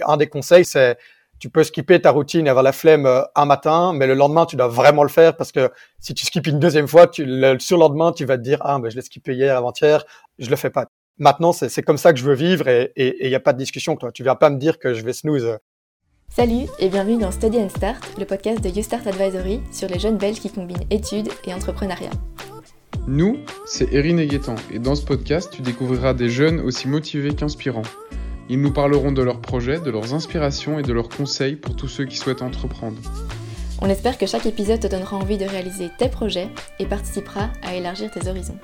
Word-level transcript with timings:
Un 0.00 0.16
des 0.16 0.28
conseils, 0.28 0.64
c'est 0.64 0.96
tu 1.38 1.50
peux 1.50 1.64
skipper 1.64 2.00
ta 2.00 2.12
routine 2.12 2.46
et 2.46 2.50
avoir 2.50 2.62
la 2.62 2.72
flemme 2.72 3.04
euh, 3.04 3.22
un 3.34 3.46
matin, 3.46 3.92
mais 3.92 4.06
le 4.06 4.14
lendemain, 4.14 4.46
tu 4.46 4.54
dois 4.54 4.68
vraiment 4.68 5.02
le 5.02 5.08
faire 5.08 5.36
parce 5.36 5.50
que 5.50 5.70
si 5.98 6.14
tu 6.14 6.24
skippes 6.24 6.46
une 6.46 6.60
deuxième 6.60 6.86
fois, 6.86 7.08
tu, 7.08 7.24
le 7.26 7.58
surlendemain, 7.58 8.12
tu 8.12 8.24
vas 8.24 8.38
te 8.38 8.42
dire, 8.42 8.58
ah, 8.60 8.78
ben, 8.78 8.90
je 8.90 8.96
l'ai 8.96 9.02
skippé 9.02 9.34
hier, 9.34 9.56
avant-hier, 9.56 10.04
je 10.38 10.48
le 10.48 10.56
fais 10.56 10.70
pas. 10.70 10.86
Maintenant, 11.18 11.52
c'est 11.52 11.82
comme 11.82 11.98
ça 11.98 12.12
que 12.12 12.18
je 12.18 12.24
veux 12.24 12.34
vivre 12.34 12.68
et 12.68 12.92
il 12.96 13.28
n'y 13.28 13.34
a 13.34 13.40
pas 13.40 13.52
de 13.52 13.58
discussion. 13.58 13.96
Toi. 13.96 14.12
Tu 14.12 14.22
viens 14.22 14.34
pas 14.34 14.50
me 14.50 14.56
dire 14.56 14.78
que 14.78 14.94
je 14.94 15.04
vais 15.04 15.12
snooze. 15.12 15.58
Salut 16.34 16.66
et 16.78 16.88
bienvenue 16.88 17.18
dans 17.18 17.30
Study 17.30 17.58
and 17.58 17.68
Start, 17.68 18.02
le 18.18 18.24
podcast 18.24 18.62
de 18.62 18.70
YouStart 18.70 19.06
Advisory 19.06 19.60
sur 19.70 19.88
les 19.88 19.98
jeunes 19.98 20.16
Belges 20.16 20.40
qui 20.40 20.50
combinent 20.50 20.86
études 20.90 21.28
et 21.44 21.52
entrepreneuriat. 21.52 22.10
Nous, 23.06 23.38
c'est 23.66 23.92
Erin 23.92 24.16
et 24.16 24.26
Gaëtan, 24.26 24.54
et 24.72 24.78
dans 24.78 24.94
ce 24.94 25.04
podcast, 25.04 25.50
tu 25.52 25.60
découvriras 25.60 26.14
des 26.14 26.30
jeunes 26.30 26.60
aussi 26.60 26.88
motivés 26.88 27.34
qu'inspirants. 27.34 27.82
Ils 28.48 28.60
nous 28.60 28.72
parleront 28.72 29.12
de 29.12 29.22
leurs 29.22 29.40
projets, 29.40 29.78
de 29.78 29.90
leurs 29.90 30.14
inspirations 30.14 30.78
et 30.78 30.82
de 30.82 30.92
leurs 30.92 31.08
conseils 31.08 31.56
pour 31.56 31.76
tous 31.76 31.88
ceux 31.88 32.04
qui 32.04 32.16
souhaitent 32.16 32.42
entreprendre. 32.42 32.98
On 33.80 33.88
espère 33.88 34.18
que 34.18 34.26
chaque 34.26 34.46
épisode 34.46 34.80
te 34.80 34.86
donnera 34.86 35.16
envie 35.16 35.38
de 35.38 35.44
réaliser 35.44 35.90
tes 35.96 36.08
projets 36.08 36.48
et 36.78 36.86
participera 36.86 37.50
à 37.62 37.74
élargir 37.74 38.10
tes 38.10 38.28
horizons. 38.28 38.58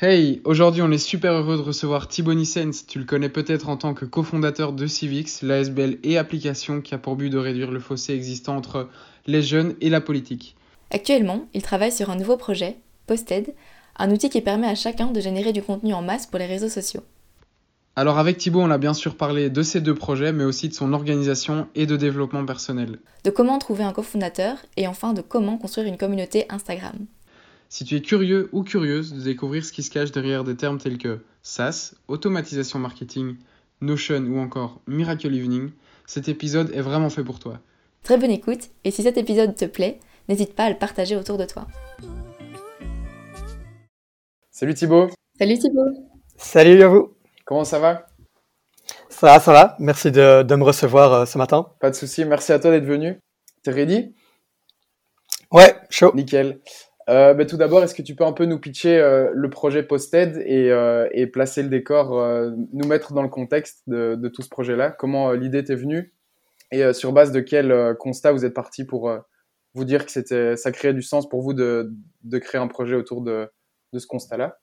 Hey, 0.00 0.42
aujourd'hui 0.44 0.82
on 0.82 0.90
est 0.90 0.98
super 0.98 1.32
heureux 1.32 1.56
de 1.56 1.62
recevoir 1.62 2.08
Thibaut 2.08 2.34
Nissens. 2.34 2.84
Tu 2.86 2.98
le 2.98 3.06
connais 3.06 3.30
peut-être 3.30 3.70
en 3.70 3.78
tant 3.78 3.94
que 3.94 4.04
cofondateur 4.04 4.72
de 4.72 4.86
Civics, 4.86 5.40
l'ASBL 5.40 5.98
et 6.02 6.18
application 6.18 6.82
qui 6.82 6.94
a 6.94 6.98
pour 6.98 7.16
but 7.16 7.30
de 7.30 7.38
réduire 7.38 7.70
le 7.70 7.80
fossé 7.80 8.12
existant 8.12 8.56
entre 8.56 8.88
les 9.26 9.40
jeunes 9.40 9.74
et 9.80 9.88
la 9.88 10.02
politique. 10.02 10.56
Actuellement, 10.90 11.46
il 11.54 11.62
travaille 11.62 11.92
sur 11.92 12.10
un 12.10 12.16
nouveau 12.16 12.36
projet, 12.36 12.76
Posted, 13.06 13.54
un 13.96 14.10
outil 14.10 14.28
qui 14.28 14.40
permet 14.40 14.66
à 14.66 14.74
chacun 14.74 15.08
de 15.08 15.20
générer 15.20 15.52
du 15.52 15.62
contenu 15.62 15.94
en 15.94 16.02
masse 16.02 16.26
pour 16.26 16.38
les 16.38 16.46
réseaux 16.46 16.68
sociaux. 16.68 17.02
Alors 17.96 18.18
avec 18.18 18.38
Thibaut, 18.38 18.60
on 18.60 18.70
a 18.72 18.78
bien 18.78 18.92
sûr 18.92 19.16
parlé 19.16 19.50
de 19.50 19.62
ces 19.62 19.80
deux 19.80 19.94
projets, 19.94 20.32
mais 20.32 20.42
aussi 20.42 20.68
de 20.68 20.74
son 20.74 20.92
organisation 20.92 21.68
et 21.76 21.86
de 21.86 21.96
développement 21.96 22.44
personnel. 22.44 22.98
De 23.22 23.30
comment 23.30 23.58
trouver 23.58 23.84
un 23.84 23.92
cofondateur 23.92 24.56
et 24.76 24.88
enfin 24.88 25.12
de 25.12 25.20
comment 25.20 25.58
construire 25.58 25.86
une 25.86 25.96
communauté 25.96 26.46
Instagram. 26.48 27.06
Si 27.68 27.84
tu 27.84 27.94
es 27.94 28.02
curieux 28.02 28.48
ou 28.52 28.64
curieuse 28.64 29.12
de 29.12 29.20
découvrir 29.20 29.64
ce 29.64 29.72
qui 29.72 29.84
se 29.84 29.90
cache 29.90 30.10
derrière 30.10 30.42
des 30.42 30.56
termes 30.56 30.78
tels 30.78 30.98
que 30.98 31.20
SaaS, 31.42 31.94
automatisation 32.08 32.80
marketing, 32.80 33.36
Notion 33.80 34.22
ou 34.22 34.38
encore 34.38 34.80
Miracle 34.88 35.34
Evening, 35.34 35.70
cet 36.06 36.28
épisode 36.28 36.72
est 36.74 36.80
vraiment 36.80 37.10
fait 37.10 37.24
pour 37.24 37.38
toi. 37.38 37.60
Très 38.02 38.18
bonne 38.18 38.30
écoute 38.30 38.70
et 38.82 38.90
si 38.90 39.02
cet 39.02 39.18
épisode 39.18 39.54
te 39.54 39.64
plaît, 39.66 40.00
n'hésite 40.28 40.54
pas 40.54 40.64
à 40.64 40.70
le 40.70 40.76
partager 40.76 41.16
autour 41.16 41.38
de 41.38 41.44
toi. 41.44 41.66
Salut 44.56 44.74
Thibaut. 44.74 45.08
Salut 45.36 45.58
Thibaut. 45.58 45.90
Salut 46.36 46.80
à 46.84 46.86
vous. 46.86 47.16
Comment 47.44 47.64
ça 47.64 47.80
va? 47.80 48.06
Ça 49.08 49.26
va, 49.26 49.40
ça 49.40 49.52
va. 49.52 49.74
Merci 49.80 50.12
de, 50.12 50.54
me 50.54 50.62
recevoir 50.62 51.12
euh, 51.12 51.26
ce 51.26 51.38
matin. 51.38 51.72
Pas 51.80 51.90
de 51.90 51.96
souci. 51.96 52.24
Merci 52.24 52.52
à 52.52 52.60
toi 52.60 52.70
d'être 52.70 52.84
venu. 52.84 53.18
T'es 53.64 53.72
ready? 53.72 54.14
Ouais, 55.50 55.74
chaud. 55.90 56.12
Nickel. 56.14 56.60
Euh, 57.10 57.34
bah, 57.34 57.44
tout 57.46 57.56
d'abord, 57.56 57.82
est-ce 57.82 57.96
que 57.96 58.02
tu 58.02 58.14
peux 58.14 58.22
un 58.22 58.32
peu 58.32 58.44
nous 58.44 58.60
pitcher 58.60 58.96
euh, 58.96 59.28
le 59.34 59.50
projet 59.50 59.82
Posted 59.82 60.36
et, 60.46 61.26
placer 61.32 61.64
le 61.64 61.68
décor, 61.68 62.14
nous 62.72 62.86
mettre 62.86 63.12
dans 63.12 63.24
le 63.24 63.28
contexte 63.28 63.82
de, 63.88 64.28
tout 64.28 64.42
ce 64.42 64.48
projet-là? 64.48 64.92
Comment 64.92 65.32
l'idée 65.32 65.64
t'est 65.64 65.74
venue? 65.74 66.14
Et 66.70 66.92
sur 66.92 67.12
base 67.12 67.32
de 67.32 67.40
quel 67.40 67.96
constat 67.98 68.30
vous 68.30 68.44
êtes 68.44 68.54
parti 68.54 68.84
pour 68.84 69.12
vous 69.74 69.84
dire 69.84 70.06
que 70.06 70.12
c'était, 70.12 70.54
ça 70.54 70.70
créait 70.70 70.94
du 70.94 71.02
sens 71.02 71.28
pour 71.28 71.42
vous 71.42 71.54
de 71.54 71.90
créer 72.38 72.60
un 72.60 72.68
projet 72.68 72.94
autour 72.94 73.20
de, 73.20 73.50
de 73.94 73.98
ce 73.98 74.06
constat-là 74.06 74.58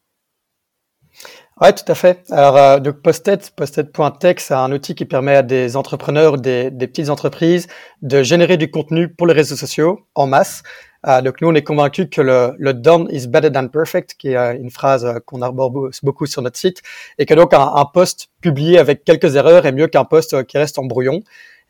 Oui, 1.60 1.74
tout 1.74 1.90
à 1.92 1.96
fait. 1.96 2.24
Alors, 2.30 2.58
euh, 2.58 2.80
donc 2.80 3.02
Posted, 3.02 3.42
Posted.tech, 3.56 4.36
c'est 4.40 4.54
un 4.54 4.72
outil 4.72 4.94
qui 4.94 5.06
permet 5.06 5.36
à 5.36 5.42
des 5.42 5.76
entrepreneurs, 5.76 6.38
des, 6.38 6.70
des 6.70 6.88
petites 6.88 7.10
entreprises 7.10 7.68
de 8.02 8.22
générer 8.22 8.58
du 8.58 8.70
contenu 8.70 9.14
pour 9.14 9.26
les 9.28 9.34
réseaux 9.34 9.56
sociaux 9.56 10.02
en 10.16 10.28
masse. 10.28 10.64
Euh, 11.08 11.22
donc 11.22 11.42
nous, 11.42 11.48
on 11.48 11.56
est 11.56 11.64
convaincus 11.64 12.08
que 12.12 12.22
le, 12.22 12.54
le 12.60 12.74
done 12.74 13.08
is 13.12 13.28
better 13.28 13.52
than 13.52 13.68
perfect, 13.70 14.16
qui 14.20 14.30
est 14.30 14.38
euh, 14.38 14.54
une 14.56 14.70
phrase 14.70 15.04
euh, 15.06 15.20
qu'on 15.26 15.42
arbore 15.42 15.72
beaucoup 16.04 16.28
sur 16.28 16.42
notre 16.42 16.58
site, 16.58 16.82
et 17.18 17.26
que 17.26 17.34
donc 17.34 17.54
un, 17.54 17.72
un 17.76 17.86
post 17.86 18.30
publié 18.42 18.78
avec 18.78 19.04
quelques 19.04 19.36
erreurs 19.36 19.66
est 19.66 19.72
mieux 19.72 19.88
qu'un 19.88 20.06
post 20.06 20.44
qui 20.46 20.58
reste 20.58 20.78
en 20.78 20.86
brouillon. 20.86 21.22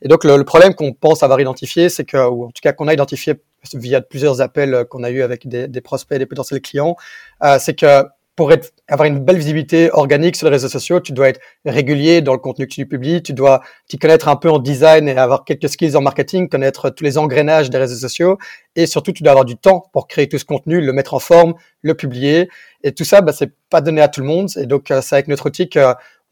Et 0.02 0.08
donc 0.08 0.24
le, 0.24 0.36
le 0.36 0.44
problème 0.44 0.74
qu'on 0.74 0.92
pense 0.92 1.22
avoir 1.22 1.40
identifié, 1.40 1.88
c'est 1.88 2.04
que, 2.04 2.28
ou 2.28 2.44
en 2.44 2.48
tout 2.48 2.60
cas 2.62 2.72
qu'on 2.72 2.88
a 2.88 2.92
identifié 2.92 3.34
via 3.74 4.00
plusieurs 4.00 4.40
appels 4.40 4.84
qu'on 4.90 5.02
a 5.02 5.10
eu 5.10 5.22
avec 5.22 5.48
des, 5.48 5.68
des 5.68 5.80
prospects 5.80 6.18
des 6.18 6.26
potentiels 6.26 6.60
clients, 6.60 6.96
euh, 7.42 7.58
c'est 7.58 7.74
que 7.74 8.04
pour 8.34 8.50
être, 8.50 8.72
avoir 8.88 9.06
une 9.06 9.18
belle 9.18 9.36
visibilité 9.36 9.90
organique 9.92 10.36
sur 10.36 10.46
les 10.46 10.52
réseaux 10.52 10.68
sociaux, 10.68 11.00
tu 11.00 11.12
dois 11.12 11.28
être 11.28 11.40
régulier 11.66 12.22
dans 12.22 12.32
le 12.32 12.38
contenu 12.38 12.66
que 12.66 12.72
tu 12.72 12.86
publies, 12.86 13.22
tu 13.22 13.34
dois 13.34 13.60
t'y 13.88 13.98
connaître 13.98 14.26
un 14.28 14.36
peu 14.36 14.50
en 14.50 14.58
design 14.58 15.06
et 15.06 15.16
avoir 15.18 15.44
quelques 15.44 15.68
skills 15.68 15.96
en 15.96 16.00
marketing, 16.00 16.48
connaître 16.48 16.88
tous 16.88 17.04
les 17.04 17.18
engrenages 17.18 17.68
des 17.68 17.76
réseaux 17.76 17.96
sociaux, 17.96 18.38
et 18.74 18.86
surtout 18.86 19.12
tu 19.12 19.22
dois 19.22 19.32
avoir 19.32 19.44
du 19.44 19.56
temps 19.56 19.84
pour 19.92 20.08
créer 20.08 20.28
tout 20.28 20.38
ce 20.38 20.46
contenu, 20.46 20.80
le 20.80 20.92
mettre 20.94 21.12
en 21.12 21.18
forme, 21.18 21.54
le 21.82 21.94
publier, 21.94 22.48
et 22.82 22.92
tout 22.92 23.04
ça, 23.04 23.20
bah, 23.20 23.32
c'est 23.32 23.52
pas 23.68 23.82
donné 23.82 24.00
à 24.00 24.08
tout 24.08 24.22
le 24.22 24.26
monde, 24.26 24.48
et 24.56 24.64
donc 24.64 24.90
euh, 24.90 25.02
c'est 25.02 25.14
avec 25.14 25.28
notre 25.28 25.46
outil 25.46 25.68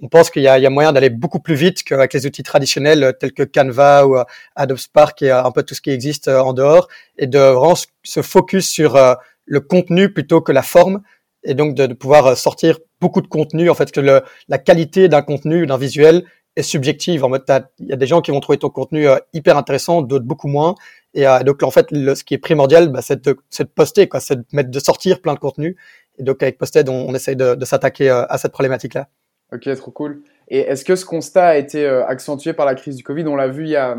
qu'on 0.01 0.09
pense 0.09 0.31
qu'il 0.31 0.43
y, 0.43 0.47
y 0.47 0.49
a, 0.49 0.71
moyen 0.71 0.93
d'aller 0.93 1.11
beaucoup 1.11 1.41
plus 1.41 1.55
vite 1.55 1.83
qu'avec 1.83 2.13
les 2.15 2.27
outils 2.27 2.43
traditionnels 2.43 3.05
euh, 3.05 3.13
tels 3.13 3.33
que 3.33 3.43
Canva 3.43 4.07
ou 4.07 4.17
euh, 4.17 4.25
Adobe 4.57 4.79
Spark 4.79 5.21
et 5.23 5.31
un 5.31 5.51
peu 5.51 5.63
tout 5.63 5.75
ce 5.75 5.81
qui 5.81 5.91
existe 5.91 6.29
en 6.29 6.53
dehors, 6.53 6.89
et 7.19 7.27
de 7.27 7.39
vraiment 7.39 7.75
se 8.03 8.23
focus 8.23 8.69
sur 8.69 8.99
le 9.47 9.61
contenu 9.61 10.13
plutôt 10.13 10.41
que 10.41 10.53
la 10.53 10.63
forme 10.63 11.03
et 11.45 11.55
donc 11.55 11.75
de, 11.75 11.87
pouvoir 11.95 12.27
euh, 12.27 12.35
sortir 12.35 12.79
beaucoup 13.01 13.21
de 13.21 13.27
contenu. 13.27 13.71
En 13.71 13.75
fait, 13.75 13.91
que 13.93 14.01
le, 14.01 14.23
la 14.49 14.59
qualité 14.59 15.09
d'un 15.09 15.23
contenu, 15.23 15.67
d'un 15.67 15.79
visuel 15.79 16.25
est 16.57 16.63
subjective. 16.63 17.25
En 17.25 17.29
mode, 17.29 17.45
il 17.79 17.87
y 17.87 17.93
a 17.93 17.97
des 17.97 18.07
gens 18.07 18.21
qui 18.21 18.31
vont 18.31 18.41
trouver 18.41 18.59
ton 18.59 18.71
contenu 18.71 19.09
euh, 19.09 19.17
hyper 19.33 19.57
intéressant, 19.57 20.03
d'autres 20.03 20.25
beaucoup 20.25 20.49
moins. 20.49 20.75
Et 21.15 21.27
euh, 21.27 21.41
donc, 21.41 21.63
en 21.63 21.71
fait, 21.71 21.89
ce 21.91 22.25
qui 22.25 22.35
est 22.35 22.39
primordial, 22.39 22.89
bah, 22.89 23.03
c'est 23.03 23.25
de, 23.25 23.33
de, 23.59 23.65
poster, 23.65 24.09
quoi, 24.09 24.21
c'est 24.21 24.37
de 24.37 24.45
mettre, 24.53 24.71
de 24.71 24.81
sortir 24.81 25.21
plein 25.21 25.35
de 25.35 25.39
contenu. 25.39 25.77
Et 26.19 26.23
donc, 26.23 26.43
avec 26.43 26.59
Posted, 26.59 26.89
on, 26.89 27.09
on 27.09 27.15
essaye 27.15 27.37
de 27.37 27.65
s'attaquer 27.65 28.11
à 28.11 28.37
cette 28.37 28.53
problématique-là. 28.53 29.09
Ok, 29.53 29.69
trop 29.77 29.91
cool. 29.91 30.23
Et 30.49 30.61
est-ce 30.61 30.85
que 30.85 30.97
ce 30.97 31.05
constat 31.05 31.49
a 31.49 31.57
été 31.57 31.87
accentué 31.87 32.53
par 32.53 32.67
la 32.67 32.75
crise 32.75 32.97
du 32.97 33.03
Covid? 33.03 33.27
On 33.27 33.37
l'a 33.37 33.49
vu, 33.49 33.65
il 33.65 33.71
y 33.71 33.77
a 33.77 33.97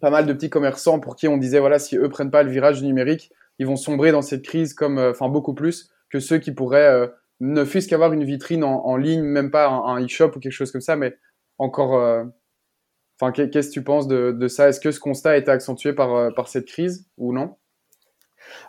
pas 0.00 0.10
mal 0.10 0.26
de 0.26 0.32
petits 0.32 0.50
commerçants 0.50 0.98
pour 1.00 1.16
qui 1.16 1.28
on 1.28 1.36
disait, 1.36 1.60
voilà, 1.60 1.78
si 1.78 1.96
eux 1.96 2.08
prennent 2.08 2.30
pas 2.30 2.42
le 2.42 2.50
virage 2.50 2.82
numérique, 2.82 3.30
ils 3.58 3.66
vont 3.66 3.76
sombrer 3.76 4.12
dans 4.12 4.22
cette 4.22 4.42
crise 4.42 4.74
comme, 4.74 4.98
enfin, 4.98 5.28
beaucoup 5.28 5.54
plus 5.54 5.92
que 6.12 6.20
ceux 6.20 6.38
qui 6.38 6.52
pourraient 6.52 6.88
euh, 6.88 7.06
ne 7.40 7.64
fût-ce 7.64 7.88
qu'avoir 7.88 8.12
une 8.12 8.22
vitrine 8.22 8.62
en, 8.62 8.96
ligne, 8.96 9.22
même 9.22 9.50
pas 9.50 9.66
un, 9.66 10.04
e-shop 10.04 10.32
ou 10.36 10.38
quelque 10.38 10.52
chose 10.52 10.70
comme 10.70 10.80
ça, 10.80 10.94
mais 10.94 11.16
encore. 11.58 11.96
Euh, 11.96 12.22
enfin, 13.20 13.32
qu'est-ce 13.32 13.68
que 13.68 13.72
tu 13.72 13.82
penses 13.82 14.06
de, 14.06 14.48
ça? 14.48 14.68
Est-ce 14.68 14.78
que 14.78 14.92
ce 14.92 15.00
constat 15.00 15.30
a 15.30 15.36
été 15.36 15.50
accentué 15.50 15.92
par, 15.92 16.14
euh, 16.14 16.30
par 16.30 16.46
cette 16.46 16.66
crise 16.66 17.08
ou 17.16 17.32
non? 17.32 17.56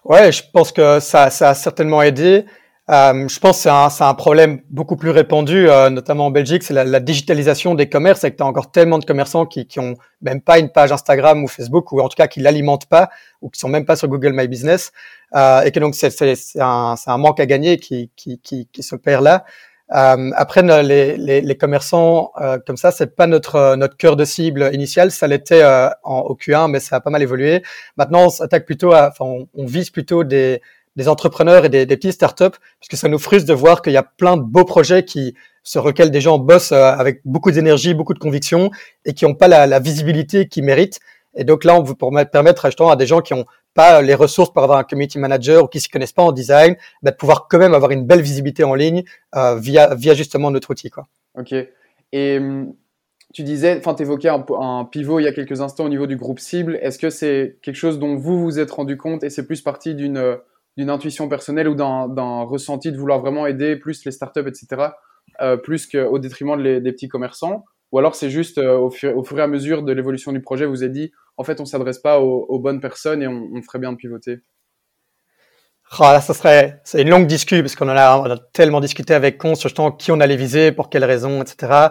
Ouais, 0.05 0.31
je 0.31 0.41
pense 0.51 0.71
que 0.71 0.99
ça, 0.99 1.29
ça 1.29 1.49
a 1.49 1.53
certainement 1.53 2.01
aidé. 2.01 2.45
Euh, 2.89 3.29
je 3.29 3.39
pense 3.39 3.57
que 3.57 3.63
c'est 3.63 3.69
un, 3.69 3.87
un, 4.09 4.13
problème 4.13 4.59
beaucoup 4.69 4.97
plus 4.97 5.09
répandu, 5.09 5.69
euh, 5.69 5.89
notamment 5.89 6.25
en 6.25 6.31
Belgique, 6.31 6.63
c'est 6.63 6.73
la, 6.73 6.83
la, 6.83 6.99
digitalisation 6.99 7.75
des 7.75 7.87
commerces, 7.87 8.25
et 8.25 8.31
que 8.31 8.35
tu 8.35 8.43
encore 8.43 8.71
tellement 8.71 8.99
de 8.99 9.05
commerçants 9.05 9.45
qui, 9.45 9.65
qui 9.67 9.79
même 10.21 10.41
pas 10.41 10.59
une 10.59 10.69
page 10.69 10.91
Instagram 10.91 11.45
ou 11.45 11.47
Facebook, 11.47 11.93
ou 11.93 12.01
en 12.01 12.09
tout 12.09 12.17
cas 12.17 12.27
qui 12.27 12.41
l'alimentent 12.41 12.87
pas, 12.87 13.09
ou 13.41 13.49
qui 13.49 13.57
sont 13.57 13.69
même 13.69 13.85
pas 13.85 13.95
sur 13.95 14.09
Google 14.09 14.33
My 14.33 14.49
Business, 14.49 14.91
euh, 15.33 15.61
et 15.61 15.71
que 15.71 15.79
donc 15.79 15.95
c'est 15.95 16.11
un, 16.59 16.95
un, 17.07 17.17
manque 17.17 17.39
à 17.39 17.45
gagner 17.45 17.77
qui, 17.77 18.11
qui, 18.17 18.39
qui, 18.39 18.67
qui 18.67 18.83
se 18.83 18.97
perd 18.97 19.23
là. 19.23 19.45
Euh, 19.95 20.31
après, 20.35 20.61
les, 20.83 21.15
les, 21.17 21.39
les 21.39 21.57
commerçants 21.57 22.31
euh, 22.41 22.57
comme 22.65 22.77
ça, 22.77 22.91
c'est 22.91 23.15
pas 23.15 23.27
notre 23.27 23.75
notre 23.75 23.95
cœur 23.95 24.15
de 24.17 24.25
cible 24.25 24.71
initial. 24.73 25.11
Ça 25.11 25.27
l'était 25.27 25.63
en, 26.03 26.19
au 26.21 26.35
Q1, 26.35 26.69
mais 26.69 26.79
ça 26.81 26.97
a 26.97 26.99
pas 26.99 27.11
mal 27.11 27.21
évolué. 27.21 27.63
Maintenant, 27.95 28.25
on 28.25 28.29
s'attaque 28.29 28.65
plutôt 28.65 28.91
à, 28.93 29.09
enfin, 29.09 29.25
on, 29.25 29.47
on 29.53 29.65
vise 29.65 29.89
plutôt 29.89 30.23
des 30.23 30.61
des 30.95 31.07
entrepreneurs 31.07 31.65
et 31.65 31.69
des, 31.69 31.85
des 31.85 31.97
petites 31.97 32.13
startups, 32.13 32.57
puisque 32.79 32.97
ça 32.97 33.07
nous 33.07 33.19
frustre 33.19 33.47
de 33.47 33.53
voir 33.53 33.81
qu'il 33.81 33.93
y 33.93 33.97
a 33.97 34.03
plein 34.03 34.37
de 34.37 34.43
beaux 34.43 34.65
projets 34.65 35.03
qui 35.03 35.35
sur 35.63 35.87
lesquels 35.87 36.11
des 36.11 36.21
gens 36.21 36.37
bossent 36.37 36.73
euh, 36.73 36.91
avec 36.91 37.21
beaucoup 37.25 37.51
d'énergie, 37.51 37.93
beaucoup 37.93 38.13
de 38.13 38.19
conviction 38.19 38.69
et 39.05 39.13
qui 39.13 39.25
n'ont 39.25 39.33
pas 39.33 39.47
la, 39.47 39.79
visibilité 39.79 40.47
qu'ils 40.47 40.63
méritent. 40.63 40.99
Et 41.35 41.45
donc 41.45 41.63
là, 41.63 41.75
on 41.79 41.83
veut 41.83 41.95
permettre 41.95 42.67
justement 42.67 42.91
à 42.91 42.95
des 42.95 43.07
gens 43.07 43.21
qui 43.21 43.33
n'ont 43.33 43.45
pas 43.73 44.01
les 44.03 44.13
ressources 44.13 44.53
pour 44.53 44.61
avoir 44.61 44.77
un 44.77 44.83
community 44.83 45.17
manager 45.17 45.63
ou 45.63 45.67
qui 45.67 45.79
s'y 45.79 45.89
connaissent 45.89 46.11
pas 46.11 46.21
en 46.21 46.31
design, 46.31 46.75
bah, 47.01 47.09
de 47.09 47.15
pouvoir 47.15 47.47
quand 47.49 47.57
même 47.57 47.73
avoir 47.73 47.89
une 47.89 48.05
belle 48.05 48.21
visibilité 48.21 48.63
en 48.63 48.75
ligne 48.75 49.03
euh, 49.35 49.57
via 49.57 50.13
justement 50.13 50.51
notre 50.51 50.69
outil. 50.69 50.91
Ok. 51.35 51.55
Et 52.11 52.37
hum, 52.37 52.75
tu 53.33 53.41
disais, 53.41 53.77
enfin, 53.79 53.95
tu 53.95 54.03
évoquais 54.03 54.29
un, 54.29 54.45
un, 54.59 54.85
pivot 54.85 55.19
il 55.19 55.23
y 55.23 55.27
a 55.27 55.33
quelques 55.33 55.61
instants 55.61 55.85
au 55.85 55.89
niveau 55.89 56.05
du 56.05 56.17
groupe 56.17 56.39
cible. 56.39 56.77
Est-ce 56.83 56.99
que 56.99 57.09
c'est 57.09 57.57
quelque 57.63 57.77
chose 57.77 57.97
dont 57.97 58.15
vous 58.15 58.39
vous 58.39 58.59
êtes 58.59 58.69
rendu 58.69 58.95
compte 58.95 59.23
et 59.23 59.31
c'est 59.31 59.47
plus 59.47 59.61
partie 59.61 59.95
d'une 59.95 60.37
d'une 60.77 60.89
intuition 60.89 61.29
personnelle 61.29 61.67
ou 61.67 61.75
d'un 61.75 62.43
ressenti 62.43 62.91
de 62.91 62.97
vouloir 62.97 63.19
vraiment 63.19 63.45
aider 63.45 63.75
plus 63.75 64.05
les 64.05 64.11
startups, 64.11 64.47
etc., 64.47 64.89
euh, 65.41 65.57
plus 65.57 65.87
qu'au 65.87 66.19
détriment 66.19 66.61
des 66.61 66.91
petits 66.91 67.07
commerçants? 67.07 67.65
Ou 67.93 67.99
alors 67.99 68.15
c'est 68.15 68.31
juste 68.31 68.57
euh, 68.57 68.75
au, 68.75 68.89
fur, 68.89 69.13
et 69.37 69.41
à 69.41 69.47
mesure 69.47 69.83
de 69.83 69.93
l'évolution 69.93 70.31
du 70.31 70.41
projet, 70.41 70.65
vous 70.65 70.81
avez 70.81 70.91
dit, 70.91 71.11
en 71.37 71.43
fait, 71.43 71.61
on 71.61 71.65
s'adresse 71.65 71.99
pas 71.99 72.19
aux, 72.19 72.59
bonnes 72.59 72.79
personnes 72.79 73.21
et 73.21 73.27
on, 73.27 73.61
ferait 73.61 73.77
bien 73.77 73.91
de 73.91 73.97
pivoter 73.97 74.39
Oh, 75.99 76.03
là, 76.03 76.19
ça 76.19 76.33
serait, 76.33 76.81
c'est 76.85 77.03
une 77.03 77.09
longue 77.09 77.27
discussion 77.27 77.61
parce 77.61 77.75
qu'on 77.75 77.87
a, 77.89 78.37
tellement 78.51 78.79
discuté 78.79 79.13
avec 79.13 79.37
Con 79.37 79.53
sur 79.53 79.69
justement 79.69 79.91
qui 79.91 80.11
on 80.11 80.19
allait 80.19 80.37
viser, 80.37 80.71
pour 80.71 80.89
quelles 80.89 81.05
raisons, 81.05 81.43
etc. 81.43 81.89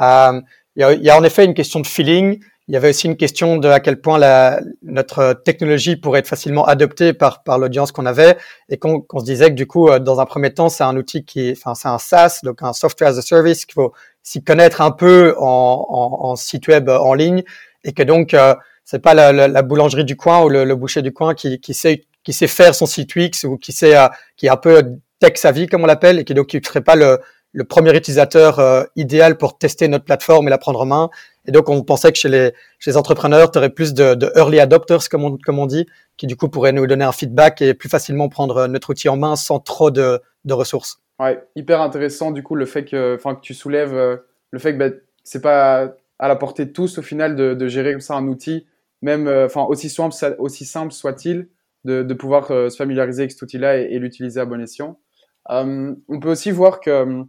Euh, 0.00 0.40
il 0.74 1.04
y 1.04 1.10
a 1.10 1.16
en 1.16 1.22
effet 1.22 1.44
une 1.44 1.54
question 1.54 1.78
de 1.78 1.86
feeling. 1.86 2.42
Il 2.68 2.74
y 2.74 2.76
avait 2.76 2.88
aussi 2.88 3.06
une 3.06 3.16
question 3.16 3.58
de 3.58 3.68
à 3.68 3.78
quel 3.78 4.00
point 4.00 4.18
la, 4.18 4.60
notre 4.82 5.34
technologie 5.44 5.94
pourrait 5.94 6.18
être 6.20 6.26
facilement 6.26 6.64
adoptée 6.64 7.12
par, 7.12 7.44
par 7.44 7.58
l'audience 7.58 7.92
qu'on 7.92 8.06
avait 8.06 8.36
et 8.68 8.76
qu'on 8.76 9.04
se 9.18 9.24
disait 9.24 9.50
que 9.50 9.54
du 9.54 9.68
coup, 9.68 9.88
euh, 9.88 10.00
dans 10.00 10.20
un 10.20 10.26
premier 10.26 10.52
temps, 10.52 10.68
c'est 10.68 10.82
un 10.82 10.96
outil 10.96 11.24
qui, 11.24 11.52
enfin, 11.52 11.74
c'est 11.76 11.88
un 11.88 11.98
SaaS, 11.98 12.40
donc 12.42 12.62
un 12.62 12.72
software 12.72 13.10
as 13.10 13.18
a 13.18 13.22
service 13.22 13.66
qu'il 13.66 13.74
faut 13.74 13.92
s'y 14.22 14.42
connaître 14.42 14.80
un 14.80 14.90
peu 14.90 15.36
en, 15.38 15.86
en, 15.88 16.30
en, 16.30 16.36
site 16.36 16.66
web 16.66 16.88
en 16.88 17.14
ligne 17.14 17.44
et 17.84 17.92
que 17.92 18.02
donc 18.02 18.34
euh, 18.34 18.56
c'est 18.84 18.98
pas 18.98 19.14
la, 19.14 19.32
la, 19.32 19.46
la, 19.46 19.62
boulangerie 19.62 20.04
du 20.04 20.16
coin 20.16 20.42
ou 20.42 20.48
le, 20.48 20.64
le 20.64 20.74
boucher 20.74 21.02
du 21.02 21.12
coin 21.12 21.34
qui, 21.34 21.60
qui 21.60 21.74
sait 21.74 22.04
qui 22.24 22.32
sait 22.32 22.48
faire 22.48 22.74
son 22.74 22.86
site 22.86 23.14
UX 23.14 23.44
ou 23.44 23.56
qui 23.56 23.70
sait 23.70 23.96
euh, 23.96 24.08
qui 24.36 24.46
est 24.46 24.50
un 24.50 24.56
peu 24.56 24.82
tech 25.20 25.36
savvy 25.36 25.68
comme 25.68 25.84
on 25.84 25.86
l'appelle 25.86 26.18
et 26.18 26.24
qui 26.24 26.34
donc 26.34 26.48
qui 26.48 26.60
serait 26.60 26.80
pas 26.80 26.96
le, 26.96 27.20
le 27.52 27.64
premier 27.64 27.96
utilisateur 27.96 28.58
euh, 28.58 28.84
idéal 28.96 29.38
pour 29.38 29.56
tester 29.56 29.88
notre 29.88 30.04
plateforme 30.04 30.46
et 30.46 30.50
la 30.50 30.58
prendre 30.58 30.80
en 30.80 30.86
main. 30.86 31.10
Et 31.46 31.52
donc 31.52 31.68
on 31.68 31.82
pensait 31.82 32.12
que 32.12 32.18
chez 32.18 32.28
les, 32.28 32.96
entrepreneurs, 32.96 33.50
tu 33.50 33.58
aurais 33.58 33.70
plus 33.70 33.94
de, 33.94 34.16
early 34.36 34.60
adopters 34.60 35.08
comme 35.08 35.38
on, 35.58 35.66
dit, 35.66 35.86
qui 36.16 36.26
du 36.26 36.36
coup 36.36 36.48
pourraient 36.48 36.72
nous 36.72 36.86
donner 36.86 37.04
un 37.04 37.12
feedback 37.12 37.62
et 37.62 37.74
plus 37.74 37.88
facilement 37.88 38.28
prendre 38.28 38.66
notre 38.66 38.90
outil 38.90 39.08
en 39.08 39.16
main 39.16 39.36
sans 39.36 39.60
trop 39.60 39.90
de, 39.90 40.20
ressources. 40.48 41.00
Ouais, 41.18 41.42
hyper 41.56 41.80
intéressant 41.80 42.30
du 42.30 42.42
coup 42.42 42.54
le 42.54 42.66
fait 42.66 42.84
que, 42.84 43.16
que 43.16 43.40
tu 43.40 43.54
soulèves 43.54 43.94
euh, 43.94 44.16
le 44.50 44.58
fait 44.58 44.74
que 44.74 44.78
bah, 44.78 44.96
c'est 45.24 45.40
pas 45.40 45.94
à 46.18 46.28
la 46.28 46.36
portée 46.36 46.66
de 46.66 46.70
tous 46.70 46.98
au 46.98 47.02
final 47.02 47.36
de, 47.36 47.68
gérer 47.68 47.92
comme 47.92 48.00
ça 48.00 48.14
un 48.14 48.26
outil, 48.28 48.66
même 49.02 49.28
enfin 49.28 49.64
aussi 49.64 49.88
simple 49.88 50.14
aussi 50.38 50.64
simple 50.64 50.92
soit-il, 50.92 51.48
de, 51.86 52.14
pouvoir 52.14 52.50
euh, 52.50 52.68
se 52.68 52.76
familiariser 52.76 53.22
avec 53.22 53.32
cet 53.32 53.42
outil-là 53.42 53.78
et, 53.78 53.98
l'utiliser 53.98 54.40
à 54.40 54.44
bon 54.44 54.60
escient. 54.60 54.98
Euh, 55.50 55.94
on 56.08 56.20
peut 56.20 56.30
aussi 56.30 56.50
voir 56.50 56.80
que, 56.80 57.24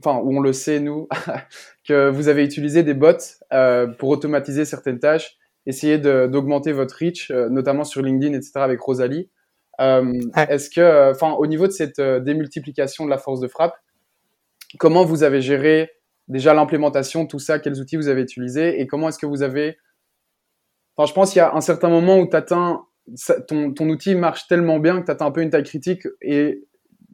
enfin, 0.00 0.20
où 0.22 0.36
on 0.36 0.40
le 0.40 0.52
sait 0.52 0.80
nous, 0.80 1.08
que 1.88 2.10
vous 2.10 2.28
avez 2.28 2.44
utilisé 2.44 2.82
des 2.82 2.94
bots 2.94 3.12
euh, 3.52 3.86
pour 3.86 4.08
automatiser 4.08 4.64
certaines 4.64 4.98
tâches, 4.98 5.36
essayer 5.66 5.98
d'augmenter 5.98 6.72
votre 6.72 6.96
reach, 6.96 7.30
euh, 7.30 7.48
notamment 7.48 7.84
sur 7.84 8.02
LinkedIn, 8.02 8.34
etc. 8.34 8.52
avec 8.56 8.80
Rosalie. 8.80 9.30
Euh, 9.80 10.12
est-ce 10.48 10.70
que, 10.70 11.10
enfin, 11.10 11.32
au 11.32 11.46
niveau 11.46 11.66
de 11.66 11.72
cette 11.72 12.00
démultiplication 12.00 13.04
de 13.04 13.10
la 13.10 13.18
force 13.18 13.40
de 13.40 13.48
frappe, 13.48 13.76
comment 14.78 15.04
vous 15.04 15.22
avez 15.22 15.40
géré 15.40 15.90
déjà 16.28 16.54
l'implémentation, 16.54 17.26
tout 17.26 17.38
ça, 17.38 17.58
quels 17.58 17.80
outils 17.80 17.96
vous 17.96 18.08
avez 18.08 18.22
utilisés 18.22 18.80
et 18.80 18.86
comment 18.86 19.08
est-ce 19.08 19.18
que 19.18 19.26
vous 19.26 19.42
avez, 19.42 19.78
enfin, 20.96 21.06
je 21.08 21.12
pense 21.12 21.32
qu'il 21.32 21.38
y 21.38 21.42
a 21.42 21.54
un 21.54 21.60
certain 21.60 21.88
moment 21.88 22.18
où 22.18 22.28
tu 22.28 22.36
atteins 22.36 22.84
ton, 23.48 23.72
ton, 23.72 23.88
outil 23.88 24.14
marche 24.14 24.46
tellement 24.46 24.78
bien 24.78 25.00
que 25.00 25.06
tu 25.06 25.10
atteins 25.10 25.26
un 25.26 25.30
peu 25.32 25.42
une 25.42 25.50
taille 25.50 25.64
critique 25.64 26.06
et 26.22 26.62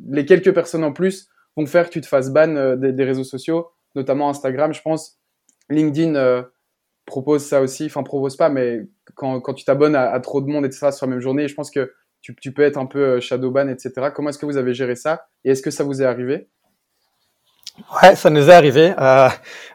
les 0.08 0.26
quelques 0.26 0.52
personnes 0.52 0.84
en 0.84 0.92
plus 0.92 1.30
vont 1.56 1.66
faire 1.66 1.86
que 1.86 1.92
tu 1.92 2.00
te 2.00 2.06
fasses 2.06 2.30
ban 2.30 2.54
euh, 2.56 2.76
des, 2.76 3.04
réseaux 3.04 3.24
sociaux, 3.24 3.70
notamment 3.94 4.28
Instagram, 4.28 4.72
je 4.72 4.82
pense. 4.82 5.18
LinkedIn 5.70 6.14
euh, 6.14 6.42
propose 7.06 7.44
ça 7.44 7.60
aussi, 7.60 7.86
enfin 7.86 8.02
propose 8.02 8.36
pas, 8.36 8.48
mais 8.48 8.86
quand, 9.14 9.54
tu 9.54 9.64
t'abonnes 9.64 9.96
à, 9.96 10.10
à, 10.10 10.20
trop 10.20 10.40
de 10.40 10.46
monde, 10.46 10.64
etc., 10.64 10.90
sur 10.92 11.06
la 11.06 11.10
même 11.10 11.20
journée, 11.20 11.48
je 11.48 11.54
pense 11.54 11.70
que 11.70 11.92
tu, 12.20 12.34
tu 12.36 12.52
peux 12.52 12.62
être 12.62 12.76
un 12.76 12.86
peu 12.86 13.16
euh, 13.16 13.20
shadow 13.20 13.50
ban, 13.50 13.68
etc. 13.68 14.10
Comment 14.14 14.30
est-ce 14.30 14.38
que 14.38 14.46
vous 14.46 14.56
avez 14.56 14.74
géré 14.74 14.96
ça? 14.96 15.26
Et 15.44 15.50
est-ce 15.50 15.62
que 15.62 15.70
ça 15.70 15.84
vous 15.84 16.02
est 16.02 16.04
arrivé? 16.04 16.48
Ouais, 18.02 18.16
ça 18.16 18.30
nous 18.30 18.48
est 18.50 18.52
arrivé. 18.52 18.94
Euh, 18.98 19.28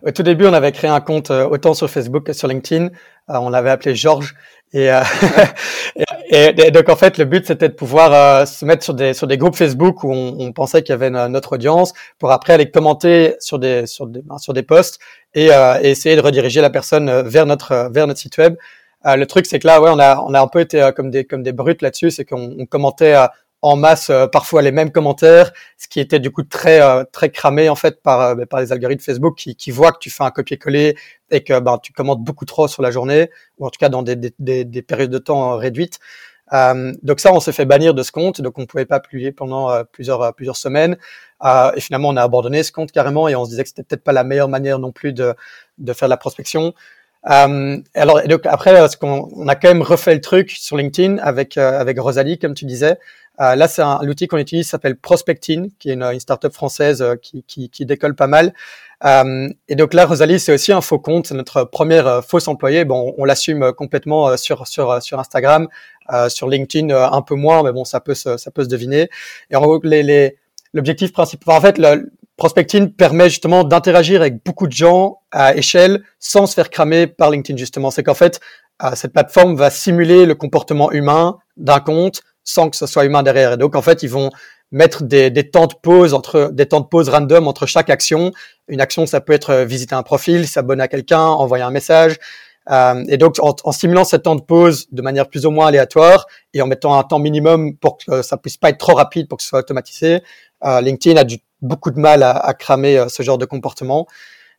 au 0.05 0.11
tout 0.11 0.23
début, 0.23 0.45
on 0.45 0.53
avait 0.53 0.71
créé 0.71 0.89
un 0.89 1.01
compte 1.01 1.31
euh, 1.31 1.47
autant 1.47 1.73
sur 1.73 1.89
Facebook 1.89 2.25
que 2.25 2.33
sur 2.33 2.47
LinkedIn. 2.47 2.85
Euh, 2.85 2.89
on 3.27 3.49
l'avait 3.49 3.69
appelé 3.69 3.95
Georges. 3.95 4.35
Et, 4.73 4.87
et, 6.29 6.67
et, 6.67 6.71
donc 6.71 6.87
en 6.89 6.95
fait, 6.95 7.17
le 7.17 7.25
but 7.25 7.45
c'était 7.45 7.67
de 7.67 7.73
pouvoir 7.73 8.47
se 8.47 8.63
mettre 8.63 8.83
sur 8.85 8.93
des 8.93 9.13
sur 9.13 9.27
des 9.27 9.37
groupes 9.37 9.55
Facebook 9.55 10.03
où 10.05 10.13
on, 10.13 10.37
on 10.39 10.53
pensait 10.53 10.81
qu'il 10.81 10.93
y 10.93 10.93
avait 10.93 11.09
notre 11.09 11.53
audience, 11.53 11.93
pour 12.19 12.31
après 12.31 12.53
aller 12.53 12.71
commenter 12.71 13.35
sur 13.39 13.59
des 13.59 13.85
sur 13.85 14.07
des 14.07 14.21
sur 14.37 14.53
des 14.53 14.63
posts 14.63 14.99
et, 15.33 15.47
et 15.47 15.89
essayer 15.89 16.15
de 16.15 16.21
rediriger 16.21 16.61
la 16.61 16.69
personne 16.69 17.21
vers 17.23 17.45
notre 17.45 17.89
vers 17.91 18.07
notre 18.07 18.21
site 18.21 18.37
web. 18.37 18.55
le 19.03 19.25
truc 19.25 19.45
c'est 19.45 19.59
que 19.59 19.67
là, 19.67 19.81
ouais, 19.81 19.89
on 19.91 19.99
a 19.99 20.21
on 20.25 20.33
a 20.33 20.39
un 20.39 20.47
peu 20.47 20.61
été 20.61 20.89
comme 20.95 21.09
des 21.11 21.25
comme 21.25 21.43
des 21.43 21.51
brutes 21.51 21.81
là-dessus, 21.81 22.11
c'est 22.11 22.23
qu'on 22.23 22.65
commentait 22.65 23.17
en 23.61 23.75
masse 23.75 24.09
euh, 24.09 24.27
parfois 24.27 24.61
les 24.61 24.71
mêmes 24.71 24.91
commentaires, 24.91 25.51
ce 25.77 25.87
qui 25.87 25.99
était 25.99 26.19
du 26.19 26.31
coup 26.31 26.43
très 26.43 26.81
euh, 26.81 27.03
très 27.11 27.29
cramé 27.29 27.69
en 27.69 27.75
fait 27.75 28.01
par 28.01 28.21
euh, 28.21 28.45
par 28.45 28.59
les 28.59 28.71
algorithmes 28.71 29.03
Facebook 29.03 29.37
qui, 29.37 29.55
qui 29.55 29.71
voient 29.71 29.91
que 29.91 29.99
tu 29.99 30.09
fais 30.09 30.23
un 30.23 30.31
copier-coller 30.31 30.95
et 31.29 31.43
que 31.43 31.59
ben, 31.59 31.77
tu 31.77 31.93
commentes 31.93 32.23
beaucoup 32.23 32.45
trop 32.45 32.67
sur 32.67 32.81
la 32.81 32.91
journée 32.91 33.29
ou 33.59 33.65
en 33.65 33.69
tout 33.69 33.77
cas 33.79 33.89
dans 33.89 34.03
des, 34.03 34.15
des, 34.15 34.65
des 34.65 34.81
périodes 34.81 35.11
de 35.11 35.17
temps 35.19 35.57
réduites. 35.57 35.99
Euh, 36.53 36.91
donc 37.01 37.21
ça, 37.21 37.31
on 37.33 37.39
s'est 37.39 37.53
fait 37.53 37.65
bannir 37.65 37.93
de 37.93 38.03
ce 38.03 38.11
compte, 38.11 38.41
donc 38.41 38.57
on 38.59 38.65
pouvait 38.65 38.85
pas 38.85 38.99
publier 38.99 39.31
pendant 39.31 39.83
plusieurs 39.85 40.33
plusieurs 40.35 40.57
semaines. 40.57 40.97
et 41.43 41.79
finalement, 41.81 42.09
on 42.09 42.17
a 42.17 42.23
abandonné 42.23 42.63
ce 42.63 42.71
compte 42.73 42.91
carrément 42.91 43.29
et 43.29 43.35
on 43.35 43.45
se 43.45 43.51
disait 43.51 43.63
que 43.63 43.69
c'était 43.69 43.83
peut-être 43.83 44.03
pas 44.03 44.11
la 44.11 44.23
meilleure 44.25 44.49
manière 44.49 44.79
non 44.79 44.91
plus 44.91 45.13
de 45.13 45.33
de 45.77 45.93
faire 45.93 46.07
de 46.07 46.11
la 46.11 46.17
prospection. 46.17 46.73
Euh, 47.29 47.77
alors 47.93 48.23
donc 48.27 48.45
après, 48.45 48.89
ce 48.89 48.97
qu'on 48.97 49.29
on 49.35 49.47
a 49.47 49.55
quand 49.55 49.67
même 49.67 49.81
refait 49.83 50.15
le 50.15 50.21
truc 50.21 50.51
sur 50.51 50.75
LinkedIn 50.77 51.17
avec 51.19 51.57
avec 51.57 51.99
Rosalie, 51.99 52.39
comme 52.39 52.53
tu 52.53 52.65
disais. 52.65 52.97
Euh, 53.39 53.55
là, 53.55 53.67
c'est 53.67 53.81
l'outil 54.03 54.27
qu'on 54.27 54.37
utilise 54.37 54.67
s'appelle 54.67 54.97
Prospectin, 54.97 55.67
qui 55.79 55.89
est 55.89 55.93
une, 55.93 56.03
une 56.03 56.19
startup 56.19 56.51
française 56.53 57.01
euh, 57.01 57.15
qui, 57.15 57.43
qui, 57.43 57.69
qui, 57.69 57.85
décolle 57.85 58.15
pas 58.15 58.27
mal. 58.27 58.53
Euh, 59.05 59.49
et 59.67 59.75
donc 59.75 59.93
là, 59.93 60.05
Rosalie, 60.05 60.39
c'est 60.39 60.53
aussi 60.53 60.71
un 60.71 60.81
faux 60.81 60.99
compte, 60.99 61.27
c'est 61.27 61.33
notre 61.33 61.63
première 61.63 62.07
euh, 62.07 62.21
fausse 62.21 62.47
employée. 62.47 62.85
Bon, 62.85 63.15
on, 63.17 63.25
l'assume 63.25 63.71
complètement 63.73 64.35
sur 64.37 64.67
sur 64.67 65.01
sur 65.01 65.19
Instagram, 65.19 65.67
sur 66.27 66.49
LinkedIn 66.49 66.93
un 66.93 67.21
peu 67.21 67.35
moins, 67.35 67.63
mais 67.63 67.71
bon, 67.71 67.85
ça 67.85 68.01
peut 68.01 68.13
se, 68.13 68.37
ça 68.37 68.51
peut 68.51 68.63
se 68.63 68.69
deviner. 68.69 69.09
Et 69.49 69.55
en 69.55 69.61
gros, 69.61 69.81
l'objectif 70.73 71.13
principal, 71.13 71.55
en 71.55 71.61
fait, 71.61 71.77
le, 71.77 72.11
Prospecting 72.37 72.91
permet 72.91 73.29
justement 73.29 73.63
d'interagir 73.63 74.21
avec 74.21 74.43
beaucoup 74.43 74.65
de 74.65 74.71
gens 74.71 75.19
à 75.31 75.55
échelle 75.55 76.03
sans 76.19 76.47
se 76.47 76.55
faire 76.55 76.71
cramer 76.71 77.05
par 77.05 77.29
LinkedIn 77.29 77.55
justement. 77.55 77.91
C'est 77.91 78.01
qu'en 78.01 78.15
fait, 78.15 78.39
cette 78.95 79.13
plateforme 79.13 79.55
va 79.55 79.69
simuler 79.69 80.25
le 80.25 80.33
comportement 80.33 80.91
humain 80.91 81.37
d'un 81.57 81.79
compte 81.79 82.23
sans 82.43 82.69
que 82.69 82.77
ce 82.77 82.85
soit 82.85 83.05
humain 83.05 83.23
derrière. 83.23 83.53
Et 83.53 83.57
donc, 83.57 83.75
en 83.75 83.81
fait, 83.81 84.03
ils 84.03 84.09
vont 84.09 84.29
mettre 84.71 85.03
des, 85.03 85.29
des, 85.29 85.49
temps 85.49 85.67
de 85.67 85.73
pause 85.81 86.13
entre 86.13 86.49
des 86.53 86.65
temps 86.65 86.79
de 86.79 86.85
pause 86.85 87.09
random 87.09 87.47
entre 87.47 87.65
chaque 87.65 87.89
action. 87.89 88.31
Une 88.67 88.81
action, 88.81 89.05
ça 89.05 89.19
peut 89.19 89.33
être 89.33 89.49
euh, 89.49 89.65
visiter 89.65 89.95
un 89.95 90.03
profil, 90.03 90.47
s'abonner 90.47 90.83
à 90.83 90.87
quelqu'un, 90.87 91.21
envoyer 91.21 91.63
un 91.63 91.71
message. 91.71 92.17
Euh, 92.69 93.03
et 93.07 93.17
donc, 93.17 93.37
en, 93.41 93.55
en, 93.63 93.71
stimulant 93.71 94.03
ce 94.03 94.15
temps 94.15 94.35
de 94.35 94.41
pause 94.41 94.87
de 94.91 95.01
manière 95.01 95.27
plus 95.27 95.45
ou 95.45 95.51
moins 95.51 95.67
aléatoire 95.67 96.27
et 96.53 96.61
en 96.61 96.67
mettant 96.67 96.97
un 96.97 97.03
temps 97.03 97.19
minimum 97.19 97.75
pour 97.75 97.97
que 97.97 98.21
ça 98.21 98.37
puisse 98.37 98.57
pas 98.57 98.69
être 98.69 98.77
trop 98.77 98.93
rapide 98.93 99.27
pour 99.27 99.37
que 99.37 99.43
ce 99.43 99.49
soit 99.49 99.59
automatisé, 99.59 100.21
euh, 100.63 100.81
LinkedIn 100.81 101.19
a 101.19 101.23
du, 101.23 101.37
beaucoup 101.61 101.91
de 101.91 101.99
mal 101.99 102.23
à, 102.23 102.31
à 102.31 102.53
cramer 102.53 102.97
euh, 102.97 103.07
ce 103.09 103.23
genre 103.23 103.37
de 103.37 103.45
comportement. 103.45 104.07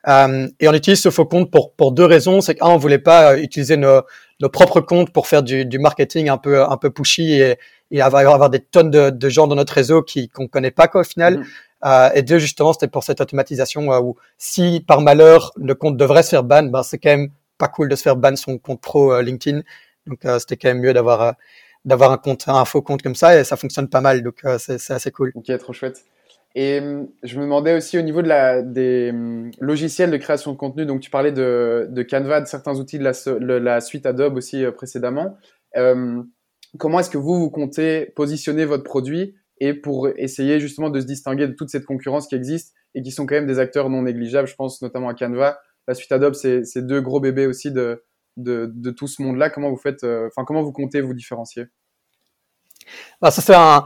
Euh, 0.08 0.48
et 0.58 0.68
on 0.68 0.74
utilise 0.74 1.00
ce 1.00 1.10
faux 1.10 1.26
compte 1.26 1.50
pour, 1.50 1.74
pour 1.74 1.92
deux 1.92 2.04
raisons. 2.04 2.40
C'est 2.40 2.56
qu'un, 2.56 2.66
on 2.66 2.76
voulait 2.76 2.98
pas 2.98 3.38
utiliser 3.38 3.76
nos, 3.76 4.02
nos 4.40 4.48
propres 4.48 4.80
comptes 4.80 5.12
pour 5.12 5.28
faire 5.28 5.42
du, 5.42 5.64
du 5.64 5.78
marketing 5.78 6.28
un 6.28 6.38
peu, 6.38 6.62
un 6.62 6.76
peu 6.76 6.90
pushy 6.90 7.34
et, 7.34 7.56
et 7.92 8.00
avoir, 8.00 8.26
avoir 8.34 8.50
des 8.50 8.58
tonnes 8.58 8.90
de, 8.90 9.10
de 9.10 9.28
gens 9.28 9.46
dans 9.46 9.54
notre 9.54 9.74
réseau 9.74 10.02
qui 10.02 10.28
qu'on 10.28 10.48
connaît 10.48 10.70
pas 10.72 10.88
quoi 10.88 11.02
au 11.02 11.04
final. 11.04 11.38
Mmh. 11.38 11.44
Euh, 11.84 12.10
et 12.14 12.22
deux, 12.22 12.38
justement, 12.38 12.72
c'était 12.72 12.88
pour 12.88 13.04
cette 13.04 13.20
automatisation 13.20 13.92
euh, 13.92 14.00
où 14.00 14.16
si 14.38 14.84
par 14.86 15.00
malheur 15.00 15.52
le 15.56 15.74
compte 15.74 15.96
devrait 15.96 16.22
se 16.22 16.30
faire 16.30 16.42
ban, 16.42 16.64
ben 16.64 16.82
c'est 16.82 16.98
quand 16.98 17.10
même 17.10 17.30
pas 17.58 17.68
cool 17.68 17.88
de 17.88 17.96
se 17.96 18.02
faire 18.02 18.16
ban 18.16 18.34
son 18.34 18.58
compte 18.58 18.80
pro 18.80 19.12
euh, 19.12 19.22
LinkedIn. 19.22 19.60
Donc 20.06 20.20
c'était 20.40 20.56
quand 20.56 20.68
même 20.68 20.80
mieux 20.80 20.92
d'avoir 20.92 21.34
d'avoir 21.84 22.10
un 22.10 22.16
compte, 22.16 22.48
un 22.48 22.64
faux 22.64 22.82
compte 22.82 23.02
comme 23.02 23.14
ça 23.14 23.38
et 23.38 23.44
ça 23.44 23.56
fonctionne 23.56 23.88
pas 23.88 24.00
mal. 24.00 24.24
Donc 24.24 24.42
c'est 24.58 24.90
assez 24.90 25.12
cool. 25.12 25.30
Ok, 25.36 25.56
trop 25.58 25.72
chouette. 25.72 26.04
Et 26.56 26.80
je 27.22 27.38
me 27.38 27.44
demandais 27.44 27.76
aussi 27.76 27.98
au 27.98 28.02
niveau 28.02 28.20
de 28.20 28.26
la, 28.26 28.62
des 28.62 29.14
logiciels 29.60 30.10
de 30.10 30.16
création 30.16 30.50
de 30.52 30.56
contenu, 30.56 30.86
donc 30.86 31.00
tu 31.00 31.08
parlais 31.08 31.30
de, 31.30 31.86
de 31.88 32.02
Canva, 32.02 32.40
de 32.40 32.46
certains 32.46 32.80
outils 32.80 32.98
de 32.98 33.04
la, 33.04 33.12
de 33.12 33.54
la 33.54 33.80
suite 33.80 34.04
Adobe 34.04 34.36
aussi 34.36 34.64
précédemment. 34.76 35.36
Comment 36.78 37.00
est-ce 37.00 37.10
que 37.10 37.18
vous, 37.18 37.38
vous 37.38 37.50
comptez 37.50 38.06
positionner 38.16 38.64
votre 38.64 38.84
produit 38.84 39.34
et 39.58 39.74
pour 39.74 40.08
essayer 40.16 40.58
justement 40.58 40.90
de 40.90 41.00
se 41.00 41.06
distinguer 41.06 41.46
de 41.46 41.52
toute 41.52 41.68
cette 41.68 41.84
concurrence 41.84 42.26
qui 42.26 42.34
existe 42.34 42.74
et 42.94 43.02
qui 43.02 43.10
sont 43.10 43.26
quand 43.26 43.34
même 43.34 43.46
des 43.46 43.58
acteurs 43.58 43.90
non 43.90 44.02
négligeables, 44.02 44.48
je 44.48 44.54
pense 44.54 44.82
notamment 44.82 45.08
à 45.08 45.14
Canva. 45.14 45.58
La 45.86 45.94
suite 45.94 46.12
Adobe, 46.12 46.34
c'est 46.34 46.86
deux 46.86 47.00
gros 47.00 47.20
bébés 47.20 47.46
aussi 47.46 47.70
de, 47.70 48.04
de, 48.36 48.70
de 48.74 48.90
tout 48.90 49.06
ce 49.06 49.22
monde-là. 49.22 49.50
Comment 49.50 49.70
vous 49.70 49.76
faites, 49.76 50.04
euh, 50.04 50.28
enfin, 50.28 50.44
comment 50.44 50.62
vous 50.62 50.72
comptez 50.72 51.00
vous 51.00 51.14
différencier? 51.14 51.64
Bah, 53.20 53.30
Ça, 53.30 53.42
c'est 53.42 53.54
un 53.54 53.84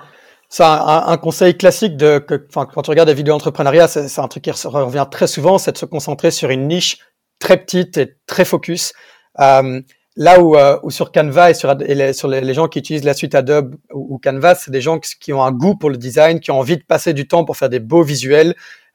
un, 0.60 1.04
un, 1.08 1.16
conseil 1.16 1.56
classique 1.56 1.96
de 1.96 2.18
que, 2.18 2.34
quand 2.34 2.82
tu 2.82 2.90
regardes 2.90 3.08
des 3.08 3.14
vidéos 3.14 3.34
d'entrepreneuriat, 3.34 3.88
c'est 3.88 4.20
un 4.20 4.28
truc 4.28 4.44
qui 4.44 4.50
revient 4.50 5.06
très 5.10 5.26
souvent, 5.26 5.58
c'est 5.58 5.72
de 5.72 5.78
se 5.78 5.86
concentrer 5.86 6.30
sur 6.30 6.50
une 6.50 6.68
niche 6.68 6.98
très 7.38 7.56
petite 7.58 7.98
et 7.98 8.16
très 8.26 8.44
focus. 8.44 8.92
Euh, 9.40 9.80
là 10.16 10.40
où, 10.40 10.56
euh, 10.56 10.78
où, 10.82 10.90
sur 10.90 11.12
Canva 11.12 11.50
et 11.50 11.54
sur, 11.54 11.74
les, 11.74 12.54
gens 12.54 12.68
qui 12.68 12.78
utilisent 12.78 13.04
la 13.04 13.14
suite 13.14 13.34
Adobe 13.34 13.76
ou, 13.92 14.14
ou 14.14 14.18
Canva, 14.18 14.54
c'est 14.54 14.70
des 14.70 14.80
gens 14.80 14.98
qui, 14.98 15.32
ont 15.32 15.42
un 15.42 15.52
goût 15.52 15.76
pour 15.76 15.90
le 15.90 15.96
design, 15.96 16.40
qui 16.40 16.50
ont 16.50 16.58
envie 16.58 16.76
de 16.76 16.82
passer 16.82 17.12
du 17.12 17.28
temps 17.28 17.44
pour 17.44 17.56
faire 17.56 17.68
des 17.68 17.80
beaux 17.80 18.02
visuels. 18.02 18.54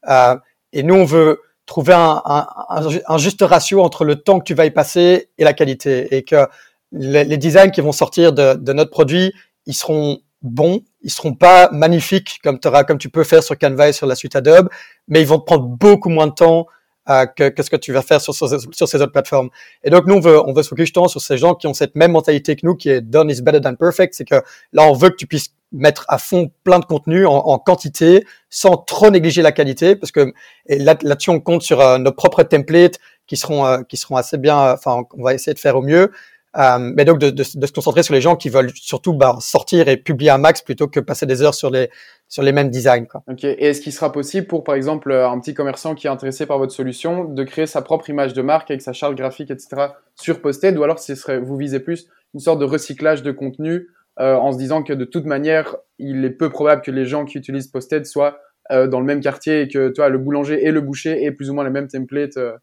Euh, 0.10 0.36
et 0.74 0.84
nous, 0.84 0.96
on 0.96 1.06
veut 1.06 1.42
trouver 1.66 1.94
un, 1.94 3.18
juste 3.18 3.42
ratio 3.42 3.82
entre 3.82 4.04
le 4.04 4.16
temps 4.16 4.40
que 4.40 4.46
tu 4.46 4.54
vas 4.54 4.66
y 4.66 4.72
passer 4.72 5.30
et 5.38 5.44
la 5.44 5.54
qualité. 5.54 6.16
Et 6.16 6.24
que 6.24 6.48
les, 6.92 7.38
designs 7.38 7.72
qui 7.72 7.82
vont 7.82 7.92
sortir 7.92 8.34
de, 8.34 8.56
de 8.56 8.74
notre 8.74 8.92
produit, 8.92 9.32
ils 9.66 9.76
seront 9.76 10.20
bons 10.42 10.82
ils 11.04 11.12
seront 11.12 11.34
pas 11.34 11.70
magnifiques 11.72 12.40
comme, 12.44 12.60
comme 12.60 12.98
tu 12.98 13.10
peux 13.10 13.24
faire 13.24 13.44
sur 13.44 13.58
Canva 13.58 13.90
et 13.90 13.94
sur 13.94 14.08
la 14.08 14.16
suite 14.16 14.36
Adobe, 14.36 14.70
mais 15.08 15.22
ils 15.22 15.28
vont 15.28 15.40
te 15.40 15.46
prendre 15.46 15.66
beaucoup 15.66 16.10
moins 16.10 16.28
de 16.28 16.34
temps 16.34 16.68
euh, 17.10 17.26
que, 17.26 17.50
que, 17.50 17.64
ce 17.64 17.70
que 17.70 17.76
tu 17.76 17.92
vas 17.94 18.02
faire 18.02 18.22
sur, 18.22 18.36
sur, 18.36 18.48
sur, 18.48 18.88
ces 18.88 19.02
autres 19.02 19.12
plateformes. 19.12 19.50
Et 19.84 19.90
donc, 19.90 20.06
nous, 20.06 20.16
on 20.16 20.20
veut, 20.20 20.40
on 20.48 20.54
veut 20.54 20.64
se 20.64 20.76
justement 20.78 21.08
sur 21.08 21.22
ces 21.22 21.38
gens 21.38 21.56
qui 21.56 21.68
ont 21.68 21.74
cette 21.74 21.96
même 21.96 22.12
mentalité 22.12 22.56
que 22.56 22.66
nous, 22.66 22.76
qui 22.76 22.90
est 22.90 23.02
done 23.02 23.30
is 23.30 23.42
better 23.42 23.60
than 23.60 23.76
perfect. 23.76 24.14
C'est 24.14 24.26
que 24.26 24.36
là, 24.74 24.84
on 24.84 24.94
veut 24.94 25.10
que 25.10 25.16
tu 25.16 25.28
puisses 25.28 25.54
mettre 25.72 26.06
à 26.10 26.18
fond 26.18 26.52
plein 26.64 26.80
de 26.80 26.86
contenu 26.86 27.26
en, 27.26 27.34
en 27.34 27.58
quantité, 27.58 28.26
sans 28.50 28.78
trop 28.78 29.10
négliger 29.10 29.42
la 29.42 29.52
qualité, 29.52 29.96
parce 29.96 30.12
que 30.12 30.34
et 30.68 30.78
là, 30.78 30.96
là-dessus, 31.02 31.30
on 31.30 31.40
compte 31.40 31.64
sur 31.64 31.80
euh, 31.82 31.98
nos 31.98 32.12
propres 32.12 32.44
templates 32.44 33.00
qui 33.26 33.38
seront, 33.38 33.66
euh, 33.66 33.82
qui 33.82 33.98
seront 33.98 34.18
assez 34.18 34.38
bien. 34.38 34.74
Enfin, 34.74 35.04
on 35.18 35.24
va 35.24 35.34
essayer 35.34 35.54
de 35.54 35.60
faire 35.60 35.78
au 35.78 35.82
mieux. 35.82 36.12
Euh, 36.58 36.78
mais 36.80 37.06
donc 37.06 37.18
de, 37.20 37.30
de, 37.30 37.44
de, 37.56 37.66
se 37.66 37.72
concentrer 37.72 38.04
sur 38.04 38.14
les 38.14 38.20
gens 38.20 38.36
qui 38.36 38.50
veulent 38.50 38.72
surtout 38.76 39.14
bah, 39.14 39.38
sortir 39.40 39.88
et 39.88 39.96
publier 39.96 40.32
un 40.32 40.38
max 40.38 40.62
plutôt 40.62 40.90
que 40.90 41.00
passer 41.00 41.26
des 41.26 41.42
heures 41.42 41.56
sur 41.56 41.70
les 41.70 41.90
sur 42.28 42.44
les 42.44 42.52
mêmes 42.52 42.70
designs. 42.70 43.06
Quoi. 43.06 43.24
Ok. 43.30 43.46
Et 43.46 43.68
est-ce 43.68 43.80
qu'il 43.80 43.94
sera 43.94 44.12
possible 44.12 44.48
pour 44.48 44.66
par 44.66 44.76
exemple 44.76 45.14
un 45.14 45.40
petit 45.40 45.54
commerçant 45.54 45.96
qui 45.96 46.08
est 46.08 46.10
intéressé 46.10 46.46
par 46.46 46.58
votre 46.58 46.74
solution 46.74 47.24
de 47.24 47.44
créer 47.44 47.68
sa 47.68 47.82
propre 47.82 48.10
image 48.10 48.34
de 48.34 48.42
marque 48.42 48.70
avec 48.70 48.82
sa 48.82 48.92
charte 48.92 49.16
graphique, 49.16 49.50
etc. 49.50 49.94
sur 50.16 50.42
Posted 50.42 50.78
ou 50.78 50.84
alors 50.84 51.00
ce 51.00 51.16
serait 51.16 51.40
vous 51.40 51.56
visez 51.56 51.80
plus 51.80 52.08
une 52.34 52.42
sorte 52.42 52.60
de 52.60 52.66
recyclage 52.66 53.24
de 53.24 53.32
contenu 53.32 53.88
euh, 54.20 54.36
en 54.36 54.52
se 54.52 54.58
disant 54.58 54.84
que 54.84 54.92
de 54.92 55.06
toute 55.06 55.26
manière 55.26 55.78
il 56.00 56.26
est 56.26 56.32
peu 56.32 56.50
probable 56.50 56.82
que 56.82 56.92
les 56.92 57.06
gens 57.06 57.24
qui 57.24 57.38
utilisent 57.38 57.68
Posted 57.68 58.06
soient 58.06 58.40
euh, 58.72 58.88
dans 58.88 59.00
le 59.00 59.06
même 59.06 59.22
quartier 59.22 59.62
et 59.62 59.68
que 59.70 59.90
toi 59.90 60.10
le 60.10 60.18
boulanger 60.18 60.66
et 60.66 60.72
le 60.72 60.82
boucher 60.82 61.24
aient 61.24 61.32
plus 61.32 61.50
ou 61.50 61.54
moins 61.54 61.64
les 61.64 61.70
mêmes 61.70 61.88
templates 61.88 62.36
euh, 62.36 62.58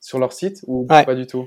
sur 0.00 0.18
leur 0.18 0.32
site 0.32 0.64
ou 0.66 0.86
ouais. 0.90 1.04
pas 1.04 1.14
du 1.14 1.26
tout? 1.26 1.46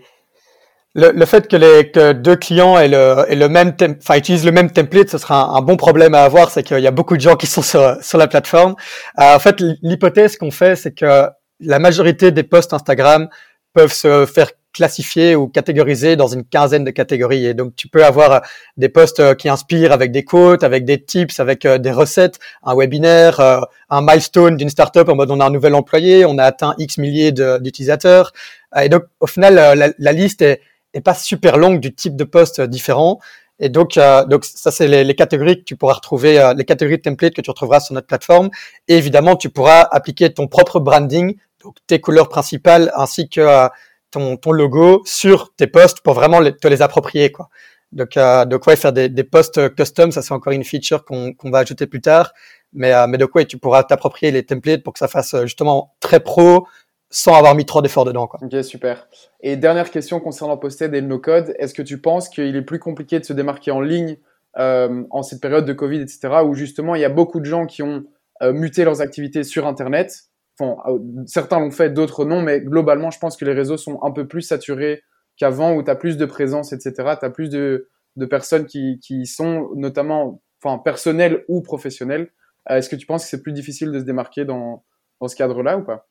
Le, 0.95 1.11
le, 1.11 1.25
fait 1.25 1.47
que 1.47 1.55
les 1.55 1.89
que 1.91 2.11
deux 2.11 2.35
clients 2.35 2.77
aient 2.77 2.87
le, 2.87 3.25
aient 3.27 3.35
le 3.35 3.49
même 3.49 3.75
enfin 3.99 4.15
utilisent 4.15 4.45
le 4.45 4.51
même 4.51 4.71
template, 4.71 5.09
ce 5.09 5.17
sera 5.17 5.57
un, 5.57 5.61
bon 5.61 5.75
problème 5.75 6.13
à 6.13 6.23
avoir, 6.23 6.51
c'est 6.51 6.63
qu'il 6.63 6.79
y 6.79 6.87
a 6.87 6.91
beaucoup 6.91 7.15
de 7.15 7.21
gens 7.21 7.35
qui 7.35 7.47
sont 7.47 7.63
sur, 7.63 7.97
sur 8.01 8.17
la 8.17 8.27
plateforme. 8.27 8.75
Euh, 9.19 9.35
en 9.35 9.39
fait, 9.39 9.59
l'hypothèse 9.81 10.37
qu'on 10.37 10.51
fait, 10.51 10.75
c'est 10.75 10.93
que 10.93 11.27
la 11.59 11.79
majorité 11.79 12.31
des 12.31 12.43
posts 12.43 12.73
Instagram 12.73 13.27
peuvent 13.73 13.93
se 13.93 14.27
faire 14.27 14.51
classifier 14.71 15.35
ou 15.35 15.47
catégoriser 15.47 16.15
dans 16.15 16.27
une 16.27 16.43
quinzaine 16.43 16.83
de 16.83 16.89
catégories. 16.91 17.45
Et 17.45 17.53
donc, 17.53 17.75
tu 17.75 17.87
peux 17.87 18.03
avoir 18.03 18.41
des 18.77 18.89
posts 18.89 19.35
qui 19.35 19.47
inspirent 19.47 19.91
avec 19.91 20.11
des 20.11 20.23
quotes, 20.23 20.63
avec 20.63 20.83
des 20.83 21.03
tips, 21.03 21.39
avec 21.39 21.65
des 21.67 21.91
recettes, 21.91 22.39
un 22.63 22.75
webinaire, 22.75 23.39
un 23.39 24.01
milestone 24.01 24.57
d'une 24.57 24.69
startup 24.69 25.09
en 25.09 25.15
mode 25.15 25.29
on 25.29 25.39
a 25.39 25.45
un 25.45 25.51
nouvel 25.51 25.75
employé, 25.75 26.25
on 26.25 26.39
a 26.39 26.43
atteint 26.43 26.73
X 26.79 26.97
milliers 26.97 27.31
d'utilisateurs. 27.31 28.31
Et 28.79 28.89
donc, 28.89 29.03
au 29.19 29.27
final, 29.27 29.55
la, 29.77 29.89
la 29.95 30.11
liste 30.11 30.41
est, 30.41 30.59
et 30.93 31.01
pas 31.01 31.13
super 31.13 31.57
longue 31.57 31.79
du 31.79 31.93
type 31.93 32.15
de 32.15 32.23
poste 32.23 32.61
différent. 32.61 33.19
Et 33.59 33.69
donc, 33.69 33.97
euh, 33.97 34.25
donc 34.25 34.45
ça, 34.45 34.71
c'est 34.71 34.87
les, 34.87 35.03
les, 35.03 35.15
catégories 35.15 35.59
que 35.59 35.63
tu 35.63 35.75
pourras 35.75 35.93
retrouver, 35.93 36.39
euh, 36.39 36.53
les 36.53 36.65
catégories 36.65 36.97
de 36.97 37.03
templates 37.03 37.33
que 37.33 37.41
tu 37.41 37.49
retrouveras 37.49 37.79
sur 37.79 37.93
notre 37.93 38.07
plateforme. 38.07 38.49
Et 38.87 38.97
évidemment, 38.97 39.35
tu 39.35 39.49
pourras 39.49 39.87
appliquer 39.91 40.33
ton 40.33 40.47
propre 40.47 40.79
branding, 40.79 41.35
donc 41.63 41.75
tes 41.87 42.01
couleurs 42.01 42.29
principales 42.29 42.91
ainsi 42.95 43.29
que 43.29 43.41
euh, 43.41 43.67
ton, 44.11 44.37
ton 44.37 44.51
logo 44.51 45.01
sur 45.05 45.53
tes 45.55 45.67
posts 45.67 46.01
pour 46.01 46.13
vraiment 46.13 46.41
te 46.43 46.67
les 46.67 46.81
approprier. 46.81 47.31
Quoi. 47.31 47.49
Donc, 47.91 48.17
euh, 48.17 48.45
donc 48.45 48.65
ouais, 48.65 48.75
faire 48.75 48.91
des, 48.91 49.07
des 49.07 49.23
posts 49.23 49.73
custom, 49.75 50.11
ça 50.11 50.21
c'est 50.21 50.33
encore 50.33 50.53
une 50.53 50.63
feature 50.63 51.05
qu'on 51.05 51.35
va 51.45 51.59
ajouter 51.59 51.85
plus 51.85 52.01
tard. 52.01 52.33
Mais, 52.73 52.91
euh, 52.91 53.07
mais 53.07 53.17
donc 53.17 53.33
ouais, 53.35 53.45
tu 53.45 53.57
pourras 53.57 53.83
t'approprier 53.83 54.31
les 54.31 54.43
templates 54.43 54.83
pour 54.83 54.93
que 54.93 54.99
ça 54.99 55.07
fasse 55.07 55.35
justement 55.43 55.93
très 55.99 56.19
pro, 56.19 56.67
sans 57.13 57.35
avoir 57.35 57.53
mis 57.53 57.65
trop 57.65 57.83
d'efforts 57.83 58.05
dedans. 58.05 58.25
Quoi. 58.25 58.39
Ok, 58.43 58.63
super. 58.63 59.07
Et 59.41 59.55
dernière 59.55 59.91
question 59.91 60.19
concernant 60.19 60.57
Posted 60.57 60.93
et 60.95 60.99
le 60.99 61.05
no-code. 61.05 61.53
Est-ce 61.59 61.75
que 61.75 61.83
tu 61.83 62.01
penses 62.01 62.27
qu'il 62.27 62.55
est 62.55 62.61
plus 62.63 62.79
compliqué 62.79 63.19
de 63.19 63.23
se 63.23 63.33
démarquer 63.33 63.69
en 63.69 63.81
ligne 63.81 64.17
euh, 64.57 65.03
en 65.11 65.21
cette 65.21 65.39
période 65.39 65.65
de 65.65 65.73
Covid, 65.73 66.01
etc., 66.01 66.41
où 66.43 66.55
justement 66.55 66.95
il 66.95 67.01
y 67.01 67.05
a 67.05 67.09
beaucoup 67.09 67.39
de 67.39 67.45
gens 67.45 67.67
qui 67.67 67.83
ont 67.83 68.03
euh, 68.41 68.51
muté 68.51 68.83
leurs 68.83 69.01
activités 69.01 69.43
sur 69.43 69.67
Internet? 69.67 70.23
Enfin, 70.59 70.81
euh, 70.87 70.97
certains 71.27 71.59
l'ont 71.59 71.69
fait, 71.69 71.91
d'autres 71.91 72.25
non, 72.25 72.41
mais 72.41 72.61
globalement, 72.61 73.11
je 73.11 73.19
pense 73.19 73.37
que 73.37 73.45
les 73.45 73.53
réseaux 73.53 73.77
sont 73.77 74.01
un 74.01 74.11
peu 74.11 74.27
plus 74.27 74.41
saturés 74.41 75.03
qu'avant, 75.37 75.75
où 75.75 75.83
tu 75.83 75.91
as 75.91 75.95
plus 75.95 76.17
de 76.17 76.25
présence, 76.25 76.73
etc. 76.73 76.93
Tu 77.19 77.25
as 77.25 77.29
plus 77.29 77.49
de, 77.49 77.89
de 78.15 78.25
personnes 78.25 78.65
qui, 78.65 78.99
qui 78.99 79.27
sont 79.27 79.69
notamment 79.75 80.41
enfin, 80.63 80.79
personnelles 80.79 81.45
ou 81.47 81.61
professionnelles. 81.61 82.31
Est-ce 82.67 82.89
que 82.89 82.95
tu 82.95 83.05
penses 83.05 83.23
que 83.23 83.29
c'est 83.29 83.43
plus 83.43 83.53
difficile 83.53 83.91
de 83.91 83.99
se 83.99 84.03
démarquer 84.03 84.45
dans, 84.45 84.83
dans 85.21 85.27
ce 85.27 85.35
cadre-là 85.35 85.77
ou 85.77 85.83
pas? 85.83 86.07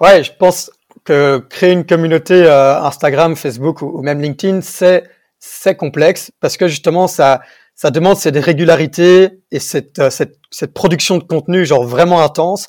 Ouais, 0.00 0.22
je 0.22 0.32
pense 0.32 0.70
que 1.04 1.38
créer 1.38 1.72
une 1.72 1.84
communauté 1.86 2.44
euh, 2.44 2.80
Instagram, 2.82 3.34
Facebook 3.36 3.82
ou, 3.82 4.00
même 4.02 4.20
LinkedIn, 4.20 4.60
c'est 4.60 5.04
c'est 5.40 5.76
complexe 5.76 6.32
parce 6.40 6.56
que 6.56 6.66
justement 6.68 7.06
ça 7.08 7.40
ça 7.74 7.90
demande 7.90 8.16
cette 8.16 8.36
régularité 8.36 9.40
et 9.52 9.60
cette, 9.60 9.98
euh, 10.00 10.10
cette 10.10 10.36
cette 10.50 10.74
production 10.74 11.18
de 11.18 11.24
contenu 11.24 11.64
genre 11.64 11.84
vraiment 11.84 12.22
intense 12.22 12.66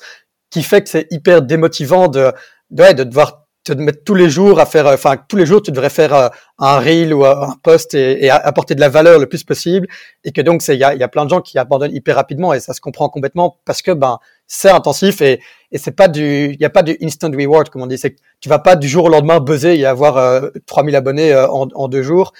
qui 0.50 0.62
fait 0.62 0.82
que 0.82 0.88
c'est 0.88 1.06
hyper 1.10 1.42
démotivant 1.42 2.08
de, 2.08 2.32
ouais, 2.70 2.94
de 2.94 3.04
devoir 3.04 3.39
te 3.74 3.80
mettre 3.80 4.04
tous 4.04 4.14
les 4.14 4.30
jours 4.30 4.60
à 4.60 4.66
faire 4.66 4.86
enfin 4.86 5.16
tous 5.28 5.36
les 5.36 5.46
jours 5.46 5.62
tu 5.62 5.70
devrais 5.70 5.90
faire 5.90 6.14
euh, 6.14 6.28
un 6.58 6.78
reel 6.78 7.14
ou 7.14 7.24
un 7.24 7.54
post 7.62 7.94
et, 7.94 8.30
apporter 8.30 8.74
de 8.74 8.80
la 8.80 8.88
valeur 8.88 9.18
le 9.18 9.26
plus 9.26 9.44
possible 9.44 9.86
et 10.24 10.32
que 10.32 10.40
donc 10.40 10.62
il 10.68 10.74
y 10.74 10.84
a, 10.84 10.94
y 10.94 11.02
a 11.02 11.08
plein 11.08 11.24
de 11.24 11.30
gens 11.30 11.40
qui 11.40 11.58
abandonnent 11.58 11.94
hyper 11.94 12.16
rapidement 12.16 12.52
et 12.52 12.60
ça 12.60 12.74
se 12.74 12.80
comprend 12.80 13.08
complètement 13.08 13.58
parce 13.64 13.82
que 13.82 13.92
ben 13.92 14.18
c'est 14.46 14.70
intensif 14.70 15.20
et 15.20 15.40
et 15.72 15.78
c'est 15.78 15.92
pas 15.92 16.08
du 16.08 16.52
il 16.52 16.60
y 16.60 16.64
a 16.64 16.70
pas 16.70 16.82
du 16.82 16.96
instant 17.02 17.30
reward 17.30 17.68
comme 17.68 17.82
on 17.82 17.86
dit 17.86 17.98
c'est 17.98 18.16
tu 18.40 18.48
vas 18.48 18.58
pas 18.58 18.76
du 18.76 18.88
jour 18.88 19.04
au 19.04 19.08
lendemain 19.08 19.40
buzzer 19.40 19.78
et 19.78 19.86
avoir 19.86 20.16
euh, 20.16 20.48
3000 20.66 20.96
abonnés 20.96 21.32
euh, 21.32 21.46
en, 21.48 21.88
deux 21.88 22.02
jours 22.02 22.32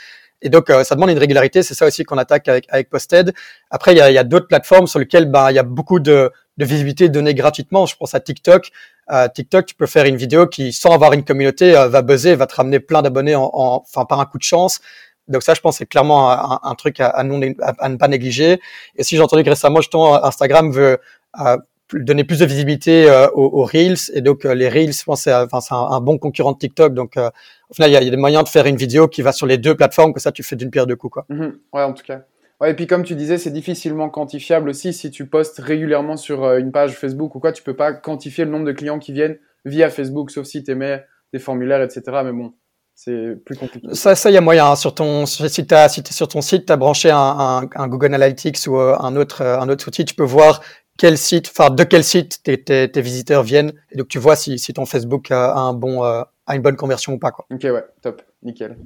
et 0.42 0.49
donc, 0.49 0.70
euh, 0.70 0.84
ça 0.84 0.94
demande 0.94 1.10
une 1.10 1.18
régularité. 1.18 1.62
C'est 1.62 1.75
ça 1.75 1.87
aussi 1.87 2.04
qu'on 2.04 2.16
attaque 2.16 2.49
avec, 2.49 2.88
Posted. 2.88 3.34
Après, 3.70 3.92
il 3.92 3.99
y 3.99 4.00
a, 4.00 4.25
d'autres 4.25 4.49
plateformes 4.49 4.87
sur 4.87 4.99
lesquelles 4.99 5.26
ben, 5.26 5.50
il 5.50 5.54
y 5.54 5.58
a 5.58 5.62
beaucoup 5.62 6.00
de 6.00 6.32
visibilité 6.56 7.08
donnée 7.08 7.34
gratuitement. 7.34 7.84
Je 7.87 7.94
pense 7.96 8.14
à 8.14 8.20
TikTok. 8.20 8.70
Euh, 9.12 9.28
TikTok, 9.28 9.66
tu 9.66 9.74
peux 9.74 9.86
faire 9.86 10.04
une 10.04 10.16
vidéo 10.16 10.46
qui, 10.46 10.72
sans 10.72 10.92
avoir 10.92 11.12
une 11.12 11.24
communauté, 11.24 11.76
euh, 11.76 11.88
va 11.88 12.02
buzzer, 12.02 12.34
va 12.36 12.46
te 12.46 12.54
ramener 12.54 12.80
plein 12.80 13.02
d'abonnés 13.02 13.34
en, 13.34 13.50
en, 13.52 13.82
enfin, 13.82 14.04
par 14.04 14.20
un 14.20 14.26
coup 14.26 14.38
de 14.38 14.42
chance. 14.42 14.80
Donc 15.28 15.42
ça, 15.42 15.54
je 15.54 15.60
pense, 15.60 15.76
c'est 15.78 15.86
clairement 15.86 16.30
un, 16.30 16.60
un, 16.62 16.74
truc 16.74 17.00
à, 17.00 17.08
à, 17.08 17.22
non, 17.22 17.40
à, 17.60 17.88
ne 17.88 17.96
pas 17.96 18.08
négliger. 18.08 18.60
Et 18.96 19.04
si 19.04 19.16
j'ai 19.16 19.22
entendu 19.22 19.44
que 19.44 19.50
récemment, 19.50 19.80
justement, 19.80 20.22
Instagram 20.24 20.72
veut 20.72 20.98
euh, 21.40 21.56
donner 21.92 22.24
plus 22.24 22.38
de 22.40 22.44
visibilité 22.44 23.08
euh, 23.08 23.28
aux, 23.34 23.60
aux, 23.60 23.64
Reels. 23.64 24.10
Et 24.14 24.20
donc, 24.20 24.44
euh, 24.44 24.54
les 24.54 24.68
Reels, 24.68 24.92
je 24.92 25.04
pense, 25.04 25.22
c'est 25.22 25.34
enfin, 25.34 25.60
un, 25.70 25.96
un, 25.96 26.00
bon 26.00 26.18
concurrent 26.18 26.52
de 26.52 26.58
TikTok. 26.58 26.94
Donc, 26.94 27.16
euh, 27.16 27.30
au 27.70 27.74
final, 27.74 27.90
il 27.90 27.94
y, 28.00 28.04
y, 28.04 28.08
a 28.08 28.10
des 28.10 28.16
moyens 28.16 28.44
de 28.44 28.48
faire 28.48 28.66
une 28.66 28.76
vidéo 28.76 29.08
qui 29.08 29.22
va 29.22 29.32
sur 29.32 29.46
les 29.46 29.58
deux 29.58 29.76
plateformes, 29.76 30.12
que 30.12 30.20
ça, 30.20 30.32
tu 30.32 30.42
fais 30.42 30.56
d'une 30.56 30.70
pierre 30.70 30.86
deux 30.86 30.96
coups. 30.96 31.12
Quoi. 31.14 31.26
Mm 31.28 31.40
-hmm. 31.40 31.52
Ouais, 31.72 31.82
en 31.82 31.92
tout 31.92 32.04
cas. 32.04 32.20
Ouais, 32.60 32.72
et 32.72 32.74
puis 32.74 32.86
comme 32.86 33.04
tu 33.04 33.14
disais, 33.14 33.38
c'est 33.38 33.50
difficilement 33.50 34.10
quantifiable 34.10 34.68
aussi. 34.68 34.92
Si 34.92 35.10
tu 35.10 35.26
postes 35.26 35.58
régulièrement 35.58 36.16
sur 36.16 36.44
une 36.54 36.72
page 36.72 36.92
Facebook 36.92 37.34
ou 37.34 37.40
quoi, 37.40 37.52
tu 37.52 37.62
peux 37.62 37.76
pas 37.76 37.92
quantifier 37.92 38.44
le 38.44 38.50
nombre 38.50 38.66
de 38.66 38.72
clients 38.72 38.98
qui 38.98 39.12
viennent 39.12 39.38
via 39.64 39.88
Facebook, 39.88 40.30
sauf 40.30 40.46
si 40.46 40.62
tu 40.62 40.70
émets 40.72 41.04
des 41.32 41.38
formulaires, 41.38 41.82
etc. 41.82 42.02
Mais 42.24 42.32
bon, 42.32 42.52
c'est 42.94 43.34
plus 43.46 43.56
compliqué. 43.56 43.88
Ça, 43.92 44.14
ça, 44.14 44.30
il 44.30 44.34
y 44.34 44.36
a 44.36 44.42
moyen. 44.42 44.66
Hein. 44.66 44.76
Sur 44.76 44.94
ton, 44.94 45.24
si 45.24 45.66
tu 45.66 45.74
si 45.88 46.02
sur 46.12 46.28
ton 46.28 46.42
site, 46.42 46.66
tu 46.66 46.72
as 46.72 46.76
branché 46.76 47.10
un, 47.10 47.16
un, 47.18 47.68
un, 47.74 47.88
Google 47.88 48.14
Analytics 48.14 48.66
ou 48.66 48.76
un 48.76 49.16
autre, 49.16 49.42
un 49.42 49.68
autre 49.70 49.88
outil, 49.88 50.04
tu 50.04 50.14
peux 50.14 50.24
voir 50.24 50.60
quel 51.00 51.16
site, 51.16 51.48
enfin 51.48 51.70
de 51.70 51.82
quel 51.82 52.04
site 52.04 52.42
tes, 52.42 52.62
tes, 52.62 52.90
tes, 52.90 53.00
visiteurs 53.00 53.42
viennent, 53.42 53.72
et 53.90 53.96
donc 53.96 54.08
tu 54.08 54.18
vois 54.18 54.36
si, 54.36 54.58
si 54.58 54.74
ton 54.74 54.84
Facebook 54.84 55.30
a 55.30 55.54
un 55.54 55.72
bon, 55.72 56.04
euh, 56.04 56.22
a 56.46 56.56
une 56.56 56.60
bonne 56.60 56.76
conversion 56.76 57.14
ou 57.14 57.18
pas 57.18 57.30
quoi. 57.30 57.46
Ok 57.50 57.62
ouais, 57.62 57.84
top, 58.02 58.20
nickel. 58.42 58.76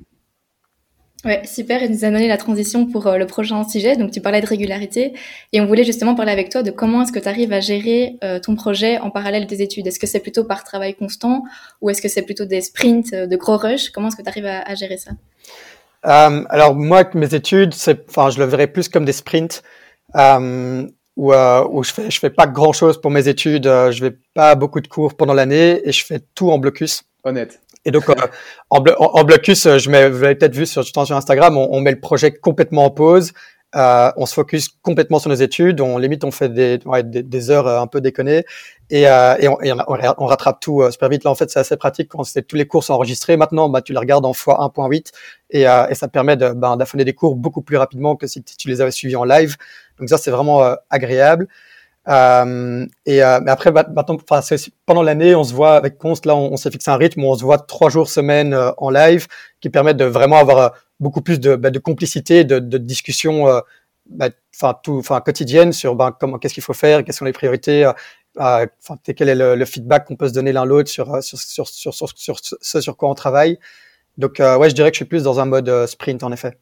Ouais, 1.25 1.43
super. 1.47 1.83
Et 1.83 1.89
nous 1.89 2.05
a 2.05 2.11
donné 2.11 2.29
la 2.29 2.37
transition 2.37 2.87
pour 2.87 3.07
euh, 3.07 3.17
le 3.17 3.27
prochain 3.27 3.63
sujet. 3.65 3.97
Donc, 3.97 4.11
tu 4.11 4.21
parlais 4.21 4.41
de 4.41 4.47
régularité. 4.47 5.15
Et 5.53 5.61
on 5.61 5.67
voulait 5.67 5.85
justement 5.85 6.15
parler 6.15 6.33
avec 6.33 6.51
toi 6.51 6.63
de 6.63 6.71
comment 6.71 7.03
est-ce 7.03 7.13
que 7.13 7.19
tu 7.19 7.29
arrives 7.29 7.53
à 7.53 7.61
gérer 7.61 8.17
euh, 8.23 8.39
ton 8.39 8.55
projet 8.55 8.99
en 8.99 9.11
parallèle 9.11 9.47
des 9.47 9.63
études. 9.63 9.87
Est-ce 9.87 9.99
que 9.99 10.07
c'est 10.07 10.21
plutôt 10.21 10.45
par 10.45 10.65
travail 10.65 10.95
constant 10.95 11.45
ou 11.81 11.91
est-ce 11.91 12.03
que 12.03 12.09
c'est 12.09 12.23
plutôt 12.23 12.45
des 12.45 12.61
sprints, 12.61 13.13
euh, 13.15 13.27
de 13.27 13.37
gros 13.37 13.57
rushs? 13.57 13.91
Comment 13.91 14.09
est-ce 14.09 14.17
que 14.17 14.23
tu 14.23 14.29
arrives 14.29 14.47
à, 14.47 14.61
à, 14.61 14.75
gérer 14.75 14.99
ça? 14.99 15.13
Alors, 16.03 16.75
moi, 16.75 17.09
mes 17.15 17.35
études, 17.35 17.73
c'est, 17.73 18.07
enfin, 18.09 18.29
je 18.29 18.39
le 18.39 18.45
verrais 18.45 18.67
plus 18.67 18.91
comme 18.91 19.07
des 19.07 19.13
sprints 19.13 19.63
où, 21.17 21.33
euh, 21.33 21.67
où 21.71 21.83
je 21.83 21.93
fais 21.93 22.11
je 22.11 22.19
fais 22.19 22.31
pas 22.31 22.47
grand 22.47 22.73
chose 22.73 23.01
pour 23.01 23.11
mes 23.11 23.29
études, 23.29 23.67
euh, 23.67 23.91
je 23.91 24.05
vais 24.05 24.17
pas 24.35 24.55
beaucoup 24.55 24.81
de 24.81 24.89
cours 24.89 25.15
pendant 25.15 25.35
l'année 25.35 25.81
et 25.85 25.93
je 25.93 26.05
fais 26.05 26.21
tout 26.35 26.51
en 26.51 26.59
blocus. 26.59 27.03
Honnête. 27.25 27.61
Et 27.85 27.91
donc 27.91 28.09
euh, 28.09 28.15
en, 28.71 28.81
blo 28.81 28.95
en, 28.99 29.25
blocus, 29.25 29.65
je 29.77 29.91
mets, 29.91 30.09
vous 30.09 30.23
l'avez 30.23 30.35
peut-être 30.35 30.55
vu 30.55 30.67
sur, 30.67 30.85
sur 30.85 31.17
Instagram, 31.17 31.57
on, 31.57 31.69
on, 31.71 31.81
met 31.81 31.91
le 31.93 32.01
projet 32.01 32.33
complètement 32.33 32.85
en 32.87 32.91
pause. 32.91 33.33
Euh, 33.77 34.13
on 34.17 34.25
se 34.25 34.35
focus 34.35 34.69
complètement 34.83 35.19
sur 35.19 35.31
nos 35.31 35.37
études. 35.37 35.81
On 35.81 35.99
limite, 35.99 36.23
on 36.25 36.31
fait 36.31 36.49
des, 36.49 36.79
ouais, 36.85 37.03
des, 37.03 37.23
des, 37.25 37.51
heures 37.51 37.67
un 37.67 37.89
peu 37.89 38.01
déconnées 38.01 38.45
et, 38.89 39.09
euh, 39.09 39.35
et, 39.41 39.49
on, 39.49 39.57
on, 40.19 40.27
rattrape 40.27 40.61
tout 40.61 40.83
euh, 40.83 40.93
super 40.93 41.09
vite. 41.09 41.25
Là, 41.25 41.31
en 41.31 41.35
fait, 41.35 41.51
c'est 41.51 41.59
assez 41.59 41.77
pratique 41.77 42.09
quand 42.09 42.23
tous 42.47 42.57
les 42.57 42.67
cours 42.67 42.85
sont 42.85 42.95
enregistrés. 42.95 43.37
Maintenant, 43.37 43.69
bah, 43.69 43.83
tu 43.83 43.93
les 43.93 43.99
regardes 43.99 44.25
en 44.27 44.33
x1.8 44.33 45.11
et, 45.51 45.63
et 45.63 45.65
ça 45.65 46.07
te 46.07 46.13
permet 46.13 46.37
de, 46.37 46.51
bah, 46.51 46.77
des 46.95 47.15
cours 47.15 47.35
beaucoup 47.35 47.63
plus 47.63 47.77
rapidement 47.77 48.15
que 48.15 48.29
si 48.29 48.43
tu 48.45 48.69
les 48.69 48.81
avais 48.81 48.93
suivis 48.93 49.17
en 49.17 49.25
live. 49.25 49.57
Donc 49.99 50.09
ça, 50.09 50.19
c'est 50.19 50.31
vraiment 50.31 50.77
agréable. 50.91 51.49
Euh, 52.09 52.87
et 53.07 53.23
euh, 53.23 53.41
mais 53.43 53.51
après, 53.51 53.73
maintenant, 53.73 54.19
enfin, 54.31 54.41
pendant 54.87 55.03
l'année, 55.03 55.35
on 55.35 55.45
se 55.45 55.55
voit 55.55 55.77
avec 55.77 55.99
Const. 55.99 56.27
Là, 56.27 56.37
on, 56.37 56.57
s'est 56.57 56.71
fixé 56.71 56.91
un 56.91 56.97
rythme 56.97 57.25
où 57.25 57.29
on 57.29 57.37
se 57.37 57.43
voit 57.43 57.59
trois 57.59 57.89
jours 57.91 58.09
semaine 58.09 58.53
euh, 58.53 58.71
en 58.79 58.91
live, 58.91 59.27
qui 59.61 59.71
permettent 59.71 59.97
de 59.97 60.05
vraiment 60.05 60.37
avoir 60.37 60.75
beaucoup 61.01 61.23
plus 61.23 61.41
de, 61.41 61.57
bah, 61.57 61.71
de 61.71 61.79
complicité, 61.79 62.45
de, 62.45 62.59
de 62.59 62.79
discussion 62.79 63.47
bah, 64.07 64.29
enfin 64.55 64.79
tout, 64.83 64.99
enfin 64.99 65.21
quotidienne 65.21 65.73
sur 65.73 65.97
ben, 65.97 66.13
comment, 66.19 66.39
qu'est-ce 66.39 66.55
qu'il 66.55 66.63
faut 66.63 66.75
faire, 66.75 67.05
quelles 67.05 67.15
sont 67.15 67.25
les 67.25 67.33
priorités, 67.33 67.91
enfin 68.37 68.67
quel 69.17 69.29
est 69.29 69.35
le, 69.35 69.65
feedback 69.65 70.07
qu'on 70.07 70.17
peut 70.17 70.29
se 70.29 70.35
donner 70.35 70.53
l'un 70.53 70.65
l'autre 70.65 70.91
sur 70.91 71.23
sur, 71.23 71.39
sur, 71.39 71.67
sur, 71.69 71.95
sur, 71.95 72.09
sur, 72.17 72.37
ce 72.61 72.81
sur 72.81 72.97
quoi 72.97 73.11
on 73.11 73.15
travaille. 73.15 73.59
Donc 74.19 74.37
ouais, 74.39 74.71
je 74.71 74.75
dirais 74.75 74.91
que 74.91 74.95
je 74.95 74.99
suis 74.99 75.05
plus 75.07 75.23
dans 75.23 75.41
un 75.41 75.47
mode 75.47 75.87
sprint 75.87 76.23
en 76.23 76.33
effet. 76.33 76.59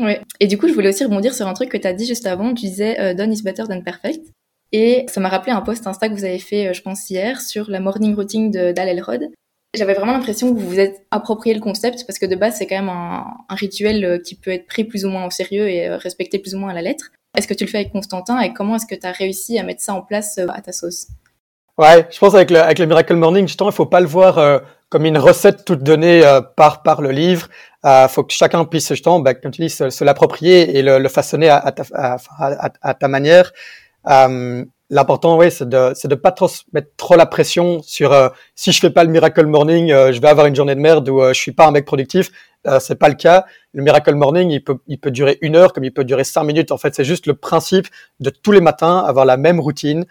Ouais. 0.00 0.20
Et 0.40 0.48
du 0.48 0.58
coup, 0.58 0.66
je 0.66 0.74
voulais 0.74 0.88
aussi 0.88 1.04
rebondir 1.04 1.32
sur 1.32 1.46
un 1.46 1.54
truc 1.54 1.70
que 1.70 1.78
tu 1.78 1.86
as 1.86 1.92
dit 1.92 2.06
juste 2.06 2.26
avant. 2.26 2.52
Tu 2.52 2.66
disais 2.66 3.14
Done 3.14 3.32
is 3.32 3.42
better 3.42 3.64
than 3.68 3.80
perfect. 3.82 4.33
Et 4.76 5.06
ça 5.06 5.20
m'a 5.20 5.28
rappelé 5.28 5.52
un 5.52 5.60
post 5.60 5.86
Insta 5.86 6.08
que 6.08 6.14
vous 6.14 6.24
avez 6.24 6.40
fait, 6.40 6.74
je 6.74 6.82
pense, 6.82 7.08
hier 7.08 7.40
sur 7.40 7.70
la 7.70 7.78
morning 7.78 8.16
routine 8.16 8.50
d'Al 8.50 8.88
Elrod. 8.88 9.30
J'avais 9.72 9.94
vraiment 9.94 10.10
l'impression 10.10 10.52
que 10.52 10.58
vous 10.58 10.68
vous 10.68 10.80
êtes 10.80 11.06
approprié 11.12 11.54
le 11.54 11.60
concept 11.60 12.04
parce 12.08 12.18
que 12.18 12.26
de 12.26 12.34
base, 12.34 12.56
c'est 12.56 12.66
quand 12.66 12.80
même 12.80 12.88
un, 12.88 13.24
rituel 13.50 14.04
euh, 14.04 14.18
qui 14.18 14.34
peut 14.34 14.50
être 14.50 14.66
pris 14.66 14.82
plus 14.82 15.04
ou 15.04 15.10
moins 15.10 15.26
au 15.26 15.30
sérieux 15.30 15.68
et 15.68 15.88
euh, 15.88 15.96
respecté 15.96 16.40
plus 16.40 16.56
ou 16.56 16.58
moins 16.58 16.70
à 16.70 16.74
la 16.74 16.82
lettre. 16.82 17.12
Est-ce 17.38 17.46
que 17.46 17.54
tu 17.54 17.66
le 17.66 17.70
fais 17.70 17.78
avec 17.78 17.92
Constantin 17.92 18.40
et 18.40 18.52
comment 18.52 18.74
est-ce 18.74 18.86
que 18.86 18.96
tu 18.96 19.06
as 19.06 19.12
réussi 19.12 19.56
à 19.60 19.62
mettre 19.62 19.80
ça 19.80 19.94
en 19.94 20.02
place 20.02 20.38
euh, 20.38 20.48
à 20.52 20.60
ta 20.60 20.72
sauce? 20.72 21.06
Ouais, 21.78 22.08
je 22.10 22.18
pense 22.18 22.34
avec 22.34 22.50
le, 22.50 22.58
avec 22.58 22.80
le 22.80 22.86
Miracle 22.86 23.14
Morning, 23.14 23.46
justement, 23.46 23.70
il 23.70 23.74
faut 23.74 23.86
pas 23.86 24.00
le 24.00 24.08
voir 24.08 24.62
comme 24.90 25.06
une 25.06 25.18
recette 25.18 25.64
toute 25.64 25.82
donnée 25.82 26.22
par 26.54 27.02
le 27.02 27.10
livre. 27.10 27.48
Il 27.82 28.06
faut 28.08 28.22
que 28.22 28.32
chacun 28.32 28.64
puisse 28.64 28.90
justement, 28.90 29.18
bah, 29.18 29.34
tu 29.34 29.48
dis, 29.50 29.70
se, 29.70 30.04
l'approprier 30.04 30.78
et 30.78 30.82
le, 30.82 31.08
façonner 31.08 31.48
à, 31.50 31.72
ta 31.72 33.08
manière. 33.08 33.52
L'important, 34.90 35.38
oui, 35.38 35.50
c'est 35.50 35.68
de 35.68 35.92
c'est 35.94 36.08
de 36.08 36.14
pas 36.14 36.30
trop 36.30 36.48
mettre 36.74 36.88
trop 36.96 37.16
la 37.16 37.24
pression 37.24 37.82
sur 37.82 38.12
euh, 38.12 38.28
si 38.54 38.70
je 38.70 38.80
fais 38.80 38.90
pas 38.90 39.02
le 39.02 39.10
miracle 39.10 39.46
morning, 39.46 39.90
euh, 39.90 40.12
je 40.12 40.20
vais 40.20 40.28
avoir 40.28 40.46
une 40.46 40.54
journée 40.54 40.74
de 40.74 40.80
merde 40.80 41.08
ou 41.08 41.22
euh, 41.22 41.32
je 41.32 41.40
suis 41.40 41.52
pas 41.52 41.66
un 41.66 41.70
mec 41.70 41.86
productif. 41.86 42.30
Euh, 42.66 42.78
c'est 42.80 42.94
pas 42.96 43.08
le 43.08 43.14
cas. 43.14 43.46
Le 43.72 43.82
miracle 43.82 44.14
morning, 44.14 44.50
il 44.50 44.62
peut 44.62 44.76
il 44.86 45.00
peut 45.00 45.10
durer 45.10 45.38
une 45.40 45.56
heure 45.56 45.72
comme 45.72 45.84
il 45.84 45.92
peut 45.92 46.04
durer 46.04 46.22
cinq 46.22 46.44
minutes. 46.44 46.70
En 46.70 46.76
fait, 46.76 46.94
c'est 46.94 47.04
juste 47.04 47.26
le 47.26 47.34
principe 47.34 47.88
de 48.20 48.28
tous 48.28 48.52
les 48.52 48.60
matins 48.60 48.98
avoir 48.98 49.24
la 49.24 49.38
même 49.38 49.58
routine 49.58 50.04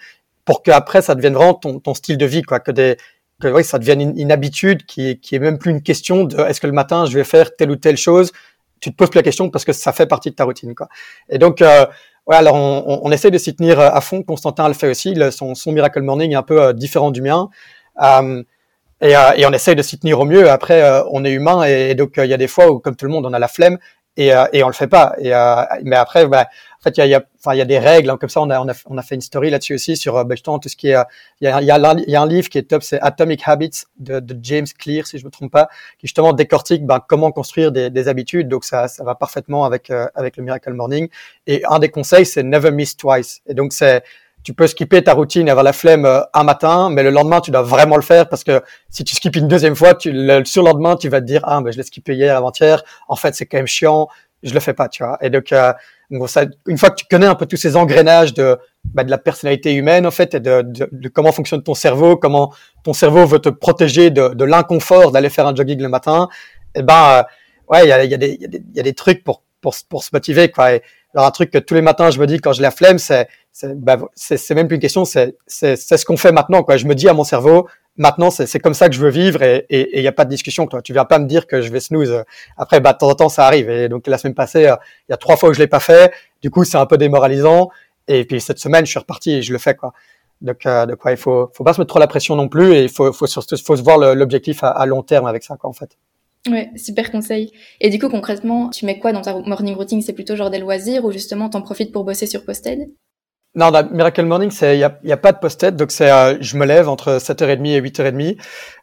pour 0.44 0.64
qu'après 0.64 1.04
ça 1.04 1.14
devienne 1.14 1.36
vraiment 1.36 1.54
ton, 1.54 1.94
style 1.94 2.18
de 2.18 2.26
vie, 2.26 2.42
quoi. 2.42 2.60
Que 2.60 2.72
des 2.72 2.98
que 3.40 3.48
oui, 3.50 3.64
ça 3.64 3.78
devienne 3.78 4.02
une, 4.02 4.18
une, 4.18 4.32
habitude 4.32 4.86
qui 4.86 5.20
qui 5.20 5.36
est 5.36 5.40
même 5.40 5.60
plus 5.60 5.72
une 5.72 5.84
question 5.84 6.24
de 6.24 6.38
est-ce 6.42 6.60
que 6.60 6.68
le 6.68 6.74
matin 6.74 7.06
je 7.06 7.16
vais 7.18 7.24
faire 7.24 7.56
telle 7.56 7.70
ou 7.70 7.76
telle 7.76 7.98
chose? 7.98 8.32
Tu 8.82 8.92
te 8.92 8.96
poses 8.98 9.12
plus 9.12 9.20
la 9.20 9.24
question 9.24 9.50
parce 9.52 9.66
que 9.66 9.72
ça 9.72 9.94
fait 9.94 10.08
partie 10.08 10.32
de 10.32 10.36
ta 10.36 10.46
routine, 10.46 10.74
quoi. 10.76 10.90
Et 11.30 11.38
donc 11.38 11.62
Ouais, 12.26 12.38
alors 12.38 12.56
on, 12.56 12.84
on, 12.88 13.02
on 13.04 13.12
essaie 13.12 13.32
de 13.32 13.38
s'y 13.38 13.56
tenir 13.56 13.80
euh, 13.80 13.90
à 13.92 14.02
fond. 14.02 14.24
Constantin 14.24 14.68
le 14.68 14.74
fait 14.74 14.90
aussi. 14.90 15.16
son, 15.32 15.56
son, 15.56 15.72
Miracle 15.72 16.02
Morning 16.02 16.32
est 16.32 16.36
un 16.36 16.44
peu 16.44 16.62
euh, 16.62 16.74
différent 16.74 17.12
du 17.12 17.22
mien. 17.22 17.50
Euh, 18.02 18.44
et, 19.02 19.12
et, 19.12 19.46
on 19.46 19.52
essaye 19.52 19.76
de 19.76 19.82
s'y 19.82 20.00
tenir 20.00 20.20
au 20.20 20.26
mieux. 20.26 20.50
Après, 20.50 20.82
on 21.12 21.26
est 21.26 21.32
humain 21.32 21.64
et, 21.64 21.94
donc 21.94 22.14
il 22.18 22.26
y 22.26 22.34
a 22.34 22.38
des 22.38 22.48
fois 22.48 22.72
où, 22.72 22.80
comme 22.80 22.96
tout 22.96 23.06
le 23.06 23.12
monde, 23.12 23.26
on 23.26 23.34
a 23.34 23.40
la 23.40 23.50
flemme 23.50 23.78
et, 24.16 24.32
et 24.54 24.64
on 24.64 24.68
le 24.68 24.74
fait 24.74 24.88
pas. 24.88 25.14
Et, 25.20 25.32
mais 25.84 25.98
après, 25.98 26.26
bah, 26.28 26.48
en 26.84 26.90
fait, 26.90 26.98
il 26.98 27.10
y 27.10 27.16
a, 27.16 27.20
y, 27.20 27.24
a, 27.48 27.56
y 27.56 27.62
a 27.62 27.66
des 27.66 27.80
règles. 27.80 28.10
Hein, 28.10 28.18
comme 28.18 28.30
ça, 28.30 28.42
on 28.42 28.50
a, 28.50 28.60
on 28.60 28.68
a, 28.68 28.74
on 28.88 28.98
a 28.98 29.02
fait 29.02 29.16
une 29.16 29.22
story 29.22 29.50
là-dessus 29.50 29.76
aussi 29.76 29.96
sur 29.96 30.18
euh, 30.18 30.24
ben, 30.26 30.36
justement 30.36 30.60
tout 30.60 30.68
ce 30.68 30.76
qui 30.76 30.90
est. 30.90 30.98
Il 31.40 31.46
y 31.46 31.48
a, 31.48 31.62
y, 31.62 31.72
a, 31.72 31.96
y 32.08 32.16
a 32.16 32.22
un 32.22 32.28
livre 32.28 32.50
qui 32.50 32.58
est 32.58 32.64
top, 32.70 32.84
c'est 32.84 33.00
Atomic 33.00 33.42
Habits 33.46 33.84
de, 34.00 34.20
de, 34.20 34.38
James 34.42 34.68
Clear, 34.78 35.08
si 35.08 35.18
je 35.18 35.26
me 35.26 35.32
trompe 35.32 35.52
pas, 35.52 35.70
qui 35.98 36.08
justement 36.08 36.34
décortique 36.34 36.86
ben, 36.86 37.00
comment 37.08 37.32
construire 37.32 37.72
des, 37.72 37.90
des, 37.90 38.08
habitudes. 38.10 38.50
Donc 38.50 38.66
ça, 38.66 38.90
ça 38.90 39.04
va 39.04 39.16
parfaitement 39.16 39.64
avec 39.64 39.90
euh, 39.90 40.08
avec 40.16 40.36
le 40.36 40.44
Miracle 40.44 40.74
Morning. 40.74 41.08
Et 41.48 41.64
un 41.70 41.80
des 41.80 41.90
conseils, 41.90 42.26
c'est 42.26 42.44
Never 42.44 42.72
Miss 42.72 42.98
Twice. 42.98 43.42
Et 43.48 43.54
donc 43.54 43.72
c'est 43.72 44.04
tu 44.44 44.54
peux 44.54 44.68
skipper 44.68 45.02
ta 45.04 45.14
routine 45.14 45.48
et 45.48 45.52
avoir 45.52 45.64
la 45.64 45.74
flemme 45.74 46.06
euh, 46.06 46.20
un 46.34 46.44
matin, 46.44 46.90
mais 46.90 47.02
le 47.04 47.10
lendemain, 47.10 47.40
tu 47.40 47.52
dois 47.52 47.62
vraiment 47.62 47.96
le 47.96 48.02
faire 48.02 48.28
parce 48.28 48.44
que 48.44 48.62
si 48.90 49.04
tu 49.04 49.16
skippes 49.16 49.38
une 49.38 49.48
deuxième 49.48 49.76
fois, 49.76 49.94
tu, 49.94 50.12
le 50.14 50.44
surlendemain, 50.44 50.98
tu 50.98 51.10
vas 51.10 51.22
te 51.22 51.26
dire, 51.26 51.42
ah, 51.44 51.62
ben, 51.62 51.72
je 51.72 51.78
l'ai 51.78 51.84
skippé 51.84 52.14
hier, 52.14 52.36
avant-hier. 52.36 52.84
En 53.08 53.16
fait, 53.16 53.36
c'est 53.36 53.46
quand 53.46 53.58
même 53.58 53.68
chiant. 53.68 54.10
Je 54.44 54.54
le 54.54 54.60
fais 54.60 54.74
pas, 54.74 54.90
tu 54.90 55.04
vois. 55.04 55.18
Et 55.22 55.30
donc, 55.30 55.54
euh, 55.54 55.72
une 56.68 56.78
fois 56.78 56.90
que 56.90 56.96
tu 56.96 57.06
connais 57.10 57.26
un 57.26 57.36
peu 57.36 57.46
tous 57.46 57.58
ces 57.58 57.76
engrenages 57.76 58.34
de, 58.34 58.58
bah, 58.86 59.04
de 59.04 59.10
la 59.10 59.18
personnalité 59.18 59.74
humaine, 59.74 60.06
en 60.06 60.12
fait, 60.12 60.36
et 60.36 60.40
de, 60.40 60.64
de, 60.64 61.10
comment 61.10 61.32
fonctionne 61.32 61.64
ton 61.64 61.74
cerveau, 61.74 62.18
comment 62.18 62.54
ton 62.84 62.94
cerveau 62.94 63.26
veut 63.26 63.40
te 63.40 63.50
protéger 63.50 64.10
de, 64.10 64.30
de 64.30 64.46
l'inconfort 64.46 65.12
d'aller 65.12 65.30
faire 65.30 65.48
un 65.48 65.56
jogging 65.56 65.82
le 65.82 65.90
matin, 65.90 66.30
et 66.76 66.80
eh 66.80 66.84
ben, 66.84 67.20
euh, 67.20 67.24
ouais, 67.70 67.86
il 67.86 67.90
y 67.90 67.92
a, 67.92 68.04
y, 68.04 68.14
a 68.14 68.18
des, 68.18 68.40
y, 68.74 68.80
a 68.80 68.84
des 68.84 68.94
trucs 68.94 69.24
pour, 69.24 69.44
pour, 69.62 69.76
pour 69.90 70.04
se 70.04 70.10
motiver, 70.14 70.50
quoi. 70.50 70.74
Et, 70.74 70.82
alors, 71.16 71.28
un 71.28 71.32
truc 71.32 71.52
que 71.52 71.60
tous 71.60 71.76
les 71.76 71.82
matins, 71.82 72.10
je 72.10 72.20
me 72.20 72.26
dis 72.26 72.40
quand 72.40 72.54
je 72.54 72.62
la 72.62 72.72
flemme, 72.72 72.98
c'est, 72.98 73.28
c'est, 73.52 73.80
bah, 73.80 73.98
même 74.56 74.68
plus 74.68 74.76
une 74.76 74.82
question, 74.82 75.06
c'est, 75.06 75.36
c'est, 75.46 75.76
c'est 75.76 75.98
ce 75.98 76.06
qu'on 76.06 76.18
fait 76.18 76.32
maintenant, 76.32 76.64
quoi. 76.64 76.78
Je 76.78 76.88
me 76.88 76.96
dis 76.96 77.08
à 77.08 77.14
mon 77.14 77.24
cerveau, 77.24 77.68
maintenant 77.98 78.32
c'est 78.32 78.60
comme 78.60 78.74
ça 78.74 78.90
que 78.90 78.96
je 78.96 79.02
veux 79.02 79.10
vivre 79.10 79.42
et 79.44 79.66
il 79.70 79.88
et, 79.94 80.02
n'y 80.02 80.08
a 80.08 80.12
pas 80.12 80.26
de 80.26 80.30
discussion. 80.30 80.68
Toi, 80.68 80.82
tu 80.82 80.94
viens 80.94 81.06
pas 81.06 81.20
me 81.20 81.28
dire 81.28 81.48
que 81.48 81.62
je 81.62 81.72
vais 81.72 81.80
snooze. 81.80 82.24
Après, 82.58 82.80
bah 82.80 82.94
de 82.94 82.98
temps 82.98 83.10
en 83.10 83.16
temps 83.16 83.30
ça 83.30 83.46
arrive. 83.46 83.70
Et 83.70 83.90
donc 83.90 84.08
la 84.08 84.18
semaine 84.18 84.36
passée, 84.36 84.68
euh, 84.68 84.76
il 85.08 85.12
y 85.12 85.14
a 85.14 85.18
trois 85.18 85.38
fois 85.38 85.50
que 85.50 85.56
je 85.56 85.62
l'ai 85.62 85.68
pas 85.68 85.80
fait. 85.80 86.12
Du 86.42 86.50
coup, 86.50 86.64
c'est 86.64 86.78
un 86.78 86.86
peu 86.86 86.98
démoralisant. 86.98 87.70
Et 88.08 88.26
puis 88.26 88.42
cette 88.42 88.60
semaine, 88.60 88.86
je 88.86 88.92
suis 88.92 89.00
reparti 89.00 89.32
et 89.32 89.42
je 89.42 89.54
le 89.54 89.60
fais 89.60 89.76
quoi. 89.76 89.94
Donc, 90.42 90.66
euh, 90.66 90.86
de 90.86 90.96
quoi 90.96 91.12
il 91.12 91.18
faut, 91.18 91.50
faut 91.54 91.64
pas 91.64 91.74
se 91.74 91.80
mettre 91.80 91.90
trop 91.90 92.00
la 92.00 92.08
pression 92.08 92.36
non 92.36 92.50
plus 92.50 92.74
et 92.74 92.84
il 92.84 92.90
faut, 92.90 93.14
faut 93.14 93.28
surtout, 93.28 93.56
faut 93.58 93.78
se 93.78 93.82
voir 93.82 93.98
l'objectif 93.98 94.64
à, 94.64 94.72
à, 94.72 94.86
long 94.86 95.02
terme 95.02 95.26
avec 95.26 95.44
ça 95.44 95.56
quoi 95.56 95.70
en 95.70 95.74
fait. 95.74 95.98
Ouais, 96.50 96.70
super 96.76 97.10
conseil. 97.10 97.54
Et 97.80 97.90
du 97.90 98.00
coup, 98.00 98.10
concrètement, 98.10 98.70
tu 98.70 98.86
mets 98.86 99.00
quoi 99.00 99.14
dans 99.14 99.22
ta 99.22 99.40
morning 99.40 99.76
routine? 99.76 100.02
C'est 100.02 100.12
plutôt 100.12 100.36
genre 100.36 100.50
des 100.50 100.60
loisirs 100.60 101.06
ou 101.06 101.12
justement 101.12 101.50
t'en 101.50 101.62
profites 101.62 101.94
pour 101.94 102.04
bosser 102.04 102.28
sur 102.28 102.44
Posted? 102.44 102.90
Non, 103.56 103.70
dans 103.70 103.88
Miracle 103.92 104.26
Morning, 104.26 104.52
il 104.64 104.78
y 104.78 104.84
a, 104.84 104.98
y 105.04 105.12
a, 105.12 105.18
pas 105.18 105.32
de 105.32 105.38
post-it, 105.38 105.76
donc 105.76 105.92
c'est 105.92 106.10
euh, 106.10 106.38
je 106.42 106.58
me 106.58 106.66
lève 106.66 106.90
entre 106.90 107.20
7h30 107.20 107.68
et 107.68 107.82
8h30 107.82 108.38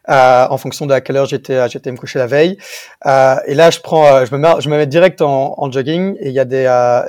euh, 0.07 0.47
en 0.49 0.57
fonction 0.57 0.85
de 0.85 0.93
à 0.93 1.01
quelle 1.01 1.17
heure 1.17 1.25
j'étais 1.25 1.55
euh, 1.55 1.67
j'étais 1.67 1.91
me 1.91 1.97
coucher 1.97 2.19
la 2.19 2.27
veille. 2.27 2.57
Euh, 3.05 3.35
et 3.47 3.53
là, 3.53 3.69
je 3.69 3.81
prends 3.81 4.05
euh, 4.05 4.25
je 4.25 4.33
me 4.33 4.39
mets 4.39 4.61
je 4.61 4.69
me 4.69 4.77
mets 4.77 4.87
direct 4.87 5.21
en, 5.21 5.55
en 5.57 5.69
jogging 5.69 6.15
et 6.21 6.29
il 6.29 6.33
y 6.33 6.39
a 6.39 6.45
des 6.45 6.65
euh, 6.67 7.01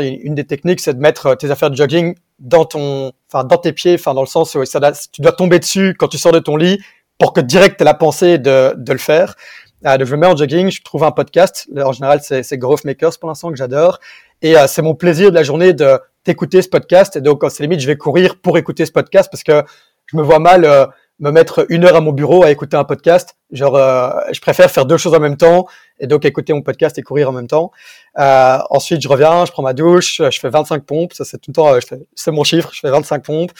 une 0.00 0.34
des 0.34 0.44
techniques, 0.44 0.80
c'est 0.80 0.94
de 0.94 1.00
mettre 1.00 1.34
tes 1.34 1.50
affaires 1.50 1.70
de 1.70 1.76
jogging 1.76 2.14
dans 2.38 2.64
ton 2.64 3.12
enfin 3.30 3.44
dans 3.44 3.58
tes 3.58 3.74
pieds, 3.74 3.96
enfin 3.96 4.14
dans 4.14 4.22
le 4.22 4.26
sens 4.26 4.54
où 4.54 4.64
ça, 4.64 4.80
tu 5.12 5.20
dois 5.20 5.32
tomber 5.32 5.58
dessus 5.58 5.94
quand 5.98 6.08
tu 6.08 6.16
sors 6.16 6.32
de 6.32 6.38
ton 6.38 6.56
lit 6.56 6.80
pour 7.18 7.34
que 7.34 7.42
direct 7.42 7.76
tu 7.76 7.84
la 7.84 7.92
pensée 7.92 8.38
de 8.38 8.72
de 8.78 8.92
le 8.94 8.98
faire. 8.98 9.34
donc 9.82 10.04
je 10.04 10.14
me 10.14 10.20
mets 10.22 10.26
en 10.26 10.36
jogging, 10.36 10.70
je 10.70 10.80
trouve 10.82 11.04
un 11.04 11.12
podcast, 11.12 11.68
en 11.76 11.92
général 11.92 12.20
c'est 12.22 12.56
Growth 12.56 12.84
Makers 12.86 13.18
pour 13.18 13.28
l'instant 13.28 13.50
que 13.50 13.56
j'adore 13.56 13.98
et 14.42 14.54
c'est 14.66 14.82
mon 14.82 14.94
plaisir 14.94 15.30
de 15.30 15.34
la 15.34 15.42
journée 15.42 15.72
de 15.72 15.98
d'écouter 16.24 16.62
ce 16.62 16.68
podcast. 16.68 17.16
Et 17.16 17.20
donc, 17.20 17.44
c'est 17.48 17.62
limite, 17.62 17.80
je 17.80 17.86
vais 17.86 17.96
courir 17.96 18.40
pour 18.40 18.58
écouter 18.58 18.86
ce 18.86 18.92
podcast 18.92 19.28
parce 19.30 19.42
que 19.42 19.64
je 20.06 20.16
me 20.16 20.22
vois 20.22 20.38
mal 20.38 20.64
euh, 20.64 20.86
me 21.18 21.30
mettre 21.30 21.66
une 21.68 21.84
heure 21.84 21.96
à 21.96 22.00
mon 22.00 22.12
bureau 22.12 22.42
à 22.44 22.50
écouter 22.50 22.76
un 22.76 22.84
podcast. 22.84 23.36
Genre, 23.52 23.76
euh, 23.76 24.10
je 24.32 24.40
préfère 24.40 24.70
faire 24.70 24.86
deux 24.86 24.96
choses 24.96 25.14
en 25.14 25.20
même 25.20 25.36
temps 25.36 25.66
et 25.98 26.06
donc 26.06 26.24
écouter 26.24 26.52
mon 26.52 26.62
podcast 26.62 26.98
et 26.98 27.02
courir 27.02 27.28
en 27.28 27.32
même 27.32 27.46
temps. 27.46 27.70
Euh, 28.18 28.58
ensuite, 28.70 29.02
je 29.02 29.08
reviens, 29.08 29.44
je 29.44 29.52
prends 29.52 29.62
ma 29.62 29.74
douche, 29.74 30.20
je 30.30 30.40
fais 30.40 30.48
25 30.48 30.84
pompes. 30.84 31.12
Ça, 31.12 31.24
c'est 31.24 31.38
tout 31.38 31.50
le 31.50 31.54
temps, 31.54 31.72
c'est 32.14 32.30
mon 32.30 32.44
chiffre. 32.44 32.70
Je 32.72 32.80
fais 32.80 32.90
25 32.90 33.22
pompes. 33.22 33.52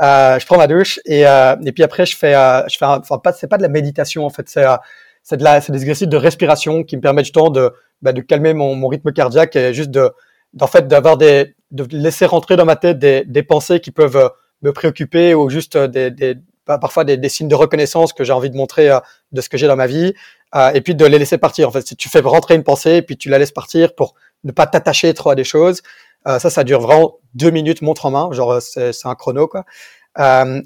je 0.00 0.46
prends 0.46 0.58
ma 0.58 0.66
douche 0.66 1.00
et, 1.06 1.22
et 1.22 1.72
puis 1.72 1.82
après, 1.82 2.06
je 2.06 2.16
fais, 2.16 2.34
je 2.68 2.76
fais, 2.76 2.84
enfin, 2.84 3.18
pas, 3.18 3.32
c'est 3.32 3.48
pas 3.48 3.56
de 3.56 3.62
la 3.62 3.68
méditation 3.68 4.24
en 4.26 4.30
fait. 4.30 4.48
C'est 4.48 4.64
c'est 5.22 5.38
de 5.38 5.42
la, 5.42 5.60
c'est 5.60 5.72
des 5.72 5.80
exercices 5.80 6.06
de 6.06 6.16
respiration 6.16 6.84
qui 6.84 6.96
me 6.96 7.00
permettent 7.00 7.24
justement 7.24 7.50
de, 7.50 7.72
bah, 8.00 8.12
de 8.12 8.20
calmer 8.20 8.54
mon 8.54 8.86
rythme 8.86 9.10
cardiaque 9.12 9.56
et 9.56 9.74
juste 9.74 9.90
de, 9.90 10.12
d'en 10.56 10.66
fait 10.66 10.88
d'avoir 10.88 11.16
des 11.16 11.54
de 11.70 11.86
laisser 11.96 12.26
rentrer 12.26 12.56
dans 12.56 12.64
ma 12.64 12.76
tête 12.76 12.98
des, 12.98 13.24
des 13.24 13.42
pensées 13.42 13.80
qui 13.80 13.90
peuvent 13.90 14.16
euh, 14.16 14.28
me 14.62 14.72
préoccuper 14.72 15.34
ou 15.34 15.48
juste 15.50 15.76
euh, 15.76 15.86
des, 15.86 16.10
des 16.10 16.36
parfois 16.64 17.04
des, 17.04 17.16
des, 17.16 17.28
signes 17.28 17.48
de 17.48 17.54
reconnaissance 17.54 18.12
que 18.12 18.24
j'ai 18.24 18.32
envie 18.32 18.50
de 18.50 18.56
montrer 18.56 18.90
euh, 18.90 18.98
de 19.32 19.40
ce 19.40 19.48
que 19.48 19.56
j'ai 19.56 19.68
dans 19.68 19.76
ma 19.76 19.86
vie 19.86 20.14
et 20.74 20.80
puis 20.80 20.94
de 20.94 21.04
les 21.04 21.18
laisser 21.18 21.36
partir. 21.36 21.68
En 21.68 21.70
fait 21.70 21.86
si 21.86 21.96
tu 21.96 22.08
fais 22.08 22.20
rentrer 22.20 22.54
une 22.54 22.62
pensée 22.64 22.96
et 22.96 23.02
puis 23.02 23.16
tu 23.16 23.28
la 23.28 23.38
laisses 23.38 23.52
partir 23.52 23.94
pour 23.94 24.14
ne 24.44 24.52
pas 24.52 24.66
t'attacher 24.66 25.12
trop 25.12 25.30
à 25.30 25.34
des 25.34 25.44
choses 25.44 25.82
ça 26.24 26.38
ça 26.38 26.64
dure 26.64 26.80
vraiment 26.80 27.18
deux 27.34 27.50
minutes 27.50 27.82
montre 27.82 28.06
en 28.06 28.10
main 28.10 28.32
genre 28.32 28.62
c'est 28.62 28.90
un 29.04 29.14
chrono 29.14 29.48
quoi. 29.48 29.64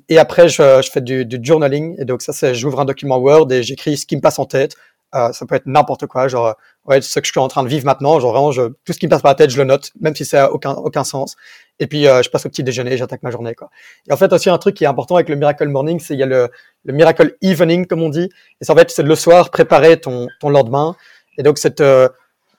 Et 0.08 0.18
après 0.18 0.48
je, 0.48 0.80
je 0.82 0.90
fais 0.90 1.00
du, 1.00 1.24
du 1.26 1.40
journaling 1.42 1.96
et 1.98 2.04
donc 2.04 2.22
ça 2.22 2.32
c'est 2.32 2.54
j'ouvre 2.54 2.80
un 2.80 2.84
document 2.84 3.18
Word 3.18 3.50
et 3.50 3.64
j'écris 3.64 3.96
ce 3.96 4.06
qui 4.06 4.14
me 4.14 4.20
passe 4.20 4.38
en 4.38 4.44
tête 4.44 4.76
euh, 5.14 5.32
ça 5.32 5.44
peut 5.44 5.56
être 5.56 5.66
n'importe 5.66 6.06
quoi, 6.06 6.28
genre 6.28 6.46
euh, 6.46 6.52
ouais, 6.86 7.00
ce 7.00 7.18
que 7.18 7.26
je 7.26 7.32
suis 7.32 7.40
en 7.40 7.48
train 7.48 7.64
de 7.64 7.68
vivre 7.68 7.84
maintenant, 7.84 8.20
genre 8.20 8.32
vraiment, 8.32 8.52
je, 8.52 8.62
tout 8.84 8.92
ce 8.92 8.98
qui 8.98 9.06
me 9.06 9.10
passe 9.10 9.22
par 9.22 9.32
la 9.32 9.34
tête, 9.34 9.50
je 9.50 9.58
le 9.58 9.64
note, 9.64 9.90
même 10.00 10.14
si 10.14 10.24
ça 10.24 10.44
a 10.44 10.50
aucun 10.50 10.72
aucun 10.72 11.02
sens. 11.02 11.36
Et 11.80 11.88
puis 11.88 12.06
euh, 12.06 12.22
je 12.22 12.30
passe 12.30 12.46
au 12.46 12.48
petit 12.48 12.62
déjeuner, 12.62 12.96
j'attaque 12.96 13.22
ma 13.24 13.32
journée 13.32 13.54
quoi. 13.54 13.70
Et 14.08 14.12
en 14.12 14.16
fait 14.16 14.32
aussi 14.32 14.50
un 14.50 14.58
truc 14.58 14.76
qui 14.76 14.84
est 14.84 14.86
important 14.86 15.16
avec 15.16 15.28
le 15.28 15.34
miracle 15.34 15.66
morning, 15.66 15.98
c'est 15.98 16.14
il 16.14 16.20
y 16.20 16.22
a 16.22 16.26
le, 16.26 16.48
le 16.84 16.92
miracle 16.92 17.36
evening 17.42 17.86
comme 17.86 18.02
on 18.02 18.08
dit. 18.08 18.28
Et 18.60 18.64
c'est 18.64 18.70
en 18.70 18.76
fait 18.76 18.90
c'est 18.90 19.02
le 19.02 19.14
soir 19.16 19.50
préparer 19.50 20.00
ton 20.00 20.28
ton 20.40 20.48
lendemain. 20.48 20.94
Et 21.38 21.42
donc 21.42 21.58
cette 21.58 21.82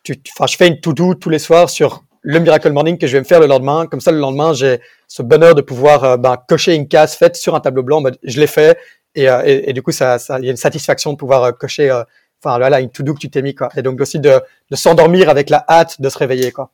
tu, 0.03 0.21
enfin 0.35 0.47
je 0.47 0.57
fais 0.57 0.67
une 0.67 0.81
to 0.81 0.91
do 0.91 1.13
tous 1.13 1.29
les 1.29 1.39
soirs 1.39 1.69
sur 1.69 2.03
le 2.21 2.39
miracle 2.39 2.71
morning 2.71 2.97
que 2.97 3.07
je 3.07 3.13
vais 3.13 3.19
me 3.19 3.25
faire 3.25 3.39
le 3.39 3.47
lendemain. 3.47 3.87
Comme 3.87 4.01
ça 4.01 4.11
le 4.11 4.19
lendemain 4.19 4.51
j'ai 4.53 4.81
ce 5.07 5.21
bonheur 5.21 5.55
de 5.55 5.61
pouvoir 5.61 6.17
ben, 6.17 6.35
cocher 6.49 6.75
une 6.75 6.89
case 6.89 7.15
faite 7.15 7.37
sur 7.37 7.55
un 7.55 7.61
tableau 7.61 7.83
blanc. 7.83 8.03
je 8.23 8.39
l'ai 8.41 8.47
fait 8.47 8.77
et, 9.15 9.25
et, 9.25 9.69
et, 9.69 9.73
du 9.73 9.81
coup 9.81 9.91
ça 9.91 10.17
il 10.39 10.45
y 10.45 10.47
a 10.49 10.51
une 10.51 10.57
satisfaction 10.57 11.13
de 11.13 11.17
pouvoir 11.17 11.57
cocher 11.57 12.03
enfin 12.43 12.57
là, 12.57 12.79
une 12.79 12.89
to-do 12.89 13.13
que 13.13 13.19
tu 13.19 13.29
t'es 13.29 13.41
mis 13.41 13.55
quoi. 13.55 13.69
Et 13.75 13.81
donc 13.81 13.99
aussi 14.01 14.19
de, 14.19 14.41
de 14.69 14.75
s'endormir 14.75 15.29
avec 15.29 15.49
la 15.49 15.65
hâte 15.69 16.01
de 16.01 16.09
se 16.09 16.17
réveiller 16.17 16.51
quoi. 16.51 16.71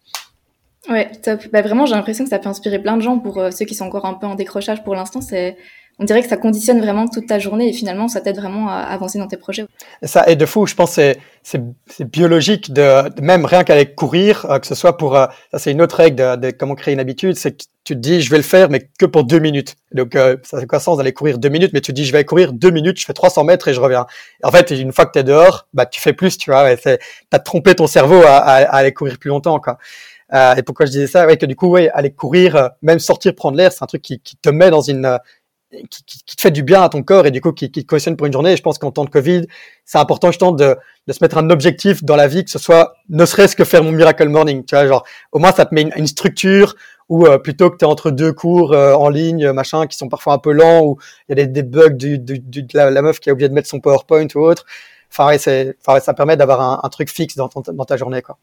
Ouais, 0.89 1.12
top. 1.21 1.41
Bah, 1.51 1.62
vraiment, 1.62 1.86
j'ai 1.86 1.95
l'impression 1.95 2.23
que 2.23 2.30
ça 2.30 2.39
peut 2.39 2.49
inspirer 2.49 2.80
plein 2.80 2.95
de 2.95 3.01
gens 3.01 3.19
pour 3.19 3.39
euh, 3.39 3.51
ceux 3.51 3.65
qui 3.65 3.75
sont 3.75 3.86
encore 3.86 4.06
un 4.06 4.13
peu 4.13 4.25
en 4.25 4.36
décrochage 4.36 4.84
pour 4.84 4.95
l'instant. 4.95 5.21
C'est 5.21 5.58
on 5.99 6.06
dirait 6.06 6.21
que 6.21 6.30
ça 6.30 6.38
conditionne 6.38 6.80
vraiment 6.80 7.08
toute 7.08 7.25
ta 7.25 7.39
journée 7.39 7.69
et 7.69 7.73
finalement 7.73 8.08
ça 8.08 8.21
t'aide 8.21 8.38
vraiment 8.38 8.69
à 8.69 8.82
avancer 8.82 9.17
dans 9.17 9.27
tes 9.27 9.38
projets. 9.38 9.65
Et 10.03 10.08
ça 10.08 10.23
aide 10.27 10.39
de 10.39 10.45
fou, 10.45 10.67
je 10.67 10.75
pense 10.75 10.91
c'est 10.91 11.17
c'est 11.43 12.06
biologique 12.06 12.71
de, 12.71 13.19
même 13.21 13.45
rien 13.45 13.63
qu'aller 13.63 13.93
courir, 13.93 14.45
euh, 14.45 14.60
que 14.60 14.67
ce 14.67 14.75
soit 14.75 14.97
pour 14.97 15.15
euh, 15.15 15.25
ça 15.51 15.60
c'est 15.60 15.71
une 15.71 15.82
autre 15.82 15.95
règle 15.95 16.15
de, 16.15 16.36
de, 16.36 16.51
comment 16.51 16.75
créer 16.75 16.93
une 16.93 16.99
habitude, 16.99 17.36
c'est 17.36 17.67
tu 17.88 17.93
te 17.93 18.00
dis 18.00 18.21
je 18.21 18.30
vais 18.30 18.36
le 18.36 18.43
faire 18.43 18.69
mais 18.69 18.89
que 19.00 19.06
pour 19.06 19.23
deux 19.23 19.39
minutes. 19.39 19.76
Donc 19.93 20.15
euh, 20.15 20.36
ça 20.43 20.60
fait 20.60 20.67
quoi 20.67 20.82
sens 20.82 20.97
d'aller 20.97 21.13
courir 21.13 21.38
deux 21.38 21.47
minutes, 21.47 21.71
mais 21.73 21.80
tu 21.80 21.93
te 21.93 21.95
dis 21.95 22.04
je 22.04 22.12
vais 22.12 22.26
courir 22.26 22.52
deux 22.52 22.69
minutes, 22.69 23.00
je 23.00 23.06
fais 23.06 23.13
300 23.13 23.45
mètres 23.45 23.69
et 23.69 23.73
je 23.73 23.80
reviens. 23.80 24.06
en 24.43 24.52
fait 24.52 24.71
une 24.71 24.91
fois 24.91 25.06
que 25.06 25.13
tu 25.13 25.19
es 25.19 25.23
dehors, 25.23 25.69
bah 25.73 25.86
tu 25.86 26.02
fais 26.02 26.12
plus, 26.12 26.38
tu 26.38 26.52
vois, 26.52 26.76
tu 26.76 26.89
as 27.32 27.39
trompé 27.39 27.76
ton 27.76 27.88
cerveau 27.88 28.21
à, 28.26 28.39
aller 28.39 28.93
courir 28.93 29.17
plus 29.17 29.30
longtemps 29.30 29.62
quoi. 29.62 29.78
Euh, 30.34 30.56
et 30.56 30.63
pourquoi 30.63 30.86
je 30.86 30.91
disais 30.91 31.08
ça? 31.08 31.26
Ouais, 31.26 31.38
que 31.38 31.45
du 31.45 31.56
coup, 31.56 31.69
ouais, 31.69 31.89
aller 31.93 32.12
courir, 32.12 32.71
même 32.82 33.00
sortir 33.00 33.34
prendre 33.34 33.56
l'air, 33.56 33.71
c'est 33.71 33.82
un 33.82 33.88
truc 33.88 34.02
qui, 34.02 34.19
te 34.19 34.50
met 34.50 34.69
dans 34.69 34.82
une 34.82 35.17
qui, 35.89 36.04
qui, 36.06 36.36
te 36.36 36.41
fait 36.41 36.52
du 36.52 36.63
bien 36.63 36.82
à 36.82 36.89
ton 36.89 37.04
corps 37.04 37.26
et 37.26 37.32
du 37.32 37.41
coup 37.41 37.52
qui, 37.52 37.71
te 37.71 37.80
questionne 37.80 38.15
pour 38.15 38.28
une 38.28 38.34
journée. 38.34 38.54
Et 38.54 38.58
je 38.58 38.62
pense 38.62 38.78
qu'en 38.78 38.91
temps 38.91 39.06
de 39.06 39.10
Covid, 39.10 39.47
c'est 39.86 39.97
important 39.97 40.32
justement 40.32 40.52
de, 40.52 40.76
de 41.08 41.13
se 41.13 41.23
mettre 41.23 41.38
un 41.38 41.50
objectif 41.50 42.04
dans 42.04 42.15
la 42.15 42.28
vie, 42.28 42.43
que 42.43 42.52
ce 42.52 42.60
soit 42.60 42.95
ne 43.10 43.26
serait-ce 43.26 43.56
que 43.56 43.63
faire 43.63 43.84
mon 43.84 43.91
miracle 43.91 44.28
morning. 44.30 44.63
Tu 44.65 44.76
vois, 44.76 44.88
genre 44.88 45.06
au 45.32 45.39
moins 45.39 45.52
ça 45.52 45.65
te 45.65 45.73
met 45.73 45.89
une, 45.95 46.08
structure 46.08 46.76
ou 47.10 47.26
euh, 47.26 47.38
plutôt 47.38 47.70
que 47.70 47.78
tu 47.78 47.86
es 47.86 47.88
entre 47.88 48.12
deux 48.12 48.34
cours 48.34 48.74
euh, 48.74 48.93
en 48.93 49.10
ligne, 49.10 49.52
machin, 49.52 49.88
qui 49.88 49.98
sont 49.98 50.10
parfois 50.10 50.34
un 50.34 50.39
peu 50.39 50.52
lents, 50.52 50.84
ou 50.84 50.98
il 51.30 51.38
y 51.38 51.41
a 51.41 51.46
des, 51.46 51.48
des 51.48 51.63
bugs 51.63 51.89
du, 51.89 52.20
du, 52.20 52.39
du, 52.39 52.63
de 52.63 52.78
la, 52.78 53.02
meuf 53.02 53.20
qui 53.20 53.30
a 53.30 53.34
oublié 53.34 53.50
de 53.50 53.54
mettre 53.54 53.70
son 53.70 53.80
PowerPoint 53.80 54.28
ou 54.36 54.39
autre. 54.39 54.65
Enfin, 55.12 55.28
ouais, 55.28 55.76
enfin, 55.86 56.00
ça 56.00 56.13
permet 56.13 56.38
d'avoir 56.38 56.62
un, 56.62 56.82
un, 56.84 56.89
truc 56.89 57.10
fixe 57.10 57.36
dans, 57.36 57.48
ton, 57.48 57.62
dans 57.62 57.86
ta 57.86 57.98
journée, 57.98 58.22
quoi. 58.22 58.38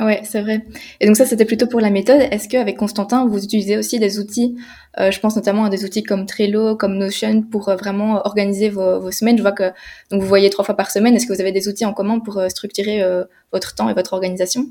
Ouais, 0.00 0.22
c'est 0.24 0.40
vrai. 0.40 0.64
Et 1.00 1.06
donc 1.06 1.16
ça, 1.16 1.26
c'était 1.26 1.44
plutôt 1.44 1.66
pour 1.66 1.78
la 1.78 1.90
méthode. 1.90 2.22
Est-ce 2.30 2.48
qu'avec 2.48 2.78
Constantin, 2.78 3.26
vous 3.26 3.44
utilisez 3.44 3.76
aussi 3.76 3.98
des 3.98 4.18
outils, 4.18 4.56
euh, 4.98 5.10
je 5.10 5.20
pense 5.20 5.36
notamment 5.36 5.64
à 5.64 5.68
des 5.68 5.84
outils 5.84 6.02
comme 6.02 6.24
Trello, 6.24 6.74
comme 6.74 6.96
Notion, 6.96 7.42
pour 7.42 7.68
euh, 7.68 7.76
vraiment 7.76 8.22
organiser 8.24 8.70
vos, 8.70 8.98
vos, 8.98 9.10
semaines? 9.10 9.36
Je 9.36 9.42
vois 9.42 9.52
que 9.52 9.70
donc 10.10 10.22
vous 10.22 10.26
voyez 10.26 10.48
trois 10.48 10.64
fois 10.64 10.74
par 10.74 10.90
semaine. 10.90 11.14
Est-ce 11.14 11.26
que 11.26 11.34
vous 11.34 11.40
avez 11.42 11.52
des 11.52 11.68
outils 11.68 11.84
en 11.84 11.92
commun 11.92 12.18
pour 12.18 12.38
euh, 12.38 12.48
structurer 12.48 13.02
euh, 13.02 13.24
votre 13.52 13.74
temps 13.74 13.90
et 13.90 13.94
votre 13.94 14.14
organisation? 14.14 14.64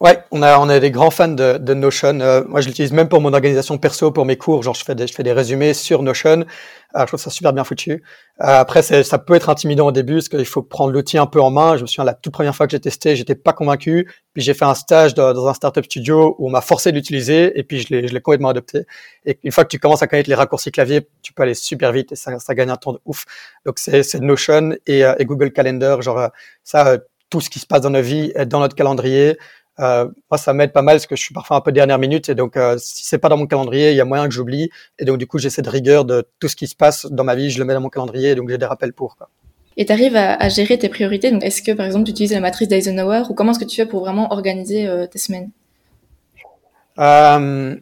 Ouais, 0.00 0.22
on 0.30 0.42
a 0.42 0.60
on 0.60 0.70
est 0.70 0.78
des 0.78 0.92
grands 0.92 1.10
fans 1.10 1.26
de, 1.26 1.58
de 1.58 1.74
Notion. 1.74 2.20
Euh, 2.20 2.44
moi, 2.46 2.60
je 2.60 2.68
l'utilise 2.68 2.92
même 2.92 3.08
pour 3.08 3.20
mon 3.20 3.32
organisation 3.32 3.78
perso, 3.78 4.12
pour 4.12 4.24
mes 4.24 4.36
cours. 4.36 4.62
Genre, 4.62 4.74
je 4.74 4.84
fais 4.84 4.94
des, 4.94 5.08
je 5.08 5.12
fais 5.12 5.24
des 5.24 5.32
résumés 5.32 5.74
sur 5.74 6.04
Notion. 6.04 6.44
Euh, 6.94 7.00
je 7.00 7.06
trouve 7.06 7.18
ça 7.20 7.30
super 7.30 7.52
bien 7.52 7.64
foutu. 7.64 7.94
Euh, 7.94 7.98
après, 8.38 8.82
ça 8.82 9.18
peut 9.18 9.34
être 9.34 9.50
intimidant 9.50 9.88
au 9.88 9.92
début 9.92 10.14
parce 10.14 10.28
qu'il 10.28 10.44
faut 10.46 10.62
prendre 10.62 10.92
l'outil 10.92 11.18
un 11.18 11.26
peu 11.26 11.40
en 11.42 11.50
main. 11.50 11.76
Je 11.76 11.82
me 11.82 11.88
souviens 11.88 12.04
la 12.04 12.14
toute 12.14 12.32
première 12.32 12.54
fois 12.54 12.68
que 12.68 12.70
j'ai 12.70 12.78
testé, 12.78 13.16
j'étais 13.16 13.34
pas 13.34 13.52
convaincu. 13.52 14.08
Puis 14.34 14.42
j'ai 14.44 14.54
fait 14.54 14.64
un 14.64 14.74
stage 14.74 15.14
dans, 15.14 15.32
dans 15.32 15.48
un 15.48 15.54
startup 15.54 15.84
studio 15.84 16.36
où 16.38 16.46
on 16.46 16.50
m'a 16.50 16.60
forcé 16.60 16.92
de 16.92 16.96
l'utiliser 16.96 17.58
et 17.58 17.64
puis 17.64 17.80
je 17.80 17.88
l'ai 17.92 18.06
je 18.06 18.14
l'ai 18.14 18.20
complètement 18.20 18.50
adopté. 18.50 18.82
Et 19.26 19.40
une 19.42 19.50
fois 19.50 19.64
que 19.64 19.70
tu 19.70 19.80
commences 19.80 20.02
à 20.02 20.06
connaître 20.06 20.28
les 20.28 20.36
raccourcis 20.36 20.70
clavier, 20.70 21.08
tu 21.22 21.32
peux 21.32 21.42
aller 21.42 21.54
super 21.54 21.90
vite 21.90 22.12
et 22.12 22.16
ça, 22.16 22.38
ça 22.38 22.54
gagne 22.54 22.70
un 22.70 22.76
temps 22.76 22.92
de 22.92 23.00
ouf. 23.04 23.24
Donc 23.66 23.80
c'est 23.80 24.14
Notion 24.20 24.76
et, 24.86 25.00
et 25.00 25.24
Google 25.24 25.50
Calendar. 25.50 26.02
Genre 26.02 26.30
ça, 26.62 26.98
tout 27.30 27.40
ce 27.40 27.50
qui 27.50 27.58
se 27.58 27.66
passe 27.66 27.80
dans 27.80 27.90
nos 27.90 28.00
vies 28.00 28.32
dans 28.46 28.60
notre 28.60 28.76
calendrier. 28.76 29.36
Euh, 29.80 30.08
moi, 30.30 30.38
ça 30.38 30.52
m'aide 30.52 30.72
pas 30.72 30.82
mal 30.82 30.96
parce 30.96 31.06
que 31.06 31.16
je 31.16 31.22
suis 31.22 31.34
parfois 31.34 31.56
un 31.56 31.60
peu 31.60 31.72
dernière 31.72 31.98
minute 31.98 32.28
et 32.28 32.34
donc 32.34 32.56
euh, 32.56 32.76
si 32.78 33.04
c'est 33.04 33.18
pas 33.18 33.28
dans 33.28 33.36
mon 33.36 33.46
calendrier, 33.46 33.90
il 33.90 33.96
y 33.96 34.00
a 34.00 34.04
moyen 34.04 34.26
que 34.26 34.34
j'oublie 34.34 34.70
et 34.98 35.04
donc 35.04 35.18
du 35.18 35.26
coup 35.26 35.38
j'ai 35.38 35.50
cette 35.50 35.68
rigueur 35.68 36.04
de 36.04 36.26
tout 36.40 36.48
ce 36.48 36.56
qui 36.56 36.66
se 36.66 36.74
passe 36.74 37.06
dans 37.06 37.24
ma 37.24 37.34
vie, 37.34 37.50
je 37.50 37.58
le 37.58 37.64
mets 37.64 37.74
dans 37.74 37.80
mon 37.80 37.88
calendrier 37.88 38.30
et 38.30 38.34
donc 38.34 38.48
j'ai 38.48 38.58
des 38.58 38.66
rappels 38.66 38.92
pour. 38.92 39.16
Quoi. 39.16 39.28
Et 39.76 39.86
tu 39.86 39.92
arrives 39.92 40.16
à, 40.16 40.34
à, 40.34 40.48
gérer 40.48 40.78
tes 40.78 40.88
priorités. 40.88 41.30
Donc 41.30 41.44
est-ce 41.44 41.62
que 41.62 41.72
par 41.72 41.86
exemple 41.86 42.04
tu 42.04 42.10
utilises 42.10 42.32
la 42.32 42.40
matrice 42.40 42.68
d'Eisenhower 42.68 43.22
ou 43.30 43.34
comment 43.34 43.52
est-ce 43.52 43.60
que 43.60 43.64
tu 43.64 43.76
fais 43.76 43.86
pour 43.86 44.00
vraiment 44.00 44.32
organiser 44.32 44.88
euh, 44.88 45.06
tes 45.06 45.18
semaines? 45.18 45.50
Euh, 46.98 47.76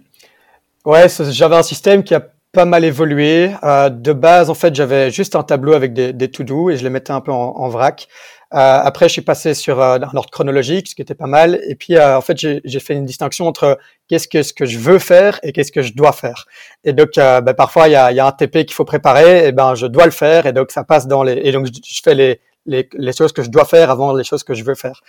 Ouais, 0.87 1.09
j'avais 1.09 1.57
un 1.57 1.65
système 1.65 2.05
qui 2.05 2.15
a 2.15 2.23
pas 2.53 2.65
mal 2.65 2.85
évolué. 2.85 3.51
Euh, 3.65 3.91
de 3.91 4.13
base, 4.13 4.51
en 4.51 4.55
fait, 4.55 4.73
j'avais 4.73 5.11
juste 5.11 5.35
un 5.35 5.43
tableau 5.43 5.73
avec 5.73 5.93
des, 5.93 6.13
des 6.13 6.31
to-do 6.31 6.71
et 6.71 6.77
je 6.77 6.85
les 6.85 6.91
mettais 6.91 7.11
un 7.11 7.21
peu 7.21 7.33
en, 7.33 7.57
en 7.57 7.69
vrac. 7.69 8.07
Euh, 8.55 8.59
après, 8.59 9.09
je 9.09 9.15
suis 9.15 9.23
passé 9.23 9.55
sur 9.55 9.81
euh, 9.81 9.99
un 9.99 10.17
ordre 10.17 10.31
chronologique, 10.31 10.89
ce 10.89 10.95
qui 10.95 11.03
était 11.03 11.15
pas 11.17 11.27
mal. 11.27 11.61
Et 11.67 11.75
puis, 11.75 11.97
euh, 11.97 12.17
en 12.17 12.21
fait, 12.21 12.39
j'ai 12.39 12.81
fait 12.81 12.95
une 12.95 13.05
distinction 13.05 13.47
entre 13.47 13.79
qu'est-ce 14.09 14.29
que 14.29 14.43
ce 14.43 14.53
que 14.53 14.67
je 14.67 14.79
veux 14.79 14.99
faire 15.01 15.41
et 15.43 15.53
qu'est-ce 15.53 15.73
que 15.73 15.83
je 15.83 15.95
dois 15.95 16.13
faire. 16.13 16.47
Et 16.85 16.93
donc, 16.93 17.11
ben, 17.17 17.55
parfois, 17.55 17.89
il 17.89 17.93
y 17.93 17.97
a, 17.97 18.13
y 18.13 18.21
a, 18.21 18.27
un 18.27 18.33
TP 18.33 18.65
qu'il 18.65 18.73
faut 18.73 18.85
préparer, 18.85 19.49
et 19.49 19.53
ben, 19.53 19.75
je 19.75 19.87
dois 19.87 20.05
le 20.05 20.13
faire, 20.13 20.47
et 20.47 20.53
donc 20.53 20.71
ça 20.71 20.85
passe 20.85 21.09
dans 21.09 21.23
les. 21.23 21.41
Et 21.45 21.51
donc, 21.53 21.67
je, 21.67 22.01
fais 22.03 22.15
les, 22.15 22.41
les, 22.67 22.89
les, 22.93 23.13
choses 23.13 23.33
que 23.33 23.43
je 23.43 23.51
dois 23.51 23.65
faire 23.65 23.91
avant 23.91 24.15
les 24.15 24.25
choses 24.25 24.45
que 24.45 24.55
je 24.55 24.63
veux 24.63 24.77
faire. 24.77 25.03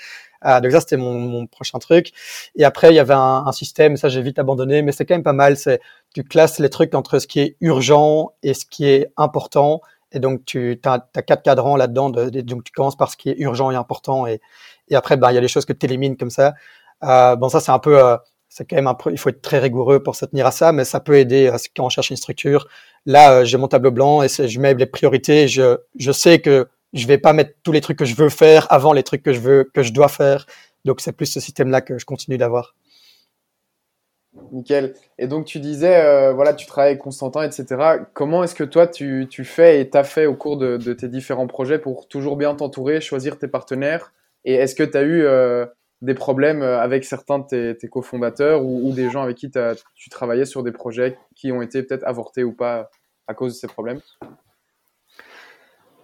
Euh, 0.45 0.59
donc 0.59 0.71
ça, 0.71 0.79
c'était 0.79 0.97
mon, 0.97 1.13
mon, 1.19 1.47
prochain 1.47 1.77
truc. 1.79 2.11
Et 2.55 2.63
après, 2.63 2.89
il 2.89 2.95
y 2.95 2.99
avait 2.99 3.13
un, 3.13 3.43
un 3.45 3.51
système, 3.51 3.97
ça 3.97 4.09
j'ai 4.09 4.21
vite 4.21 4.39
abandonné, 4.39 4.81
mais 4.81 4.91
c'est 4.91 5.05
quand 5.05 5.15
même 5.15 5.23
pas 5.23 5.33
mal. 5.33 5.57
C'est 5.57 5.79
tu 6.13 6.23
classes 6.23 6.59
les 6.59 6.69
trucs 6.69 6.95
entre 6.95 7.19
ce 7.19 7.27
qui 7.27 7.39
est 7.39 7.55
urgent 7.61 8.31
et 8.43 8.53
ce 8.53 8.65
qui 8.65 8.87
est 8.87 9.11
important. 9.17 9.81
Et 10.11 10.19
donc, 10.19 10.45
tu 10.45 10.79
as, 10.85 10.99
quatre 11.21 11.43
cadrans 11.43 11.75
là-dedans. 11.75 12.09
donc, 12.09 12.63
tu 12.63 12.71
commences 12.71 12.95
par 12.95 13.11
ce 13.11 13.17
qui 13.17 13.29
est 13.29 13.37
urgent 13.39 13.71
et 13.71 13.75
important. 13.75 14.25
Et, 14.27 14.39
et 14.89 14.95
après, 14.95 15.17
ben, 15.17 15.31
il 15.31 15.35
y 15.35 15.37
a 15.37 15.41
des 15.41 15.47
choses 15.47 15.65
que 15.65 15.73
tu 15.73 15.85
élimines 15.85 16.17
comme 16.17 16.29
ça. 16.29 16.53
Euh, 17.03 17.35
bon, 17.35 17.49
ça, 17.49 17.59
c'est 17.59 17.71
un 17.71 17.79
peu, 17.79 18.03
euh, 18.03 18.17
c'est 18.49 18.65
quand 18.65 18.75
même 18.75 18.87
un 18.87 18.93
peu, 18.93 19.11
il 19.11 19.17
faut 19.17 19.29
être 19.29 19.41
très 19.41 19.59
rigoureux 19.59 20.01
pour 20.01 20.15
se 20.15 20.25
tenir 20.25 20.47
à 20.47 20.51
ça, 20.51 20.71
mais 20.71 20.85
ça 20.85 20.99
peut 20.99 21.17
aider 21.17 21.47
euh, 21.47 21.57
quand 21.75 21.85
on 21.85 21.89
cherche 21.89 22.09
une 22.09 22.17
structure. 22.17 22.67
Là, 23.05 23.33
euh, 23.33 23.45
j'ai 23.45 23.57
mon 23.57 23.67
tableau 23.67 23.91
blanc 23.91 24.23
et 24.23 24.27
je 24.29 24.59
mets 24.59 24.73
les 24.73 24.85
priorités. 24.85 25.47
Je, 25.47 25.77
je 25.99 26.11
sais 26.11 26.39
que 26.39 26.67
je 26.93 27.05
vais 27.07 27.17
pas 27.17 27.33
mettre 27.33 27.51
tous 27.63 27.71
les 27.71 27.81
trucs 27.81 27.99
que 27.99 28.05
je 28.05 28.15
veux 28.15 28.29
faire 28.29 28.67
avant 28.71 28.93
les 28.93 29.03
trucs 29.03 29.23
que 29.23 29.33
je 29.33 29.39
veux, 29.39 29.69
que 29.73 29.83
je 29.83 29.93
dois 29.93 30.07
faire. 30.07 30.45
Donc, 30.85 31.01
c'est 31.01 31.11
plus 31.11 31.25
ce 31.25 31.39
système-là 31.39 31.81
que 31.81 31.97
je 31.97 32.05
continue 32.05 32.37
d'avoir. 32.37 32.75
Nickel. 34.51 34.93
Et 35.17 35.27
donc 35.27 35.45
tu 35.45 35.59
disais, 35.59 36.03
euh, 36.03 36.33
voilà, 36.33 36.53
tu 36.53 36.65
travailles 36.65 36.91
avec 36.91 37.01
Constantin, 37.01 37.43
etc. 37.43 37.99
Comment 38.13 38.43
est-ce 38.43 38.55
que 38.55 38.63
toi 38.63 38.87
tu, 38.87 39.27
fais 39.43 39.81
et 39.81 39.89
t'as 39.89 40.03
fait 40.03 40.25
au 40.25 40.35
cours 40.35 40.57
de, 40.57 40.77
tes 40.93 41.07
différents 41.07 41.47
projets 41.47 41.79
pour 41.79 42.07
toujours 42.07 42.37
bien 42.37 42.55
t'entourer, 42.55 43.01
choisir 43.01 43.37
tes 43.37 43.47
partenaires? 43.47 44.13
Et 44.45 44.53
est-ce 44.53 44.75
que 44.75 44.83
tu 44.83 44.97
as 44.97 45.03
eu 45.03 45.23
euh, 45.23 45.65
des 46.01 46.13
problèmes 46.13 46.61
avec 46.61 47.03
certains 47.05 47.39
de 47.39 47.73
tes, 47.73 47.87
cofondateurs 47.87 48.63
ou, 48.63 48.91
des 48.93 49.09
gens 49.09 49.23
avec 49.23 49.37
qui 49.37 49.51
tu 49.95 50.09
travaillais 50.09 50.45
sur 50.45 50.63
des 50.63 50.71
projets 50.71 51.17
qui 51.35 51.51
ont 51.51 51.61
été 51.61 51.83
peut-être 51.83 52.05
avortés 52.05 52.43
ou 52.43 52.53
pas 52.53 52.89
à 53.27 53.33
cause 53.33 53.53
de 53.53 53.57
ces 53.57 53.67
problèmes? 53.67 53.99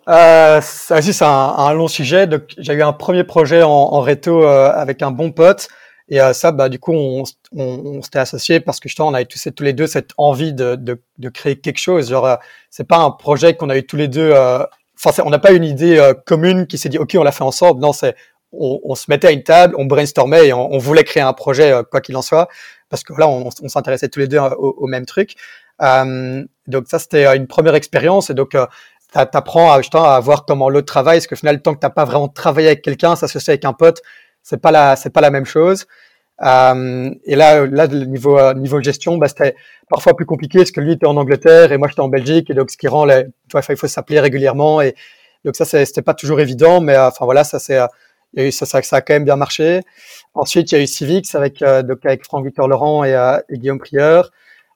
Euh, 0.09 0.59
c'est 0.61 1.23
un, 1.23 1.73
long 1.73 1.87
sujet. 1.87 2.27
J'ai 2.57 2.73
eu 2.73 2.81
un 2.81 2.93
premier 2.93 3.23
projet 3.23 3.63
en, 3.63 3.69
en 3.69 4.01
réto 4.01 4.43
euh, 4.43 4.71
avec 4.73 5.01
un 5.01 5.11
bon 5.11 5.31
pote. 5.31 5.69
Et 6.09 6.21
euh, 6.21 6.33
ça, 6.33 6.51
bah, 6.51 6.69
du 6.69 6.79
coup, 6.79 6.93
on, 6.93 7.23
on, 7.55 7.63
on 7.63 8.01
s'était 8.01 8.19
associés 8.19 8.59
parce 8.59 8.79
que 8.79 8.89
justement, 8.89 9.07
on 9.09 9.13
avait 9.13 9.25
tous, 9.25 9.47
tous 9.55 9.63
les 9.63 9.73
deux 9.73 9.87
cette 9.87 10.11
envie 10.17 10.53
de, 10.53 10.75
de, 10.75 11.01
de 11.17 11.29
créer 11.29 11.59
quelque 11.59 11.79
chose. 11.79 12.09
Genre, 12.09 12.25
euh, 12.25 12.35
c'est 12.69 12.87
pas 12.87 12.97
un 12.97 13.11
projet 13.11 13.55
qu'on 13.55 13.69
a 13.69 13.77
eu 13.77 13.85
tous 13.85 13.95
les 13.95 14.07
deux. 14.07 14.31
Euh, 14.33 14.63
enfin, 15.03 15.23
on 15.25 15.29
n'a 15.29 15.39
pas 15.39 15.51
une 15.51 15.63
idée 15.63 15.97
euh, 15.97 16.13
commune 16.13 16.67
qui 16.67 16.77
s'est 16.77 16.89
dit, 16.89 16.97
ok, 16.97 17.15
on 17.17 17.23
l'a 17.23 17.31
fait 17.31 17.43
ensemble. 17.43 17.81
Non, 17.81 17.93
c'est 17.93 18.15
on, 18.51 18.81
on, 18.83 18.95
se 18.95 19.05
mettait 19.09 19.27
à 19.27 19.31
une 19.31 19.43
table, 19.43 19.75
on 19.77 19.85
brainstormait 19.85 20.47
et 20.47 20.53
on, 20.53 20.77
voulait 20.77 21.03
créer 21.03 21.23
un 21.23 21.33
projet 21.33 21.73
quoi 21.89 22.01
qu'il 22.01 22.15
en 22.15 22.21
soit, 22.21 22.47
parce 22.87 23.03
que 23.03 23.11
là, 23.17 23.27
on, 23.27 23.49
s'intéressait 23.49 24.09
tous 24.09 24.19
les 24.19 24.27
deux 24.27 24.37
au, 24.37 24.75
au 24.77 24.85
même 24.85 25.07
truc. 25.07 25.33
donc 25.79 26.87
ça, 26.87 26.99
c'était 26.99 27.35
une 27.35 27.47
première 27.47 27.73
expérience. 27.73 28.29
Et 28.29 28.35
donc, 28.35 28.55
t'apprends 29.11 29.71
à, 29.71 29.79
à 29.79 30.19
voir 30.19 30.45
comment 30.45 30.69
l'autre 30.69 30.85
travaille, 30.85 31.17
parce 31.17 31.25
que 31.25 31.35
finalement, 31.35 31.61
tant 31.61 31.73
que 31.73 31.79
t'as 31.79 31.89
pas 31.89 32.05
vraiment 32.05 32.27
travaillé 32.27 32.67
avec 32.67 32.83
quelqu'un, 32.83 33.15
fait 33.15 33.49
avec 33.49 33.65
un 33.65 33.73
pote 33.73 34.03
c'est 34.43 34.61
pas 34.61 34.71
la 34.71 34.95
c'est 34.95 35.09
pas 35.09 35.21
la 35.21 35.31
même 35.31 35.45
chose. 35.45 35.87
Euh, 36.41 37.11
et 37.25 37.35
là, 37.35 37.65
là, 37.65 37.87
niveau 37.87 38.37
euh, 38.37 38.53
niveau 38.53 38.81
gestion, 38.81 39.17
bah, 39.17 39.27
c'était 39.27 39.55
parfois 39.89 40.15
plus 40.15 40.25
compliqué 40.25 40.59
parce 40.59 40.71
que 40.71 40.81
lui 40.81 40.93
était 40.93 41.05
en 41.05 41.17
Angleterre 41.17 41.71
et 41.71 41.77
moi 41.77 41.87
j'étais 41.87 42.01
en 42.01 42.09
Belgique 42.09 42.49
et 42.49 42.53
donc 42.53 42.71
ce 42.71 42.77
qui 42.77 42.87
rend 42.87 43.05
les, 43.05 43.25
tu 43.49 43.57
il 43.69 43.77
faut 43.77 43.87
s'appeler 43.87 44.19
régulièrement 44.19 44.81
et 44.81 44.95
donc 45.45 45.55
ça 45.55 45.65
c'était 45.65 46.01
pas 46.01 46.13
toujours 46.13 46.39
évident, 46.41 46.81
mais 46.81 46.95
euh, 46.95 47.07
enfin 47.07 47.25
voilà, 47.25 47.43
ça 47.43 47.59
c'est 47.59 47.79
ça, 48.51 48.65
ça, 48.65 48.95
a 48.95 49.01
quand 49.01 49.13
même 49.13 49.25
bien 49.25 49.35
marché. 49.35 49.81
Ensuite, 50.33 50.71
il 50.71 50.75
y 50.75 50.77
a 50.79 50.83
eu 50.83 50.87
Civics 50.87 51.35
avec 51.35 51.59
donc 51.59 52.05
avec 52.05 52.23
Franck 52.23 52.45
Victor 52.45 52.67
Laurent 52.67 53.03
et, 53.03 53.13
et 53.49 53.57
Guillaume 53.59 53.79
Prieur. 53.79 54.31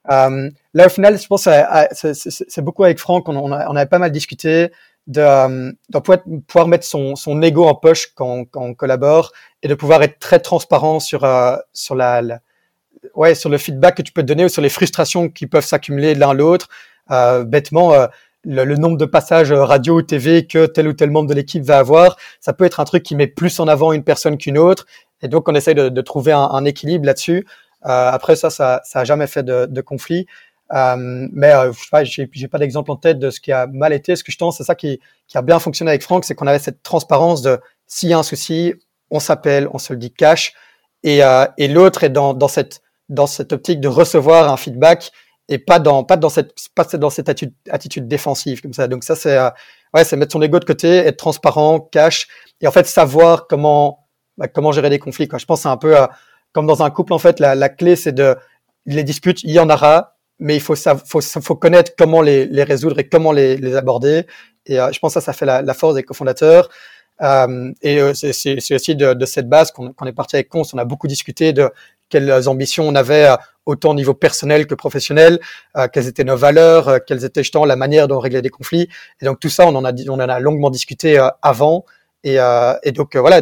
Là, 0.07 0.85
au 0.85 0.89
final, 0.89 1.17
je 1.19 1.27
pense 1.27 1.49
c'est 1.93 2.61
beaucoup 2.61 2.83
avec 2.83 2.99
Franck, 2.99 3.27
on, 3.29 3.35
on, 3.35 3.51
a, 3.51 3.67
on 3.67 3.75
avait 3.75 3.87
pas 3.87 3.99
mal 3.99 4.11
discuté 4.11 4.69
de, 5.07 5.21
euh, 5.21 5.71
de 5.89 5.99
pouvoir, 5.99 6.19
pouvoir, 6.47 6.67
mettre 6.67 6.85
son, 6.85 7.15
son 7.15 7.41
ego 7.41 7.65
en 7.65 7.75
poche 7.75 8.13
quand, 8.13 8.45
quand, 8.45 8.61
on 8.61 8.73
collabore 8.73 9.31
et 9.63 9.67
de 9.67 9.73
pouvoir 9.73 10.03
être 10.03 10.19
très 10.19 10.39
transparent 10.39 10.99
sur, 10.99 11.23
euh, 11.23 11.55
sur, 11.73 11.95
la, 11.95 12.21
ouais, 13.15 13.33
sur 13.33 13.49
le 13.49 13.57
feedback 13.57 13.97
que 13.97 14.01
tu 14.01 14.11
peux 14.11 14.21
te 14.21 14.27
donner 14.27 14.45
ou 14.45 14.49
sur 14.49 14.61
les 14.61 14.69
frustrations 14.69 15.29
qui 15.29 15.47
peuvent 15.47 15.65
s'accumuler 15.65 16.13
l'un 16.13 16.33
l'autre. 16.33 16.67
Euh, 17.09 17.43
bêtement, 17.45 17.93
euh, 17.93 18.07
le, 18.43 18.65
le, 18.65 18.75
nombre 18.75 18.97
de 18.97 19.05
passages 19.05 19.51
radio 19.51 19.97
ou 19.97 20.01
TV 20.01 20.45
que 20.45 20.65
tel 20.65 20.87
ou 20.87 20.93
tel 20.93 21.09
membre 21.09 21.29
de 21.29 21.33
l'équipe 21.33 21.63
va 21.63 21.79
avoir, 21.79 22.17
ça 22.41 22.53
peut 22.53 22.65
être 22.65 22.79
un 22.79 22.85
truc 22.85 23.03
qui 23.03 23.15
met 23.15 23.27
plus 23.27 23.59
en 23.59 23.67
avant 23.67 23.93
une 23.93 24.03
personne 24.03 24.37
qu'une 24.37 24.57
autre. 24.57 24.85
Et 25.21 25.29
donc, 25.29 25.49
on 25.49 25.55
essaye 25.55 25.73
de, 25.73 25.89
de 25.89 26.01
trouver 26.01 26.33
un, 26.33 26.49
un 26.51 26.65
équilibre 26.65 27.05
là-dessus. 27.05 27.45
Euh, 27.85 28.09
après 28.11 28.35
ça, 28.35 28.49
ça, 28.49 28.81
ça 28.83 29.01
a 29.01 29.03
jamais 29.03 29.27
fait 29.27 29.43
de, 29.43 29.65
de 29.65 29.81
conflit. 29.81 30.25
Euh, 30.73 31.27
mais 31.31 31.53
euh, 31.53 31.71
je 32.03 32.23
j'ai 32.31 32.47
pas 32.47 32.57
d'exemple 32.57 32.91
en 32.91 32.97
tête 32.97 33.19
de 33.19 33.29
ce 33.29 33.39
qui 33.39 33.51
a 33.51 33.67
mal 33.67 33.93
été. 33.93 34.15
Ce 34.15 34.23
que 34.23 34.31
je 34.31 34.37
pense, 34.37 34.57
c'est 34.57 34.63
ça 34.63 34.75
qui, 34.75 34.99
qui 35.27 35.37
a 35.37 35.41
bien 35.41 35.59
fonctionné 35.59 35.91
avec 35.91 36.03
Franck, 36.03 36.25
c'est 36.25 36.35
qu'on 36.35 36.47
avait 36.47 36.59
cette 36.59 36.83
transparence 36.83 37.41
de 37.41 37.59
s'il 37.85 38.09
y 38.09 38.13
a 38.13 38.17
un 38.17 38.23
souci, 38.23 38.73
on 39.09 39.19
s'appelle, 39.19 39.67
on 39.73 39.77
se 39.77 39.93
le 39.93 39.99
dit 39.99 40.11
cash, 40.11 40.53
et, 41.03 41.23
euh, 41.23 41.45
et 41.57 41.67
l'autre 41.67 42.03
est 42.03 42.09
dans, 42.09 42.33
dans 42.33 42.47
cette 42.47 42.81
dans 43.09 43.27
cette 43.27 43.53
optique 43.53 43.79
de 43.79 43.87
recevoir 43.87 44.51
un 44.51 44.57
feedback 44.57 45.11
et 45.47 45.59
pas 45.59 45.79
dans 45.79 46.03
pas 46.03 46.17
dans 46.17 46.27
cette 46.27 46.53
pas 46.75 46.83
dans 46.83 47.09
cette 47.09 47.29
attitude, 47.29 47.53
attitude 47.69 48.07
défensive 48.07 48.61
comme 48.61 48.73
ça. 48.73 48.89
Donc 48.89 49.05
ça 49.05 49.15
c'est 49.15 49.39
ouais, 49.93 50.03
c'est 50.03 50.17
mettre 50.17 50.33
son 50.33 50.41
ego 50.41 50.59
de 50.59 50.65
côté, 50.65 50.89
être 50.97 51.15
transparent, 51.15 51.79
cash 51.79 52.27
et 52.59 52.67
en 52.67 52.71
fait 52.71 52.85
savoir 52.85 53.47
comment 53.47 54.07
bah, 54.37 54.49
comment 54.49 54.73
gérer 54.73 54.89
des 54.89 54.99
conflits. 54.99 55.29
Quoi. 55.29 55.39
Je 55.39 55.45
pense 55.45 55.61
c'est 55.61 55.69
un 55.69 55.77
peu 55.77 55.95
comme 56.51 56.67
dans 56.67 56.83
un 56.83 56.89
couple 56.89 57.13
en 57.13 57.19
fait, 57.19 57.39
la, 57.39 57.55
la 57.55 57.69
clé 57.69 57.95
c'est 57.95 58.11
de 58.11 58.35
les 58.87 59.03
disputes, 59.03 59.43
il 59.43 59.51
y 59.51 59.59
en 59.59 59.69
aura, 59.69 60.16
mais 60.39 60.55
il 60.55 60.61
faut, 60.61 60.75
faut, 60.75 61.21
faut 61.21 61.55
connaître 61.55 61.93
comment 61.97 62.21
les, 62.21 62.63
résoudre 62.63 62.99
et 62.99 63.07
comment 63.07 63.31
les, 63.31 63.75
aborder. 63.75 64.25
Et 64.65 64.79
euh, 64.79 64.91
je 64.91 64.99
pense 64.99 65.13
que 65.13 65.19
ça, 65.19 65.25
ça 65.25 65.33
fait 65.33 65.45
la, 65.45 65.73
force 65.73 65.95
des 65.95 66.03
cofondateurs. 66.03 66.69
Euh, 67.21 67.71
et 67.81 67.99
euh, 67.99 68.13
c'est 68.13 68.75
aussi 68.75 68.95
de, 68.95 69.25
cette 69.25 69.49
base 69.49 69.71
qu'on 69.71 70.05
est 70.05 70.13
parti 70.13 70.35
avec 70.35 70.49
Const. 70.49 70.73
On 70.73 70.77
a 70.77 70.85
beaucoup 70.85 71.07
discuté 71.07 71.53
de 71.53 71.69
quelles 72.09 72.47
ambitions 72.47 72.87
on 72.87 72.95
avait, 72.95 73.27
autant 73.65 73.89
au 73.89 73.93
niveau 73.93 74.13
personnel 74.13 74.65
que 74.65 74.75
professionnel, 74.75 75.39
quelles 75.91 76.07
étaient 76.07 76.23
nos 76.23 76.37
valeurs, 76.37 77.03
quelles 77.05 77.25
étaient 77.25 77.43
justement 77.43 77.65
la 77.65 77.75
manière 77.75 78.07
dont 78.07 78.15
on 78.15 78.19
réglait 78.19 78.41
des 78.41 78.49
conflits. 78.49 78.87
Et 79.19 79.25
donc 79.25 79.41
tout 79.41 79.49
ça, 79.49 79.67
on 79.67 79.75
en 79.75 79.83
a, 79.83 79.91
on 80.07 80.13
en 80.13 80.19
a 80.19 80.39
longuement 80.39 80.69
discuté 80.69 81.19
avant. 81.41 81.83
Et, 82.23 82.37
donc 82.93 83.17
voilà, 83.17 83.41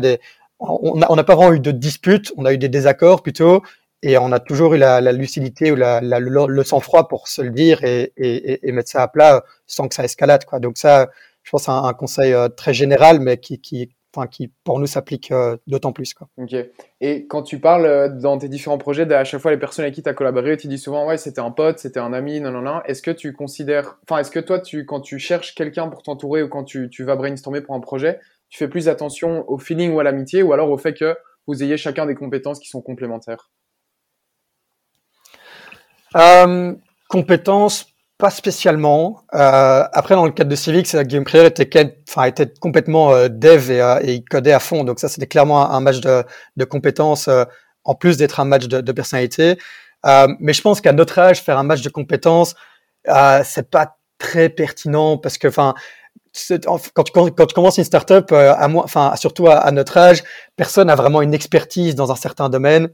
on 0.60 1.16
n'a 1.16 1.24
pas 1.24 1.36
vraiment 1.36 1.54
eu 1.54 1.60
de 1.60 1.70
disputes, 1.70 2.34
on 2.38 2.46
a 2.46 2.54
eu 2.54 2.58
des 2.58 2.70
désaccords 2.70 3.22
plutôt, 3.22 3.62
et 4.06 4.20
on 4.20 4.32
a 4.32 4.40
toujours 4.40 4.76
eu 4.76 4.78
la, 4.78 5.02
lucidité 5.12 5.72
ou 5.72 5.76
le, 5.76 6.64
sang-froid 6.64 7.08
pour 7.08 7.28
se 7.28 7.42
le 7.42 7.50
dire 7.50 7.84
et, 7.84 8.14
et, 8.18 8.68
et, 8.68 8.72
mettre 8.72 8.92
ça 8.92 9.02
à 9.02 9.08
plat 9.08 9.44
sans 9.66 9.88
que 9.88 9.96
ça 9.96 10.04
escalade. 10.04 10.44
Donc 10.62 10.78
ça, 10.78 11.10
je 11.42 11.50
pense, 11.50 11.64
c'est 11.64 11.72
un, 11.72 11.94
conseil 11.94 12.32
euh, 12.32 12.48
très 12.48 12.72
général, 12.72 13.20
mais 13.20 13.38
qui, 13.38 13.90
enfin, 14.16 14.28
qui 14.28 14.52
pour 14.64 14.80
nous 14.80 14.86
s'applique 14.86 15.32
euh, 15.32 15.58
d'autant 15.66 15.92
plus. 15.92 16.14
Ok. 16.38 16.56
Et 17.02 17.26
quand 17.26 17.42
tu 17.42 17.60
parles 17.60 17.88
euh, 17.88 18.10
dans 18.10 18.38
tes 18.38 18.48
différents 18.48 18.78
projets, 18.78 19.12
à 19.12 19.24
chaque 19.24 19.42
fois 19.42 19.50
les 19.50 19.58
personnes 19.58 19.86
avec 19.86 19.96
qui 19.96 20.04
tu 20.04 20.10
as 20.10 20.14
collaboré, 20.14 20.56
tu 20.56 20.68
dis 20.68 20.78
souvent 20.78 21.08
ouais 21.08 21.18
c'était 21.18 21.42
un 21.42 21.50
pote, 21.50 21.80
c'était 21.80 22.00
un 22.00 22.14
ami, 22.14 22.40
non 22.42 22.52
non 22.52 22.62
non. 22.62 22.84
Est-ce 22.86 23.02
que 23.02 23.10
tu 23.10 23.34
considères, 23.34 23.98
enfin 24.04 24.20
est-ce 24.20 24.30
que 24.30 24.40
toi 24.40 24.62
quand 24.86 25.02
tu 25.02 25.18
cherches 25.18 25.56
quelqu'un 25.56 25.88
pour 25.88 26.04
t'entourer 26.04 26.44
ou 26.44 26.48
quand 26.48 26.64
tu 26.64 27.04
vas 27.04 27.16
brainstormer 27.16 27.62
pour 27.62 27.74
un 27.74 27.80
projet, 27.80 28.20
tu 28.50 28.60
fais 28.60 28.68
plus 28.68 28.88
attention 28.88 29.50
au 29.50 29.58
feeling 29.58 29.94
ou 29.94 30.00
à 30.00 30.04
l'amitié 30.04 30.44
ou 30.44 30.54
alors 30.54 30.70
au 30.70 30.78
fait 30.78 30.94
que 30.94 31.16
vous 31.48 31.64
ayez 31.64 31.78
chacun 31.78 32.06
des 32.06 32.16
compétences 32.16 32.60
qui 32.60 32.70
sont 32.70 32.82
complémentaires? 32.84 33.50
Euh, 36.16 36.74
compétences, 37.10 37.88
pas 38.18 38.30
spécialement. 38.30 39.24
Euh, 39.34 39.84
après, 39.92 40.16
dans 40.16 40.26
le 40.26 40.32
cadre 40.32 40.50
de 40.50 40.56
Civics, 40.56 40.96
Guillaume 40.96 41.26
Prieur 41.26 41.46
était, 41.46 41.98
enfin, 42.08 42.24
était 42.26 42.52
complètement 42.60 43.14
euh, 43.14 43.28
dev 43.28 43.72
et, 43.72 43.82
euh, 43.82 44.00
et, 44.02 44.14
il 44.14 44.24
codait 44.24 44.54
à 44.54 44.60
fond. 44.60 44.84
Donc 44.84 45.00
ça, 45.00 45.10
c'était 45.10 45.28
clairement 45.28 45.70
un, 45.70 45.80
match 45.82 46.00
de, 46.00 46.24
de 46.56 46.66
compétences, 46.66 47.28
euh, 47.28 47.44
en 47.84 47.96
plus 47.96 48.18
d'être 48.18 48.40
un 48.40 48.46
match 48.46 48.68
de, 48.68 48.82
de 48.82 48.92
personnalité. 48.92 49.58
mais 50.40 50.54
je 50.54 50.62
pense 50.62 50.82
qu'à 50.82 50.94
notre 50.94 51.20
âge, 51.20 51.42
faire 51.42 51.58
un 51.58 51.64
match 51.64 51.82
de 51.82 51.90
compétences, 51.90 52.56
c'est 53.44 53.70
pas 53.70 53.98
très 54.18 54.50
pertinent 54.50 55.18
parce 55.18 55.38
que, 55.38 55.48
enfin, 55.48 55.74
quand 56.96 57.04
tu, 57.04 57.12
quand 57.14 57.46
tu 57.46 57.54
commences 57.54 57.78
une 57.78 57.84
startup, 57.84 58.32
à 58.32 58.68
moi, 58.68 58.84
enfin, 58.84 59.16
surtout 59.18 59.48
à, 59.48 59.58
à, 59.58 59.72
notre 59.72 59.98
âge, 59.98 60.24
personne 60.56 60.88
n'a 60.88 60.96
vraiment 60.96 61.22
une 61.22 61.34
expertise 61.34 61.96
dans 61.96 62.12
un 62.12 62.16
certain 62.16 62.50
domaine 62.50 62.90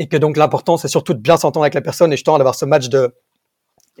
et 0.00 0.08
que 0.08 0.16
donc 0.16 0.36
l'important 0.36 0.76
c'est 0.76 0.88
surtout 0.88 1.14
de 1.14 1.20
bien 1.20 1.36
s'entendre 1.36 1.62
avec 1.62 1.74
la 1.74 1.82
personne 1.82 2.12
et 2.12 2.16
justement 2.16 2.38
d'avoir 2.38 2.56
ce 2.56 2.64
match 2.64 2.88
de 2.88 3.14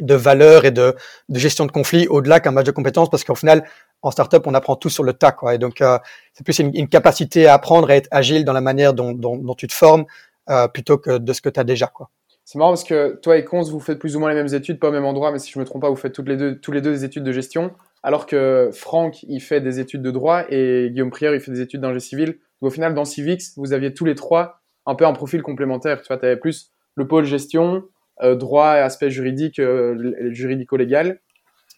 de 0.00 0.14
valeur 0.14 0.64
et 0.64 0.70
de, 0.70 0.96
de 1.28 1.38
gestion 1.38 1.66
de 1.66 1.70
conflit 1.70 2.08
au-delà 2.08 2.40
qu'un 2.40 2.52
match 2.52 2.64
de 2.64 2.70
compétences 2.70 3.10
parce 3.10 3.22
qu'au 3.22 3.34
final 3.34 3.64
en 4.00 4.10
startup 4.10 4.46
on 4.46 4.54
apprend 4.54 4.74
tout 4.74 4.88
sur 4.88 5.04
le 5.04 5.12
tas 5.12 5.30
quoi 5.30 5.54
et 5.54 5.58
donc 5.58 5.82
euh, 5.82 5.98
c'est 6.32 6.42
plus 6.42 6.58
une, 6.58 6.88
capacité 6.88 7.46
à 7.46 7.54
apprendre 7.54 7.90
et 7.90 7.96
être 7.96 8.08
agile 8.10 8.46
dans 8.46 8.54
la 8.54 8.62
manière 8.62 8.94
dont, 8.94 9.54
tu 9.54 9.68
te 9.68 9.74
formes 9.74 10.06
euh, 10.48 10.68
plutôt 10.68 10.96
que 10.96 11.18
de 11.18 11.32
ce 11.34 11.42
que 11.42 11.50
tu 11.50 11.60
as 11.60 11.64
déjà 11.64 11.86
quoi. 11.86 12.08
C'est 12.46 12.58
marrant 12.58 12.70
parce 12.70 12.82
que 12.82 13.16
toi 13.22 13.36
et 13.36 13.44
Cons, 13.44 13.62
vous 13.62 13.78
faites 13.78 13.98
plus 14.00 14.16
ou 14.16 14.18
moins 14.18 14.30
les 14.30 14.34
mêmes 14.34 14.52
études, 14.52 14.80
pas 14.80 14.88
au 14.88 14.92
même 14.92 15.04
endroit, 15.04 15.30
mais 15.30 15.38
si 15.38 15.52
je 15.52 15.58
me 15.60 15.64
trompe 15.64 15.82
pas, 15.82 15.88
vous 15.88 15.94
faites 15.94 16.12
toutes 16.12 16.26
les 16.26 16.36
deux, 16.36 16.58
tous 16.58 16.72
les 16.72 16.80
deux 16.80 16.90
des 16.90 17.04
études 17.04 17.22
de 17.22 17.30
gestion, 17.30 17.70
alors 18.02 18.26
que 18.26 18.70
Franck, 18.72 19.22
il 19.28 19.40
fait 19.40 19.60
des 19.60 19.78
études 19.78 20.02
de 20.02 20.10
droit 20.10 20.42
et 20.48 20.88
Guillaume 20.90 21.10
Prière, 21.10 21.32
il 21.32 21.40
fait 21.40 21.52
des 21.52 21.60
études 21.60 21.80
d'ingé 21.80 22.00
civil. 22.00 22.38
Donc 22.60 22.68
au 22.68 22.70
final, 22.70 22.92
dans 22.94 23.04
Civics, 23.04 23.42
vous 23.56 23.72
aviez 23.72 23.94
tous 23.94 24.04
les 24.04 24.16
trois 24.16 24.59
un 24.86 24.94
peu 24.94 25.06
un 25.06 25.12
profil 25.12 25.42
complémentaire. 25.42 26.00
Tu 26.00 26.08
vois, 26.08 26.18
tu 26.18 26.26
avais 26.26 26.36
plus 26.36 26.72
le 26.94 27.06
pôle 27.06 27.24
gestion, 27.24 27.84
euh, 28.22 28.34
droit 28.34 28.76
et 28.76 28.80
aspect 28.80 29.10
juridique, 29.10 29.58
euh, 29.58 30.30
juridico-légal, 30.30 31.20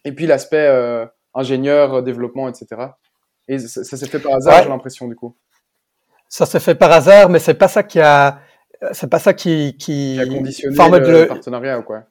et 0.05 0.11
puis 0.11 0.27
l'aspect 0.27 0.67
euh, 0.67 1.05
ingénieur, 1.33 2.03
développement, 2.03 2.49
etc. 2.49 2.89
Et 3.47 3.59
ça, 3.59 3.83
ça 3.83 3.97
s'est 3.97 4.07
fait 4.07 4.19
par 4.19 4.35
hasard, 4.35 4.57
ouais. 4.57 4.63
j'ai 4.63 4.69
l'impression, 4.69 5.07
du 5.07 5.15
coup. 5.15 5.35
Ça 6.29 6.45
s'est 6.45 6.59
fait 6.59 6.75
par 6.75 6.91
hasard, 6.91 7.29
mais 7.29 7.39
c'est 7.39 7.53
pas 7.53 7.67
ça 7.67 7.83
qui 7.83 7.99
a, 7.99 8.39
c'est 8.91 9.09
pas 9.09 9.19
ça 9.19 9.33
qui, 9.33 9.77
qui... 9.77 10.15
qui 10.15 10.19
a 10.19 10.25
conditionné 10.25 10.75
le 10.75 11.27
partenariat 11.27 11.79
ou 11.79 11.83
quoi. 11.83 12.03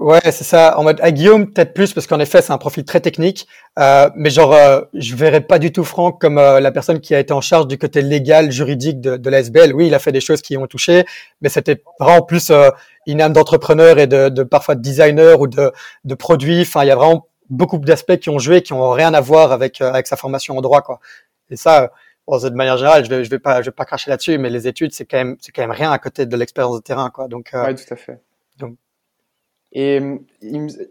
Ouais, 0.00 0.20
c'est 0.24 0.44
ça. 0.44 0.78
En 0.78 0.84
mode 0.84 1.00
à 1.02 1.10
Guillaume 1.10 1.52
peut-être 1.52 1.74
plus 1.74 1.92
parce 1.92 2.06
qu'en 2.06 2.20
effet 2.20 2.40
c'est 2.40 2.52
un 2.52 2.58
profil 2.58 2.84
très 2.84 3.00
technique, 3.00 3.48
euh, 3.80 4.08
mais 4.14 4.30
genre 4.30 4.52
euh, 4.52 4.82
je 4.94 5.16
verrais 5.16 5.40
pas 5.40 5.58
du 5.58 5.72
tout 5.72 5.82
Franck 5.82 6.20
comme 6.20 6.38
euh, 6.38 6.60
la 6.60 6.70
personne 6.70 7.00
qui 7.00 7.16
a 7.16 7.18
été 7.18 7.32
en 7.32 7.40
charge 7.40 7.66
du 7.66 7.78
côté 7.78 8.00
légal 8.00 8.52
juridique 8.52 9.00
de, 9.00 9.16
de 9.16 9.30
la 9.30 9.40
SBL. 9.40 9.74
Oui, 9.74 9.88
il 9.88 9.94
a 9.94 9.98
fait 9.98 10.12
des 10.12 10.20
choses 10.20 10.40
qui 10.40 10.56
ont 10.56 10.68
touché, 10.68 11.04
mais 11.40 11.48
c'était 11.48 11.82
vraiment 11.98 12.22
plus 12.22 12.50
euh, 12.50 12.70
une 13.08 13.20
âme 13.20 13.32
d'entrepreneur 13.32 13.98
et 13.98 14.06
de, 14.06 14.28
de, 14.28 14.42
parfois 14.44 14.76
de 14.76 14.82
designer 14.82 15.40
ou 15.40 15.48
de, 15.48 15.72
de 16.04 16.14
produits. 16.14 16.60
Enfin, 16.60 16.84
il 16.84 16.88
y 16.88 16.90
a 16.92 16.96
vraiment 16.96 17.26
beaucoup 17.50 17.78
d'aspects 17.78 18.18
qui 18.18 18.30
ont 18.30 18.38
joué 18.38 18.62
qui 18.62 18.72
ont 18.72 18.90
rien 18.90 19.14
à 19.14 19.20
voir 19.20 19.52
avec 19.52 19.80
euh, 19.80 19.90
avec 19.90 20.06
sa 20.06 20.16
formation 20.16 20.56
en 20.56 20.60
droit 20.60 20.82
quoi. 20.82 21.00
Et 21.50 21.56
ça, 21.56 21.90
bon, 22.26 22.38
de 22.38 22.50
manière 22.50 22.76
générale, 22.76 23.04
je 23.04 23.10
vais 23.10 23.24
je 23.24 23.30
vais 23.30 23.38
pas 23.38 23.62
je 23.62 23.66
vais 23.66 23.74
pas 23.74 23.84
cracher 23.84 24.10
là-dessus, 24.10 24.38
mais 24.38 24.50
les 24.50 24.68
études 24.68 24.92
c'est 24.92 25.06
quand 25.06 25.18
même 25.18 25.36
c'est 25.40 25.52
quand 25.52 25.62
même 25.62 25.70
rien 25.72 25.90
à 25.90 25.98
côté 25.98 26.26
de 26.26 26.36
l'expérience 26.36 26.76
de 26.76 26.82
terrain 26.82 27.10
quoi. 27.10 27.28
Donc 27.28 27.50
euh, 27.54 27.64
ouais, 27.64 27.74
tout 27.74 27.92
à 27.92 27.96
fait. 27.96 28.20
Donc 28.58 28.76
et 29.72 30.00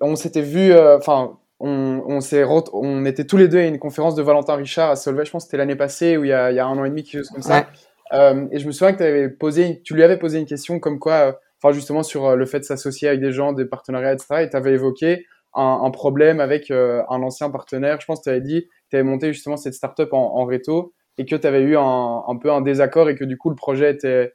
on 0.01 0.15
s'était 0.15 0.41
vu, 0.41 0.71
euh, 0.71 0.97
enfin, 0.97 1.37
on, 1.59 2.03
on, 2.05 2.21
s'est, 2.21 2.43
on 2.45 3.05
était 3.05 3.25
tous 3.25 3.37
les 3.37 3.47
deux 3.47 3.59
à 3.59 3.65
une 3.65 3.79
conférence 3.79 4.15
de 4.15 4.21
Valentin 4.21 4.55
Richard 4.55 4.91
à 4.91 4.95
Solvay, 4.95 5.25
je 5.25 5.31
pense 5.31 5.43
que 5.43 5.47
c'était 5.47 5.57
l'année 5.57 5.75
passée 5.75 6.17
ou 6.17 6.23
il 6.23 6.29
y 6.29 6.33
a, 6.33 6.51
il 6.51 6.55
y 6.55 6.59
a 6.59 6.65
un 6.65 6.77
an 6.77 6.85
et 6.85 6.89
demi, 6.89 7.03
quelque 7.03 7.21
chose 7.21 7.29
comme 7.29 7.41
ça. 7.41 7.59
Ouais. 7.59 7.65
Euh, 8.13 8.47
et 8.51 8.59
je 8.59 8.67
me 8.67 8.71
souviens 8.71 8.93
que 8.93 9.03
avais 9.03 9.29
posé, 9.29 9.81
tu 9.83 9.93
lui 9.93 10.03
avais 10.03 10.17
posé 10.17 10.39
une 10.39 10.45
question 10.45 10.79
comme 10.79 10.99
quoi, 10.99 11.13
euh, 11.13 11.31
enfin 11.61 11.73
justement 11.73 12.03
sur 12.03 12.25
euh, 12.25 12.35
le 12.35 12.45
fait 12.45 12.59
de 12.59 12.63
s'associer 12.63 13.07
avec 13.07 13.19
des 13.19 13.31
gens, 13.31 13.53
des 13.53 13.65
partenariats, 13.65 14.13
etc. 14.13 14.43
Et 14.43 14.49
tu 14.49 14.55
avais 14.55 14.73
évoqué 14.73 15.25
un, 15.53 15.81
un, 15.83 15.91
problème 15.91 16.39
avec 16.39 16.71
euh, 16.71 17.01
un 17.09 17.21
ancien 17.23 17.49
partenaire. 17.49 17.99
Je 17.99 18.05
pense 18.05 18.19
que 18.19 18.23
tu 18.25 18.29
avais 18.29 18.41
dit, 18.41 18.67
tu 18.89 18.95
avais 18.95 19.03
monté 19.03 19.33
justement 19.33 19.57
cette 19.57 19.73
startup 19.73 20.13
en, 20.13 20.35
en 20.35 20.45
réto 20.45 20.93
et 21.17 21.25
que 21.25 21.35
tu 21.35 21.47
avais 21.47 21.61
eu 21.61 21.75
un, 21.75 22.23
un 22.27 22.35
peu 22.37 22.51
un 22.51 22.61
désaccord 22.61 23.09
et 23.09 23.15
que 23.15 23.25
du 23.25 23.37
coup 23.37 23.49
le 23.49 23.55
projet 23.55 23.91
était 23.91 24.33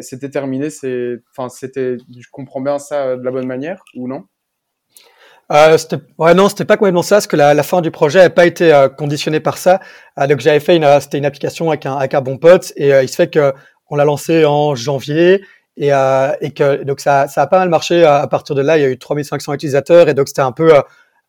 c'était 0.00 0.30
terminé. 0.30 0.70
C'était, 0.70 1.18
je 1.38 2.28
comprends 2.32 2.60
bien 2.60 2.78
ça 2.78 3.16
de 3.16 3.22
la 3.22 3.30
bonne 3.30 3.46
manière 3.46 3.84
ou 3.94 4.08
non? 4.08 4.24
Euh, 5.52 5.76
c'était, 5.76 5.98
ouais, 6.18 6.34
non, 6.34 6.48
c'était 6.48 6.64
pas 6.64 6.76
complètement 6.76 7.02
ça, 7.02 7.16
parce 7.16 7.26
que 7.26 7.36
la, 7.36 7.62
fin 7.62 7.80
du 7.80 7.90
projet 7.90 8.20
n'a 8.20 8.30
pas 8.30 8.46
été 8.46 8.72
euh, 8.72 8.88
conditionnée 8.88 9.40
par 9.40 9.58
ça. 9.58 9.80
Euh, 10.18 10.26
donc 10.26 10.40
j'avais 10.40 10.60
fait 10.60 10.76
une, 10.76 10.84
euh, 10.84 11.00
c'était 11.00 11.18
une 11.18 11.26
application 11.26 11.68
avec 11.68 11.84
un, 11.86 11.96
avec 11.96 12.14
un 12.14 12.20
bon 12.22 12.38
pote, 12.38 12.72
et 12.76 12.90
il 13.02 13.08
se 13.08 13.16
fait 13.16 13.28
que 13.28 13.52
on 13.90 13.96
l'a 13.96 14.04
lancé 14.04 14.44
en 14.44 14.74
janvier, 14.74 15.44
et, 15.76 15.88
et 15.88 16.50
que 16.52 16.84
donc 16.84 17.00
ça, 17.00 17.28
ça 17.28 17.42
a 17.42 17.46
pas 17.46 17.58
mal 17.58 17.68
marché. 17.68 18.04
À 18.04 18.26
partir 18.26 18.54
de 18.54 18.62
là, 18.62 18.78
il 18.78 18.82
y 18.82 18.84
a 18.84 18.88
eu 18.88 18.98
3500 18.98 19.52
utilisateurs, 19.54 20.08
et 20.08 20.14
donc 20.14 20.28
c'était 20.28 20.40
un 20.40 20.52
peu 20.52 20.72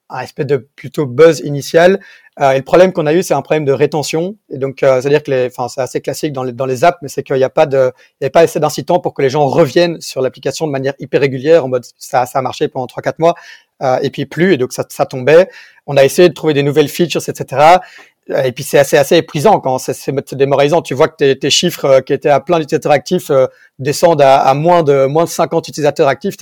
un 0.09 0.19
espèce 0.21 0.45
de 0.45 0.57
plutôt 0.75 1.05
buzz 1.05 1.41
initial. 1.43 1.99
Euh, 2.39 2.51
et 2.51 2.57
le 2.57 2.63
problème 2.63 2.91
qu'on 2.91 3.05
a 3.05 3.13
eu, 3.13 3.23
c'est 3.23 3.33
un 3.33 3.41
problème 3.41 3.65
de 3.65 3.71
rétention. 3.71 4.35
Et 4.49 4.57
donc, 4.57 4.83
euh, 4.83 5.01
c'est-à-dire 5.01 5.23
que 5.23 5.47
enfin, 5.47 5.67
c'est 5.69 5.81
assez 5.81 6.01
classique 6.01 6.33
dans 6.33 6.43
les, 6.43 6.51
dans 6.51 6.65
les 6.65 6.83
apps, 6.83 6.97
mais 7.01 7.07
c'est 7.07 7.23
qu'il 7.23 7.37
n'y 7.37 7.43
a 7.43 7.49
pas 7.49 7.65
de, 7.65 7.91
il 8.19 8.23
n'y 8.23 8.27
a 8.27 8.29
pas 8.29 8.41
assez 8.41 8.59
d'incitants 8.59 8.99
pour 8.99 9.13
que 9.13 9.21
les 9.21 9.29
gens 9.29 9.47
reviennent 9.47 10.01
sur 10.01 10.21
l'application 10.21 10.67
de 10.67 10.71
manière 10.71 10.93
hyper 10.99 11.21
régulière, 11.21 11.65
en 11.65 11.69
mode 11.69 11.85
ça, 11.97 12.25
ça 12.25 12.39
a 12.39 12.41
marché 12.41 12.67
pendant 12.67 12.87
trois 12.87 13.01
quatre 13.01 13.19
mois, 13.19 13.35
euh, 13.81 13.99
et 14.01 14.09
puis 14.09 14.25
plus, 14.25 14.53
et 14.53 14.57
donc 14.57 14.73
ça, 14.73 14.85
ça 14.89 15.05
tombait. 15.05 15.49
On 15.87 15.97
a 15.97 16.03
essayé 16.03 16.27
de 16.27 16.33
trouver 16.33 16.53
des 16.53 16.63
nouvelles 16.63 16.89
features, 16.89 17.21
etc. 17.27 17.79
Et 18.27 18.51
puis 18.51 18.63
c'est 18.63 18.79
assez 18.79 18.97
assez 18.97 19.17
épuisant 19.17 19.59
quand 19.59 19.77
c'est, 19.77 20.35
démoralisant. 20.35 20.81
Tu 20.81 20.95
vois 20.95 21.07
que 21.07 21.15
tes, 21.15 21.37
tes 21.37 21.51
chiffres 21.51 21.85
euh, 21.85 22.01
qui 22.01 22.11
étaient 22.11 22.29
à 22.29 22.39
plein 22.39 22.57
d'utilisateurs 22.57 22.91
actifs 22.91 23.29
euh, 23.29 23.45
descendent 23.77 24.21
à, 24.21 24.51
moins 24.55 24.81
de 24.81 25.05
moins 25.05 25.25
de 25.25 25.29
50 25.29 25.67
utilisateurs 25.67 26.07
actifs. 26.07 26.35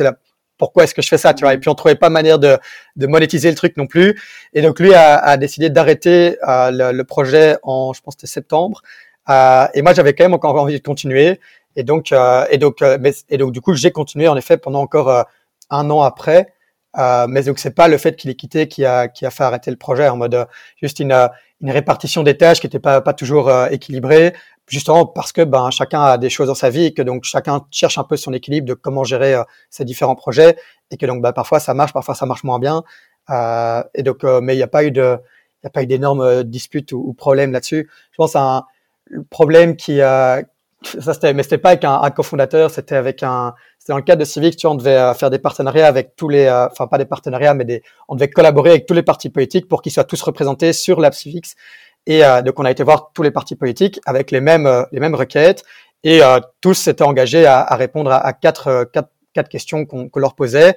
Pourquoi 0.57 0.83
est-ce 0.83 0.93
que 0.93 1.01
je 1.01 1.07
fais 1.07 1.17
ça, 1.17 1.33
tu 1.33 1.43
vois. 1.43 1.53
Et 1.53 1.57
puis 1.57 1.69
on 1.69 1.75
trouvait 1.75 1.95
pas 1.95 2.09
manière 2.09 2.39
de, 2.39 2.57
de 2.95 3.07
monétiser 3.07 3.49
le 3.49 3.55
truc 3.55 3.77
non 3.77 3.87
plus. 3.87 4.19
Et 4.53 4.61
donc 4.61 4.79
lui 4.79 4.93
a, 4.93 5.17
a 5.17 5.37
décidé 5.37 5.69
d'arrêter 5.69 6.37
euh, 6.47 6.71
le, 6.71 6.91
le, 6.97 7.03
projet 7.03 7.57
en, 7.63 7.93
je 7.93 8.01
pense, 8.01 8.13
c'était 8.13 8.27
septembre. 8.27 8.81
Euh, 9.29 9.65
et 9.73 9.81
moi 9.81 9.93
j'avais 9.93 10.13
quand 10.13 10.25
même 10.25 10.33
encore 10.33 10.55
envie 10.55 10.77
de 10.77 10.83
continuer. 10.83 11.39
Et 11.75 11.83
donc, 11.83 12.11
euh, 12.11 12.45
et 12.51 12.57
donc, 12.57 12.81
euh, 12.81 12.97
mais, 12.99 13.13
et 13.29 13.37
donc 13.37 13.51
du 13.51 13.61
coup 13.61 13.73
j'ai 13.73 13.91
continué 13.91 14.27
en 14.27 14.37
effet 14.37 14.57
pendant 14.57 14.81
encore 14.81 15.09
euh, 15.09 15.23
un 15.69 15.89
an 15.89 16.01
après. 16.01 16.53
Euh, 16.99 17.25
mais 17.27 17.41
donc 17.43 17.57
c'est 17.57 17.73
pas 17.73 17.87
le 17.87 17.97
fait 17.97 18.15
qu'il 18.15 18.29
ait 18.29 18.35
quitté 18.35 18.67
qui 18.67 18.85
a 18.85 19.07
qui 19.07 19.25
a 19.25 19.31
fait 19.31 19.43
arrêter 19.43 19.71
le 19.71 19.77
projet 19.77 20.07
en 20.09 20.15
mode 20.15 20.45
juste 20.79 20.99
une 20.99 21.29
une 21.61 21.71
répartition 21.71 22.21
des 22.21 22.37
tâches 22.37 22.59
qui 22.59 22.67
était 22.67 22.77
pas 22.77 23.01
pas 23.01 23.13
toujours 23.13 23.51
équilibrée 23.71 24.33
justement 24.67 25.05
parce 25.05 25.31
que 25.31 25.41
ben 25.41 25.69
chacun 25.71 26.01
a 26.03 26.17
des 26.17 26.29
choses 26.29 26.47
dans 26.47 26.55
sa 26.55 26.69
vie 26.69 26.85
et 26.85 26.93
que 26.93 27.01
donc 27.01 27.23
chacun 27.23 27.65
cherche 27.71 27.97
un 27.97 28.03
peu 28.03 28.17
son 28.17 28.33
équilibre 28.33 28.67
de 28.67 28.73
comment 28.73 29.03
gérer 29.03 29.35
euh, 29.35 29.43
ses 29.69 29.85
différents 29.85 30.15
projets 30.15 30.57
et 30.91 30.97
que 30.97 31.05
donc 31.05 31.21
ben, 31.21 31.33
parfois 31.33 31.59
ça 31.59 31.73
marche, 31.73 31.93
parfois 31.93 32.15
ça 32.15 32.25
marche 32.25 32.43
moins 32.43 32.59
bien. 32.59 32.83
Euh, 33.29 33.83
et 33.95 34.03
donc, 34.03 34.23
euh, 34.23 34.41
mais 34.41 34.53
il 34.53 34.57
n'y 34.57 34.63
a 34.63 34.67
pas 34.67 34.83
eu 34.83 34.91
de, 34.91 35.17
il 35.63 35.67
a 35.67 35.69
pas 35.69 35.83
eu 35.83 35.87
d'énormes 35.87 36.21
euh, 36.21 36.43
disputes 36.43 36.91
ou, 36.91 37.13
problèmes 37.13 37.51
là-dessus. 37.51 37.89
Je 38.11 38.17
pense 38.17 38.35
à 38.35 38.41
un 38.41 38.65
problème 39.29 39.75
qui 39.75 40.01
a, 40.01 40.43
ça 40.83 41.13
c'était, 41.13 41.33
mais 41.33 41.43
c'était 41.43 41.57
pas 41.57 41.69
avec 41.69 41.83
un, 41.85 42.09
cofondateur, 42.11 42.69
c'était 42.69 42.95
avec 42.95 43.23
un, 43.23 43.53
c'était 43.79 43.93
dans 43.93 43.97
le 43.97 44.03
cadre 44.03 44.19
de 44.19 44.25
Civic, 44.25 44.55
tu 44.57 44.67
vois, 44.67 44.73
on 44.73 44.77
devait 44.77 44.97
euh, 44.97 45.13
faire 45.13 45.29
des 45.29 45.39
partenariats 45.39 45.87
avec 45.87 46.15
tous 46.15 46.29
les, 46.29 46.45
euh, 46.45 46.67
enfin 46.67 46.87
pas 46.87 46.97
des 46.97 47.05
partenariats, 47.05 47.53
mais 47.53 47.65
des, 47.65 47.83
on 48.07 48.15
devait 48.15 48.29
collaborer 48.29 48.71
avec 48.71 48.85
tous 48.85 48.93
les 48.93 49.03
partis 49.03 49.29
politiques 49.29 49.67
pour 49.67 49.81
qu'ils 49.81 49.91
soient 49.91 50.03
tous 50.03 50.21
représentés 50.21 50.73
sur 50.73 50.99
l'app 50.99 51.13
Civics. 51.13 51.55
Et 52.05 52.23
euh, 52.23 52.41
donc 52.41 52.59
on 52.59 52.65
a 52.65 52.71
été 52.71 52.83
voir 52.83 53.11
tous 53.13 53.23
les 53.23 53.31
partis 53.31 53.55
politiques 53.55 53.99
avec 54.05 54.31
les 54.31 54.41
mêmes, 54.41 54.85
les 54.91 54.99
mêmes 54.99 55.15
requêtes, 55.15 55.63
et 56.05 56.19
tous 56.59 56.73
s'étaient 56.73 57.03
engagés 57.03 57.45
à, 57.45 57.61
à 57.61 57.77
répondre 57.77 58.11
à, 58.11 58.33
quatre, 58.33 58.89
quatre, 58.91 59.09
quatre, 59.33 59.47
questions 59.47 59.85
qu'on 59.85 60.09
leur 60.19 60.35
posait. 60.35 60.75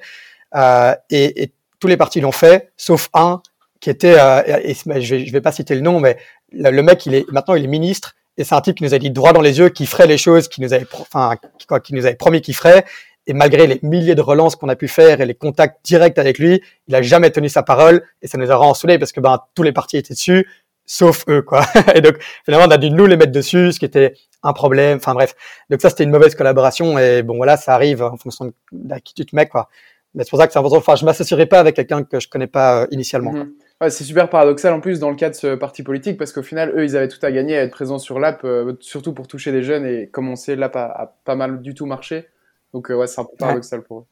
Et, 0.55 1.43
et, 1.43 1.51
tous 1.79 1.87
les 1.87 1.97
partis 1.97 2.21
l'ont 2.21 2.31
fait, 2.31 2.71
sauf 2.77 3.09
un 3.13 3.41
qui 3.81 3.89
était, 3.89 4.15
et, 4.63 4.73
je 4.73 5.15
vais, 5.15 5.25
je 5.25 5.31
vais 5.33 5.41
pas 5.41 5.51
citer 5.51 5.75
le 5.75 5.81
nom, 5.81 5.99
mais 5.99 6.17
le, 6.51 6.81
mec, 6.81 7.05
il 7.05 7.13
est 7.13 7.29
maintenant 7.31 7.55
il 7.55 7.63
est 7.63 7.67
ministre 7.67 8.15
et 8.37 8.43
c'est 8.43 8.55
un 8.55 8.61
type 8.61 8.77
qui 8.77 8.83
nous 8.83 8.93
a 8.93 8.99
dit 8.99 9.11
droit 9.11 9.33
dans 9.33 9.41
les 9.41 9.57
yeux 9.57 9.69
qu'il 9.69 9.87
ferait 9.87 10.07
les 10.07 10.17
choses 10.17 10.47
qu'il 10.47 10.63
nous 10.63 10.73
avait, 10.73 10.85
enfin, 10.91 11.35
qui 11.83 11.93
nous 11.93 12.05
avait 12.05 12.15
promis 12.15 12.41
qu'il 12.41 12.55
ferait. 12.55 12.85
Et 13.25 13.33
malgré 13.33 13.67
les 13.67 13.79
milliers 13.83 14.15
de 14.15 14.21
relances 14.21 14.55
qu'on 14.55 14.69
a 14.69 14.75
pu 14.75 14.87
faire 14.87 15.19
et 15.19 15.25
les 15.25 15.33
contacts 15.33 15.83
directs 15.83 16.17
avec 16.17 16.37
lui, 16.37 16.61
il 16.87 16.95
a 16.95 17.01
jamais 17.01 17.29
tenu 17.29 17.49
sa 17.49 17.61
parole. 17.61 18.03
Et 18.21 18.27
ça 18.27 18.37
nous 18.37 18.49
a 18.51 18.55
rensoulé 18.55 18.99
parce 18.99 19.11
que 19.11 19.19
ben 19.19 19.39
tous 19.53 19.63
les 19.63 19.73
partis 19.73 19.97
étaient 19.97 20.13
dessus, 20.13 20.47
sauf 20.87 21.25
eux, 21.29 21.43
quoi. 21.43 21.63
Et 21.95 22.01
donc 22.01 22.15
finalement, 22.45 22.67
on 22.67 22.71
a 22.71 22.79
dû 22.79 22.89
nous 22.89 23.05
les 23.05 23.17
mettre 23.17 23.31
dessus, 23.31 23.73
ce 23.73 23.79
qui 23.79 23.85
était 23.85 24.13
un 24.41 24.53
problème. 24.53 24.97
Enfin 24.97 25.13
bref. 25.13 25.35
Donc 25.69 25.81
ça, 25.81 25.89
c'était 25.89 26.05
une 26.05 26.09
mauvaise 26.09 26.33
collaboration. 26.33 26.97
Et 26.97 27.21
bon 27.21 27.35
voilà, 27.35 27.57
ça 27.57 27.75
arrive 27.75 28.01
en 28.01 28.17
fonction 28.17 28.51
de 28.71 28.95
qui 29.03 29.13
tu 29.13 29.25
te 29.25 29.35
mets, 29.35 29.47
quoi. 29.47 29.69
Mais 30.15 30.23
c'est 30.23 30.31
pour 30.31 30.39
ça 30.39 30.47
que 30.47 30.53
c'est 30.53 30.59
important. 30.59 30.77
Enfin, 30.77 30.95
je 30.95 31.05
m'associerai 31.05 31.45
pas 31.45 31.59
avec 31.59 31.75
quelqu'un 31.75 32.03
que 32.03 32.19
je 32.19 32.27
connais 32.27 32.47
pas 32.47 32.81
euh, 32.81 32.87
initialement. 32.89 33.33
Mm-hmm. 33.33 33.51
Ouais, 33.81 33.89
c'est 33.91 34.03
super 34.03 34.27
paradoxal 34.29 34.73
en 34.73 34.79
plus 34.79 34.99
dans 34.99 35.11
le 35.11 35.15
cas 35.15 35.29
de 35.29 35.35
ce 35.35 35.53
parti 35.53 35.83
politique 35.83 36.17
parce 36.17 36.31
qu'au 36.31 36.41
final, 36.41 36.73
eux, 36.75 36.83
ils 36.83 36.97
avaient 36.97 37.09
tout 37.09 37.23
à 37.23 37.31
gagner 37.31 37.55
à 37.55 37.61
être 37.61 37.71
présents 37.71 37.99
sur 37.99 38.19
l'app, 38.19 38.43
euh, 38.43 38.73
surtout 38.79 39.13
pour 39.13 39.27
toucher 39.27 39.51
des 39.51 39.61
jeunes 39.61 39.85
et 39.85 40.07
comme 40.07 40.27
on 40.29 40.35
sait, 40.35 40.55
l'app 40.55 40.75
a, 40.75 41.15
pas 41.25 41.35
mal 41.35 41.61
du 41.61 41.75
tout 41.75 41.85
marché. 41.85 42.25
Donc, 42.73 42.89
euh, 42.89 42.95
ouais, 42.95 43.05
c'est 43.05 43.21
un 43.21 43.25
peu 43.25 43.35
paradoxal 43.37 43.83
pour 43.83 43.99
eux. 43.99 44.05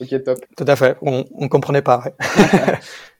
Ok, 0.00 0.24
top. 0.24 0.38
Tout 0.56 0.64
à 0.66 0.74
fait. 0.74 0.96
On, 1.02 1.24
on 1.34 1.48
comprenait 1.48 1.82
pas. 1.82 2.02
Ouais. 2.04 2.14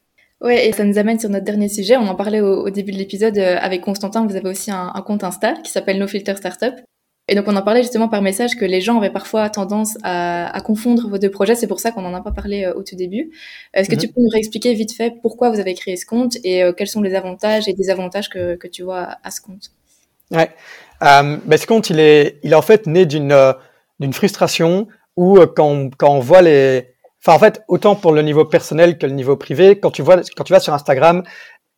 ouais. 0.43 0.69
et 0.69 0.73
ça 0.73 0.85
nous 0.85 0.99
amène 0.99 1.19
sur 1.19 1.31
notre 1.31 1.45
dernier 1.45 1.69
sujet. 1.69 1.97
On 1.97 2.07
en 2.09 2.15
parlait 2.15 2.41
au, 2.41 2.67
au 2.67 2.71
début 2.71 2.93
de 2.93 2.99
l'épisode 2.99 3.39
euh, 3.39 3.57
avec 3.61 3.81
Constantin. 3.83 4.27
Vous 4.27 4.37
avez 4.37 4.49
aussi 4.49 4.71
un, 4.71 4.93
un 4.95 5.03
compte 5.03 5.25
Insta 5.25 5.55
qui 5.65 5.71
s'appelle 5.71 5.99
No 5.99 6.07
Filter 6.07 6.37
Startup. 6.37 6.75
Et 7.29 7.35
donc 7.37 7.47
on 7.47 7.55
en 7.55 7.63
parlait 7.63 7.83
justement 7.83 8.09
par 8.09 8.21
message 8.21 8.57
que 8.57 8.65
les 8.65 8.81
gens 8.81 8.99
avaient 8.99 9.09
parfois 9.11 9.49
tendance 9.49 9.97
à, 10.03 10.55
à 10.57 10.61
confondre 10.61 11.09
vos 11.09 11.19
deux 11.19 11.31
projets. 11.31 11.55
C'est 11.55 11.69
pour 11.69 11.79
ça 11.79 11.93
qu'on 11.93 12.03
n'en 12.03 12.15
a 12.15 12.21
pas 12.21 12.33
parlé 12.33 12.65
euh, 12.65 12.75
au 12.75 12.83
tout 12.83 12.97
début. 12.97 13.31
Est-ce 13.75 13.89
que 13.89 13.95
-hmm. 13.95 14.01
tu 14.01 14.09
peux 14.09 14.21
nous 14.21 14.29
réexpliquer 14.29 14.75
vite 14.75 14.93
fait 14.93 15.15
pourquoi 15.23 15.51
vous 15.51 15.61
avez 15.61 15.75
créé 15.75 15.97
ce 15.97 16.05
compte 16.05 16.35
et 16.43 16.65
euh, 16.65 16.73
quels 16.77 16.89
sont 16.89 17.01
les 17.01 17.15
avantages 17.15 17.69
et 17.69 17.75
désavantages 17.75 18.29
que, 18.29 18.57
que 18.57 18.69
tu 18.69 18.83
vois 18.83 19.05
à 19.23 19.31
ce 19.31 19.41
compte? 19.41 19.71
Ouais, 20.33 20.51
euh, 21.03 21.37
ben 21.47 21.57
ce 21.63 21.67
compte 21.67 21.91
il 21.91 22.01
est, 22.01 22.39
il 22.43 22.51
est 22.53 22.57
en 22.57 22.67
fait 22.71 22.87
né 22.87 23.07
d'une 23.07 23.33
euh, 23.33 23.53
d'une 24.01 24.13
frustration 24.13 24.89
où 25.17 25.39
quand 25.57 25.91
quand 25.97 26.13
on 26.19 26.21
voit 26.21 26.43
les, 26.43 26.92
enfin 27.25 27.37
en 27.37 27.39
fait 27.39 27.63
autant 27.69 27.95
pour 27.95 28.13
le 28.13 28.23
niveau 28.23 28.45
personnel 28.45 28.99
que 28.99 29.07
le 29.07 29.13
niveau 29.13 29.37
privé, 29.37 29.79
quand 29.79 29.91
tu 29.91 30.03
vois 30.03 30.23
quand 30.37 30.45
tu 30.45 30.53
vas 30.53 30.61
sur 30.61 30.75
Instagram, 30.75 31.23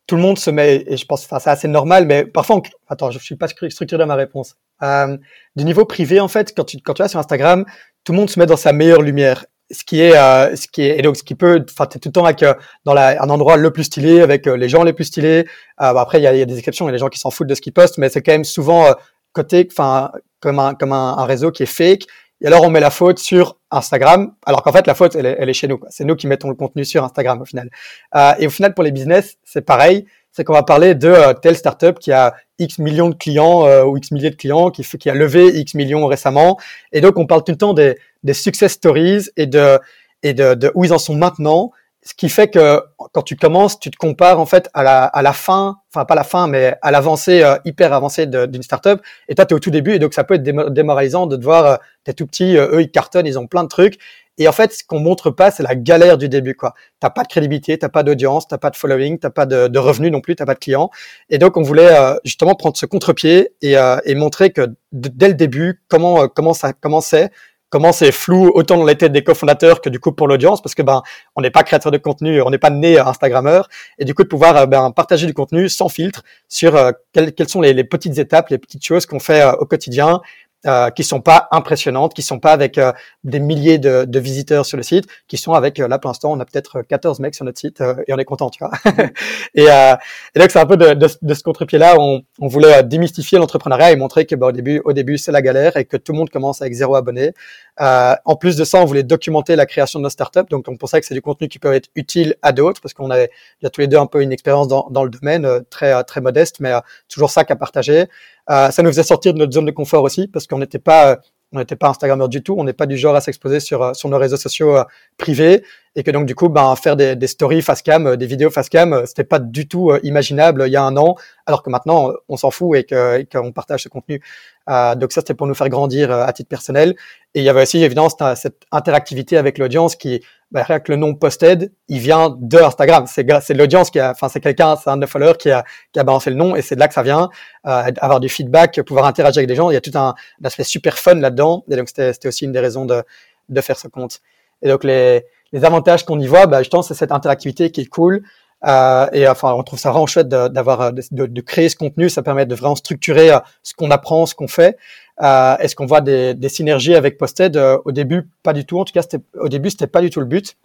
tout 0.07 0.15
le 0.15 0.21
monde 0.21 0.37
se 0.37 0.51
met, 0.51 0.83
et 0.87 0.97
je 0.97 1.05
pense, 1.05 1.25
enfin, 1.25 1.39
c'est 1.39 1.49
assez 1.49 1.67
normal, 1.67 2.05
mais 2.05 2.25
parfois, 2.25 2.61
attends, 2.87 3.09
je 3.11 3.19
suis 3.19 3.35
pas 3.35 3.47
structuré 3.47 3.97
dans 3.97 4.05
ma 4.05 4.15
réponse. 4.15 4.55
Euh, 4.83 5.17
du 5.55 5.65
niveau 5.65 5.85
privé, 5.85 6.19
en 6.19 6.27
fait, 6.27 6.53
quand 6.55 6.63
tu, 6.63 6.77
quand 6.79 6.93
tu 6.93 7.01
vas 7.01 7.07
sur 7.07 7.19
Instagram, 7.19 7.65
tout 8.03 8.11
le 8.11 8.19
monde 8.19 8.29
se 8.29 8.39
met 8.39 8.45
dans 8.45 8.57
sa 8.57 8.71
meilleure 8.71 9.01
lumière. 9.01 9.45
Ce 9.71 9.83
qui 9.83 10.01
est, 10.01 10.15
euh, 10.15 10.55
ce 10.55 10.67
qui 10.67 10.83
est, 10.83 10.99
et 10.99 11.01
donc, 11.01 11.17
ce 11.17 11.23
qui 11.23 11.33
peut, 11.33 11.65
enfin, 11.71 11.87
t'es 11.87 11.97
tout 11.97 12.09
le 12.09 12.13
temps 12.13 12.25
avec, 12.25 12.43
euh, 12.43 12.53
dans 12.83 12.93
la, 12.93 13.21
un 13.21 13.29
endroit 13.31 13.57
le 13.57 13.71
plus 13.71 13.85
stylé, 13.85 14.21
avec 14.21 14.45
les 14.45 14.69
gens 14.69 14.83
les 14.83 14.93
plus 14.93 15.05
stylés. 15.05 15.47
Après, 15.77 16.19
il 16.19 16.23
y 16.23 16.27
a, 16.27 16.45
des 16.45 16.57
exceptions, 16.59 16.85
il 16.85 16.89
y 16.89 16.93
a 16.93 16.93
des 16.93 16.99
gens 16.99 17.09
qui 17.09 17.19
s'en 17.19 17.31
foutent 17.31 17.47
de 17.47 17.55
ce 17.55 17.61
qu'ils 17.61 17.73
postent, 17.73 17.97
mais 17.97 18.09
c'est 18.09 18.21
quand 18.21 18.33
même 18.33 18.43
souvent 18.43 18.93
côté, 19.33 19.67
enfin, 19.71 20.11
comme 20.39 20.59
un, 20.59 20.75
comme 20.75 20.93
un 20.93 21.25
réseau 21.25 21.51
qui 21.51 21.63
est 21.63 21.65
fake. 21.65 22.03
Et 22.41 22.47
alors, 22.47 22.63
on 22.63 22.69
met 22.69 22.79
la 22.79 22.91
faute 22.91 23.17
sur 23.17 23.57
Instagram, 23.75 24.33
alors 24.45 24.63
qu'en 24.63 24.71
fait, 24.71 24.87
la 24.87 24.95
faute, 24.95 25.15
elle 25.15 25.25
est, 25.25 25.35
elle 25.39 25.49
est 25.49 25.53
chez 25.53 25.67
nous. 25.67 25.79
C'est 25.89 26.05
nous 26.05 26.15
qui 26.15 26.27
mettons 26.27 26.49
le 26.49 26.55
contenu 26.55 26.85
sur 26.85 27.03
Instagram, 27.03 27.41
au 27.41 27.45
final. 27.45 27.69
Euh, 28.15 28.33
et 28.39 28.47
au 28.47 28.49
final, 28.49 28.73
pour 28.73 28.83
les 28.83 28.91
business, 28.91 29.37
c'est 29.43 29.61
pareil. 29.61 30.05
C'est 30.31 30.43
qu'on 30.43 30.53
va 30.53 30.63
parler 30.63 30.95
de 30.95 31.07
euh, 31.07 31.33
telle 31.33 31.55
startup 31.55 31.99
qui 31.99 32.11
a 32.11 32.33
X 32.59 32.79
millions 32.79 33.09
de 33.09 33.15
clients 33.15 33.65
euh, 33.65 33.83
ou 33.83 33.97
X 33.97 34.11
milliers 34.11 34.31
de 34.31 34.35
clients, 34.35 34.69
qui, 34.69 34.83
qui 34.83 35.09
a 35.09 35.13
levé 35.13 35.47
X 35.59 35.75
millions 35.75 36.05
récemment. 36.07 36.57
Et 36.91 37.01
donc, 37.01 37.17
on 37.17 37.25
parle 37.25 37.43
tout 37.43 37.51
le 37.51 37.57
temps 37.57 37.73
des, 37.73 37.97
des 38.23 38.33
success 38.33 38.73
stories 38.73 39.29
et 39.37 39.47
de, 39.47 39.79
et 40.23 40.33
de, 40.33 40.53
de 40.55 40.71
où 40.75 40.83
ils 40.83 40.93
en 40.93 40.97
sont 40.97 41.15
maintenant 41.15 41.71
ce 42.05 42.13
qui 42.13 42.29
fait 42.29 42.49
que 42.49 42.81
quand 43.13 43.23
tu 43.23 43.35
commences, 43.35 43.79
tu 43.79 43.89
te 43.89 43.97
compares 43.97 44.39
en 44.39 44.45
fait 44.45 44.69
à 44.75 44.83
la, 44.83 45.05
à 45.05 45.23
la 45.23 45.33
fin, 45.33 45.79
enfin 45.91 46.05
pas 46.05 46.13
la 46.13 46.23
fin, 46.23 46.45
mais 46.47 46.75
à 46.83 46.91
l'avancée 46.91 47.41
euh, 47.41 47.57
hyper 47.65 47.93
avancée 47.93 48.27
d'une 48.27 48.61
startup. 48.61 49.01
Et 49.27 49.33
toi, 49.33 49.45
tu 49.47 49.53
es 49.53 49.57
au 49.57 49.59
tout 49.59 49.71
début, 49.71 49.93
et 49.93 49.99
donc 49.99 50.13
ça 50.13 50.23
peut 50.23 50.35
être 50.35 50.43
démoralisant 50.43 51.25
de 51.25 51.35
te 51.35 51.43
voir, 51.43 51.65
euh, 51.65 51.75
t'es 52.03 52.13
tout 52.13 52.27
petit, 52.27 52.57
euh, 52.57 52.75
eux 52.75 52.81
ils 52.83 52.91
cartonnent, 52.91 53.25
ils 53.25 53.39
ont 53.39 53.47
plein 53.47 53.63
de 53.63 53.69
trucs. 53.69 53.97
Et 54.37 54.47
en 54.47 54.51
fait, 54.51 54.71
ce 54.73 54.83
qu'on 54.83 54.99
montre 54.99 55.31
pas, 55.31 55.49
c'est 55.49 55.63
la 55.63 55.75
galère 55.75 56.17
du 56.19 56.29
début, 56.29 56.53
quoi. 56.53 56.75
T'as 56.99 57.09
pas 57.09 57.23
de 57.23 57.27
crédibilité, 57.27 57.77
t'as 57.79 57.89
pas 57.89 58.03
d'audience, 58.03 58.47
t'as 58.47 58.57
pas 58.59 58.69
de 58.69 58.75
following, 58.75 59.17
t'as 59.17 59.29
pas 59.29 59.45
de, 59.45 59.77
revenus 59.79 60.11
non 60.11 60.21
plus, 60.21 60.35
t'as 60.35 60.45
pas 60.45 60.55
de 60.55 60.59
clients. 60.59 60.91
Et 61.29 61.37
donc, 61.37 61.57
on 61.57 61.61
voulait 61.61 61.95
justement 62.25 62.53
prendre 62.53 62.75
ce 62.75 62.85
contre-pied 62.85 63.53
et, 63.61 63.75
et, 64.03 64.15
montrer 64.15 64.51
que 64.51 64.75
dès 64.91 65.29
le 65.29 65.35
début, 65.35 65.81
comment 65.87 66.27
comment 66.27 66.53
ça 66.53 66.73
commençait, 66.73 67.31
comment 67.75 67.91
c'est 67.91 68.13
flou 68.13 68.53
autant 68.55 68.77
dans 68.77 68.85
les 68.85 68.95
têtes 68.95 69.11
des 69.11 69.21
cofondateurs 69.21 69.81
que 69.81 69.89
du 69.89 69.99
coup 69.99 70.13
pour 70.13 70.29
l'audience 70.29 70.61
parce 70.61 70.73
que 70.73 70.81
ben 70.81 71.03
on 71.35 71.41
n'est 71.41 71.49
pas 71.49 71.61
créateur 71.63 71.91
de 71.91 71.97
contenu, 71.97 72.41
on 72.41 72.49
n'est 72.49 72.57
pas 72.57 72.69
né 72.69 72.97
Instagrammeur 72.97 73.67
et 73.99 74.05
du 74.05 74.13
coup 74.13 74.23
de 74.23 74.29
pouvoir 74.29 74.65
ben, 74.65 74.91
partager 74.91 75.27
du 75.27 75.33
contenu 75.33 75.67
sans 75.67 75.89
filtre 75.89 76.23
sur 76.47 76.73
euh, 76.77 76.93
quelles, 77.11 77.49
sont 77.49 77.59
les, 77.59 77.83
petites 77.83 78.17
étapes, 78.17 78.47
les 78.47 78.59
petites 78.59 78.85
choses 78.85 79.05
qu'on 79.05 79.19
fait 79.19 79.41
euh, 79.41 79.51
au 79.57 79.65
quotidien 79.65 80.21
euh, 80.65 80.89
qui 80.89 81.03
sont 81.03 81.21
pas 81.21 81.47
impressionnantes, 81.51 82.13
qui 82.13 82.21
sont 82.21 82.39
pas 82.39 82.51
avec 82.51 82.77
euh, 82.77 82.91
des 83.23 83.39
milliers 83.39 83.77
de, 83.77 84.05
de, 84.05 84.19
visiteurs 84.19 84.65
sur 84.65 84.77
le 84.77 84.83
site, 84.83 85.05
qui 85.27 85.37
sont 85.37 85.53
avec 85.53 85.79
euh, 85.79 85.87
là 85.87 85.99
pour 85.99 86.09
l'instant 86.09 86.31
on 86.31 86.39
a 86.39 86.45
peut-être 86.45 86.81
14 86.81 87.19
mecs 87.19 87.35
sur 87.35 87.45
notre 87.45 87.59
site 87.59 87.81
euh, 87.81 87.95
et 88.07 88.13
on 88.13 88.17
est 88.17 88.25
content, 88.25 88.49
tu 88.49 88.63
vois. 88.63 88.71
et, 89.55 89.69
euh, 89.69 89.95
et, 90.33 90.39
donc 90.39 90.51
c'est 90.51 90.59
un 90.59 90.65
peu 90.65 90.77
de, 90.77 90.93
de, 90.93 91.07
de 91.21 91.33
ce 91.33 91.43
contre-pied 91.43 91.77
là, 91.77 91.95
on, 91.99 92.21
on, 92.39 92.47
voulait 92.47 92.83
démystifier 92.83 93.37
l'entrepreneuriat 93.37 93.91
et 93.91 93.95
montrer 93.95 94.25
que 94.25 94.35
bah, 94.35 94.47
au 94.47 94.51
début, 94.51 94.81
au 94.85 94.93
début 94.93 95.17
c'est 95.17 95.31
la 95.31 95.41
galère 95.41 95.77
et 95.77 95.85
que 95.85 95.97
tout 95.97 96.11
le 96.11 96.17
monde 96.19 96.29
commence 96.29 96.61
avec 96.61 96.73
zéro 96.73 96.95
abonné. 96.95 97.33
en 97.79 98.35
plus 98.35 98.55
de 98.55 98.63
ça, 98.63 98.81
on 98.81 98.85
voulait 98.85 99.03
documenter 99.03 99.55
la 99.55 99.65
création 99.65 99.99
de 99.99 100.03
nos 100.03 100.09
startups, 100.09 100.49
donc 100.49 100.65
on 100.67 100.77
pensait 100.77 100.99
que 100.99 101.05
c'est 101.05 101.13
du 101.13 101.21
contenu 101.21 101.47
qui 101.47 101.59
peut 101.59 101.73
être 101.73 101.89
utile 101.95 102.35
à 102.41 102.51
d'autres 102.51 102.81
parce 102.81 102.93
qu'on 102.93 103.11
avait 103.11 103.29
il 103.61 103.65
y 103.65 103.67
a 103.67 103.69
tous 103.69 103.81
les 103.81 103.87
deux 103.87 103.97
un 103.97 104.07
peu 104.07 104.21
une 104.21 104.31
expérience 104.31 104.67
dans, 104.67 104.87
dans 104.89 105.03
le 105.03 105.09
domaine 105.09 105.63
très 105.69 106.03
très 106.03 106.21
modeste, 106.21 106.57
mais 106.59 106.73
toujours 107.09 107.29
ça 107.29 107.43
qu'à 107.43 107.55
partager. 107.55 108.05
Euh, 108.49 108.69
ça 108.71 108.83
nous 108.83 108.89
faisait 108.89 109.03
sortir 109.03 109.33
de 109.33 109.39
notre 109.39 109.53
zone 109.53 109.65
de 109.65 109.71
confort 109.71 110.03
aussi 110.03 110.27
parce 110.27 110.45
qu'on 110.45 110.59
n'était 110.59 110.79
pas 110.79 111.11
euh, 111.11 111.15
on 111.51 111.59
n'était 111.59 111.75
pas 111.75 111.89
Instagrammeur 111.89 112.29
du 112.29 112.43
tout, 112.43 112.55
on 112.57 112.63
n'est 112.63 112.73
pas 112.73 112.85
du 112.85 112.97
genre 112.97 113.15
à 113.15 113.21
s'exposer 113.21 113.59
sur, 113.59 113.81
euh, 113.81 113.93
sur 113.93 114.09
nos 114.09 114.17
réseaux 114.17 114.37
sociaux 114.37 114.77
privés 115.17 115.63
et 115.95 116.03
que 116.03 116.11
donc 116.11 116.25
du 116.25 116.35
coup 116.35 116.49
ben, 116.49 116.75
faire 116.75 116.95
des, 116.95 117.15
des 117.15 117.27
stories 117.27 117.61
face 117.61 117.81
cam, 117.81 118.15
des 118.17 118.25
vidéos 118.25 118.49
face 118.49 118.69
cam, 118.69 119.03
c'était 119.05 119.23
pas 119.23 119.39
du 119.39 119.67
tout 119.67 119.91
imaginable 120.03 120.63
il 120.67 120.71
y 120.71 120.75
a 120.75 120.83
un 120.83 120.97
an, 120.97 121.15
alors 121.45 121.63
que 121.63 121.69
maintenant 121.69 122.11
on 122.27 122.37
s'en 122.37 122.51
fout 122.51 122.77
et 122.77 122.85
qu'on 122.85 123.23
qu 123.47 123.53
partage 123.53 123.83
ce 123.83 123.89
contenu. 123.89 124.21
Euh, 124.69 124.95
donc 124.95 125.11
ça 125.11 125.21
c'était 125.21 125.35
pour 125.35 125.47
nous 125.47 125.53
faire 125.53 125.69
grandir 125.69 126.11
à 126.11 126.31
titre 126.33 126.49
personnel. 126.49 126.95
Et 127.33 127.39
il 127.39 127.43
y 127.43 127.49
avait 127.49 127.61
aussi 127.61 127.83
évidemment 127.83 128.09
cette 128.35 128.63
interactivité 128.71 129.37
avec 129.37 129.57
l'audience 129.57 129.95
qui, 129.95 130.21
bah, 130.51 130.63
rien 130.63 130.79
que 130.79 130.91
le 130.91 130.97
nom 130.97 131.13
Posted, 131.15 131.71
il 131.89 131.99
vient 131.99 132.35
de 132.39 132.57
Instagram. 132.57 133.05
C'est 133.07 133.53
l'audience 133.53 133.89
qui 133.89 133.99
a, 133.99 134.11
enfin 134.11 134.29
c'est 134.29 134.39
quelqu'un, 134.39 134.75
c'est 134.77 134.89
un 134.89 134.95
de 134.95 135.01
nos 135.01 135.07
followers 135.07 135.37
qui 135.37 135.51
a, 135.51 135.63
qui 135.91 135.99
a 135.99 136.03
balancé 136.03 136.29
le 136.29 136.37
nom 136.37 136.55
et 136.55 136.61
c'est 136.61 136.75
de 136.75 136.79
là 136.79 136.87
que 136.87 136.93
ça 136.93 137.03
vient. 137.03 137.29
Euh, 137.67 137.91
avoir 137.99 138.19
du 138.19 138.29
feedback, 138.29 138.81
pouvoir 138.83 139.05
interagir 139.05 139.39
avec 139.39 139.47
des 139.47 139.55
gens, 139.55 139.69
il 139.69 139.73
y 139.73 139.77
a 139.77 139.81
tout 139.81 139.91
un, 139.95 140.09
un 140.09 140.45
aspect 140.45 140.63
super 140.63 140.97
fun 140.97 141.15
là-dedans. 141.15 141.63
Et 141.69 141.75
donc 141.75 141.89
c'était 141.89 142.27
aussi 142.27 142.45
une 142.45 142.51
des 142.51 142.59
raisons 142.59 142.85
de, 142.85 143.03
de 143.49 143.61
faire 143.61 143.77
ce 143.77 143.87
compte. 143.87 144.21
Et 144.61 144.69
donc 144.69 144.83
les, 144.85 145.25
les 145.55 145.63
avantages 145.63 146.03
qu'on 146.03 146.19
y 146.19 146.27
voit, 146.27 146.47
bah, 146.47 146.59
pense, 146.69 146.89
c'est 146.89 146.93
cette 146.93 147.13
interactivité 147.13 147.71
qui 147.71 147.79
est 147.79 147.85
cool. 147.85 148.23
Euh, 148.67 149.07
et 149.13 149.25
enfin, 149.25 149.53
on 149.53 149.63
trouve 149.63 149.79
ça 149.79 149.89
vraiment 149.89 150.05
chouette 150.05 150.27
d'avoir 150.27 150.91
de, 150.91 151.01
de, 151.11 151.41
créer 151.41 151.69
ce 151.69 151.77
contenu. 151.77 152.09
Ça 152.09 152.21
permet 152.23 152.45
de 152.45 152.53
vraiment 152.55 152.75
structurer 152.75 153.31
euh, 153.31 153.39
ce 153.63 153.73
qu'on 153.73 153.89
apprend, 153.89 154.25
ce 154.25 154.35
qu'on 154.35 154.49
fait. 154.49 154.77
Euh, 155.23 155.55
Est-ce 155.59 155.77
qu'on 155.77 155.85
voit 155.85 156.01
des, 156.01 156.49
synergies 156.49 156.93
avec 156.93 157.17
Posted? 157.17 157.55
Euh, 157.55 157.77
Au 157.85 157.93
début, 157.93 158.27
pas 158.43 158.51
du 158.51 158.65
tout. 158.65 158.79
En 158.81 158.83
tout 158.83 158.91
cas, 158.91 159.03
au 159.39 159.47
début, 159.47 159.69
c'était 159.69 159.87
pas 159.87 160.01
du 160.01 160.09
tout 160.09 160.19
le 160.19 160.25
but. 160.25 160.57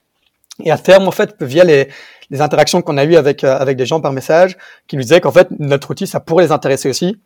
Et 0.65 0.73
à 0.73 0.79
terme, 0.79 1.07
en 1.07 1.13
fait, 1.13 1.37
via 1.41 1.63
les, 1.63 1.89
les 2.31 2.41
interactions 2.41 2.83
qu'on 2.83 2.99
a 2.99 3.05
eues 3.05 3.15
avec 3.15 3.45
euh, 3.45 3.57
avec 3.57 3.77
des 3.77 3.87
gens 3.87 4.01
par 4.01 4.13
message, 4.13 4.59
qui 4.89 4.97
nous 4.97 5.03
disaient 5.03 5.21
qu'en 5.21 5.31
fait, 5.31 5.49
notre 5.61 5.89
outil, 5.93 6.09
ça 6.09 6.19
pourrait 6.19 6.47
les 6.47 6.53
intéresser 6.53 6.89
aussi. 6.89 7.17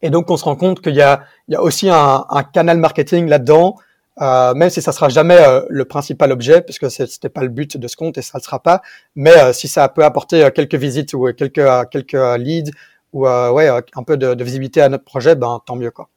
Et 0.00 0.08
donc, 0.08 0.30
on 0.30 0.38
se 0.38 0.44
rend 0.44 0.56
compte 0.56 0.80
qu'il 0.80 0.94
y 0.94 1.02
a, 1.02 1.24
il 1.48 1.52
y 1.52 1.56
a 1.56 1.60
aussi 1.60 1.90
un 1.90 2.24
canal 2.54 2.78
marketing 2.78 3.28
là-dedans 3.28 3.76
euh, 4.20 4.54
même 4.54 4.70
si 4.70 4.82
ça 4.82 4.92
sera 4.92 5.08
jamais 5.08 5.38
euh, 5.38 5.62
le 5.68 5.84
principal 5.84 6.32
objet, 6.32 6.62
puisque 6.62 6.90
c'était 6.90 7.28
pas 7.28 7.42
le 7.42 7.48
but 7.48 7.76
de 7.76 7.88
ce 7.88 7.96
compte 7.96 8.18
et 8.18 8.22
ça 8.22 8.38
le 8.38 8.42
sera 8.42 8.62
pas. 8.62 8.82
Mais 9.14 9.36
euh, 9.36 9.52
si 9.52 9.68
ça 9.68 9.88
peut 9.88 10.04
apporter 10.04 10.44
euh, 10.44 10.50
quelques 10.50 10.74
visites 10.74 11.14
ou 11.14 11.32
quelques 11.32 11.68
quelques 11.90 12.38
leads 12.38 12.70
ou 13.12 13.26
ouais 13.26 13.68
un 13.68 14.02
peu 14.02 14.16
de, 14.16 14.34
de, 14.34 14.44
visibilité 14.44 14.82
à 14.82 14.88
notre 14.88 15.04
projet, 15.04 15.34
ben 15.36 15.60
tant 15.66 15.76
mieux 15.76 15.90
quoi. 15.90 16.08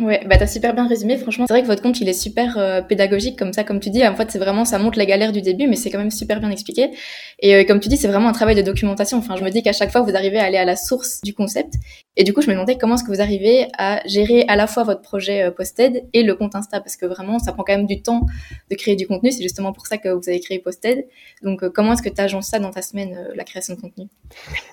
Ouais, 0.00 0.20
bah 0.26 0.36
t'as 0.36 0.48
super 0.48 0.74
bien 0.74 0.88
résumé. 0.88 1.16
Franchement, 1.18 1.46
c'est 1.46 1.52
vrai 1.52 1.62
que 1.62 1.68
votre 1.68 1.80
compte 1.80 2.00
il 2.00 2.08
est 2.08 2.12
super 2.14 2.58
euh, 2.58 2.82
pédagogique 2.82 3.38
comme 3.38 3.52
ça, 3.52 3.62
comme 3.62 3.78
tu 3.78 3.90
dis. 3.90 4.04
En 4.04 4.16
fait, 4.16 4.28
c'est 4.28 4.40
vraiment 4.40 4.64
ça 4.64 4.76
montre 4.80 4.98
les 4.98 5.06
galères 5.06 5.30
du 5.30 5.40
début, 5.40 5.68
mais 5.68 5.76
c'est 5.76 5.88
quand 5.88 5.98
même 5.98 6.10
super 6.10 6.40
bien 6.40 6.50
expliqué. 6.50 6.90
Et 7.38 7.54
euh, 7.54 7.64
comme 7.64 7.78
tu 7.78 7.88
dis, 7.88 7.96
c'est 7.96 8.08
vraiment 8.08 8.28
un 8.28 8.32
travail 8.32 8.56
de 8.56 8.62
documentation. 8.62 9.18
Enfin, 9.18 9.36
je 9.36 9.44
me 9.44 9.50
dis 9.50 9.62
qu'à 9.62 9.72
chaque 9.72 9.92
fois 9.92 10.00
vous 10.00 10.16
arrivez 10.16 10.40
à 10.40 10.44
aller 10.44 10.56
à 10.56 10.64
la 10.64 10.74
source 10.74 11.20
du 11.22 11.32
concept. 11.32 11.74
Et 12.16 12.22
du 12.22 12.32
coup, 12.32 12.42
je 12.42 12.46
me 12.46 12.52
demandais 12.52 12.78
comment 12.78 12.94
est-ce 12.94 13.02
que 13.02 13.10
vous 13.10 13.20
arrivez 13.20 13.66
à 13.76 14.00
gérer 14.06 14.44
à 14.46 14.54
la 14.54 14.68
fois 14.68 14.84
votre 14.84 15.00
projet 15.00 15.42
euh, 15.42 15.50
Posted 15.50 16.04
et 16.12 16.22
le 16.22 16.34
compte 16.36 16.54
Insta, 16.54 16.80
parce 16.80 16.96
que 16.96 17.06
vraiment, 17.06 17.40
ça 17.40 17.52
prend 17.52 17.64
quand 17.64 17.76
même 17.76 17.86
du 17.86 18.02
temps 18.02 18.26
de 18.70 18.76
créer 18.76 18.94
du 18.94 19.06
contenu. 19.06 19.32
C'est 19.32 19.42
justement 19.42 19.72
pour 19.72 19.86
ça 19.86 19.98
que 19.98 20.08
vous 20.08 20.28
avez 20.28 20.38
créé 20.38 20.60
Posted. 20.60 21.06
Donc, 21.42 21.64
euh, 21.64 21.70
comment 21.74 21.94
est-ce 21.94 22.02
que 22.02 22.08
tu 22.08 22.20
agences 22.20 22.46
ça 22.46 22.60
dans 22.60 22.70
ta 22.70 22.82
semaine, 22.82 23.16
euh, 23.16 23.32
la 23.34 23.42
création 23.42 23.74
de 23.74 23.80
contenu? 23.80 24.06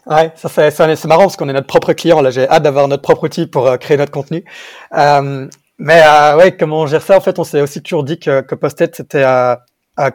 Ouais, 0.05 0.31
ça 0.35 0.49
c'est, 0.49 1.05
marrant 1.05 1.23
parce 1.23 1.35
qu'on 1.35 1.49
est 1.49 1.53
notre 1.53 1.67
propre 1.67 1.93
client. 1.93 2.21
Là, 2.21 2.29
j'ai 2.29 2.47
hâte 2.47 2.61
d'avoir 2.61 2.87
notre 2.87 3.01
propre 3.01 3.23
outil 3.23 3.47
pour 3.47 3.77
créer 3.79 3.97
notre 3.97 4.11
contenu. 4.11 4.43
mais 4.91 6.03
ouais, 6.37 6.55
comment 6.57 6.81
on 6.81 6.85
gère 6.85 7.01
ça? 7.01 7.17
En 7.17 7.21
fait, 7.21 7.39
on 7.39 7.43
s'est 7.43 7.61
aussi 7.61 7.81
toujours 7.81 8.03
dit 8.03 8.19
que, 8.19 8.41
que 8.41 8.53
Posted 8.53 8.93
c'était 8.93 9.23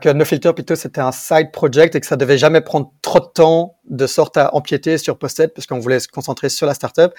que 0.00 0.08
No 0.08 0.24
Filter 0.24 0.52
plutôt 0.52 0.74
c'était 0.74 1.00
un 1.00 1.12
side 1.12 1.52
project 1.52 1.94
et 1.94 2.00
que 2.00 2.06
ça 2.06 2.16
devait 2.16 2.38
jamais 2.38 2.60
prendre 2.60 2.92
trop 3.02 3.20
de 3.20 3.26
temps 3.26 3.76
de 3.88 4.06
sorte 4.06 4.36
à 4.36 4.54
empiéter 4.54 4.98
sur 4.98 5.18
Posted 5.18 5.52
parce 5.54 5.66
qu'on 5.66 5.78
voulait 5.78 6.00
se 6.00 6.08
concentrer 6.08 6.48
sur 6.48 6.66
la 6.66 6.74
startup. 6.74 7.12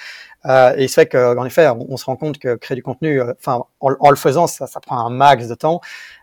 Euh, 0.45 0.73
et 0.75 0.83
il 0.83 0.89
se 0.89 0.95
fait 0.95 1.07
qu'en 1.07 1.45
effet, 1.45 1.69
on, 1.69 1.97
se 1.97 2.05
rend 2.05 2.15
compte 2.15 2.39
que 2.39 2.55
créer 2.55 2.75
du 2.75 2.83
contenu, 2.83 3.21
euh, 3.21 3.33
enfin 3.39 3.63
en, 3.79 4.09
le 4.09 4.15
faisant, 4.15 4.47
ça, 4.47 4.67
ça, 4.67 4.79
prend 4.79 5.05
un 5.05 5.09
max 5.09 5.47
de 5.47 5.55
temps. 5.55 5.81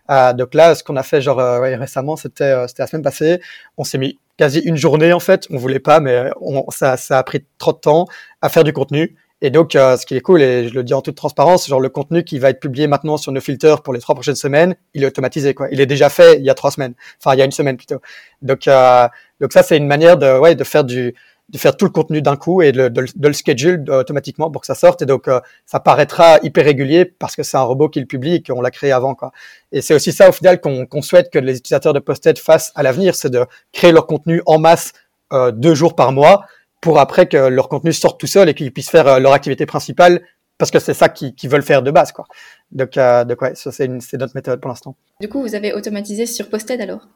Euh, 0.09 0.33
donc 0.33 0.53
là, 0.53 0.75
ce 0.75 0.83
qu'on 0.83 0.95
a 0.95 1.03
fait 1.03 1.21
genre 1.21 1.39
euh, 1.39 1.59
ouais, 1.59 1.75
récemment, 1.75 2.15
c'était 2.15 2.43
euh, 2.43 2.67
c'était 2.67 2.83
la 2.83 2.87
semaine 2.87 3.03
passée. 3.03 3.41
On 3.77 3.83
s'est 3.83 3.97
mis 3.97 4.19
quasi 4.37 4.59
une 4.59 4.77
journée 4.77 5.13
en 5.13 5.19
fait. 5.19 5.47
On 5.49 5.57
voulait 5.57 5.79
pas, 5.79 5.99
mais 5.99 6.29
on, 6.41 6.69
ça, 6.69 6.97
ça 6.97 7.17
a 7.17 7.23
pris 7.23 7.45
trop 7.57 7.73
de 7.73 7.79
temps 7.79 8.05
à 8.41 8.49
faire 8.49 8.63
du 8.63 8.73
contenu. 8.73 9.15
Et 9.41 9.49
donc, 9.49 9.75
euh, 9.75 9.97
ce 9.97 10.05
qui 10.05 10.15
est 10.15 10.21
cool, 10.21 10.41
et 10.41 10.69
je 10.69 10.73
le 10.73 10.83
dis 10.83 10.93
en 10.93 11.01
toute 11.01 11.15
transparence, 11.15 11.67
genre 11.67 11.81
le 11.81 11.89
contenu 11.89 12.23
qui 12.23 12.39
va 12.39 12.49
être 12.49 12.59
publié 12.59 12.87
maintenant 12.87 13.17
sur 13.17 13.31
nos 13.31 13.41
filters 13.41 13.81
pour 13.81 13.93
les 13.93 13.99
trois 13.99 14.15
prochaines 14.15 14.35
semaines, 14.35 14.75
il 14.93 15.03
est 15.03 15.07
automatisé, 15.07 15.53
quoi. 15.53 15.67
Il 15.71 15.81
est 15.81 15.85
déjà 15.85 16.09
fait 16.09 16.37
il 16.37 16.45
y 16.45 16.49
a 16.49 16.53
trois 16.53 16.71
semaines, 16.71 16.93
enfin 17.19 17.35
il 17.35 17.39
y 17.39 17.41
a 17.41 17.45
une 17.45 17.51
semaine 17.51 17.75
plutôt. 17.75 17.99
Donc, 18.41 18.67
euh, 18.67 19.07
donc 19.41 19.51
ça 19.51 19.61
c'est 19.61 19.77
une 19.77 19.87
manière 19.87 20.17
de, 20.17 20.39
ouais, 20.39 20.55
de 20.55 20.63
faire 20.63 20.85
du, 20.85 21.13
de 21.49 21.57
faire 21.57 21.77
tout 21.77 21.85
le 21.85 21.91
contenu 21.91 22.21
d'un 22.21 22.37
coup 22.37 22.61
et 22.61 22.71
de, 22.71 22.87
de, 22.87 23.05
de, 23.15 23.27
le 23.27 23.33
schedule 23.33 23.83
automatiquement 23.91 24.49
pour 24.49 24.61
que 24.61 24.67
ça 24.67 24.73
sorte. 24.73 25.01
Et 25.01 25.05
donc, 25.05 25.27
euh, 25.27 25.39
ça 25.65 25.79
paraîtra 25.79 26.39
hyper 26.41 26.65
régulier 26.65 27.05
parce 27.05 27.35
que 27.35 27.43
c'est 27.43 27.57
un 27.57 27.61
robot 27.61 27.89
qui 27.89 27.99
le 27.99 28.07
publie 28.07 28.35
et 28.35 28.43
qu'on 28.43 28.61
l'a 28.61 28.71
créé 28.71 28.91
avant. 28.91 29.15
Quoi. 29.15 29.31
Et 29.71 29.81
c'est 29.81 29.93
aussi 29.93 30.11
ça, 30.11 30.29
au 30.29 30.31
final, 30.31 30.59
qu'on 30.59 31.01
souhaite 31.01 31.29
que 31.29 31.39
les 31.39 31.57
utilisateurs 31.57 31.93
de 31.93 31.99
Posted 31.99 32.39
fassent 32.39 32.71
à 32.75 32.83
l'avenir, 32.83 33.13
c'est 33.15 33.29
de 33.29 33.45
créer 33.73 33.91
leur 33.91 34.07
contenu 34.07 34.41
en 34.47 34.57
masse 34.57 34.93
euh, 35.33 35.51
deux 35.51 35.75
jours 35.75 35.95
par 35.95 36.11
mois 36.11 36.45
pour 36.85 36.99
après 36.99 37.25
que 37.25 37.37
leur 37.57 37.67
contenu 37.67 37.91
sorte 37.91 38.19
tout 38.19 38.27
seul 38.27 38.47
et 38.47 38.53
qu'ils 38.53 38.71
puissent 38.71 38.91
faire 38.91 39.07
euh, 39.07 39.19
leur 39.19 39.33
activité 39.33 39.65
principale 39.65 40.21
parce 40.59 40.69
que 40.69 40.77
c'est 40.77 40.93
ça 40.93 41.09
qu'ils 41.09 41.49
veulent 41.49 41.63
faire 41.63 41.81
de 41.81 41.89
base, 41.89 42.11
quoi. 42.11 42.25
Donc, 42.71 42.95
euh, 42.95 43.25
donc 43.25 43.41
ouais, 43.41 43.55
ça 43.55 43.71
c'est 43.71 43.87
notre 43.87 44.35
méthode 44.35 44.61
pour 44.61 44.69
l'instant. 44.69 44.95
Du 45.19 45.27
coup, 45.27 45.41
vous 45.41 45.55
avez 45.55 45.73
automatisé 45.73 46.27
sur 46.27 46.47
Posted 46.47 46.79
alors? 46.79 47.07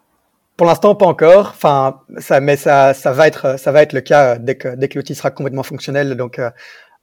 Pour 0.58 0.66
l'instant, 0.66 0.96
pas 0.96 1.06
encore. 1.06 1.54
Enfin, 1.56 2.02
ça, 2.18 2.42
mais 2.42 2.58
ça, 2.58 2.96
ça 2.96 3.12
va 3.12 3.28
être, 3.28 3.60
ça 3.60 3.72
va 3.72 3.84
être 3.84 3.94
le 3.94 4.02
cas 4.02 4.24
euh, 4.36 4.38
dès 4.40 4.56
que 4.56 4.76
dès 4.76 4.88
que 4.90 4.98
l'outil 4.98 5.14
sera 5.14 5.30
complètement 5.30 5.64
fonctionnel. 5.64 6.16
Donc, 6.16 6.40
euh, 6.40 6.50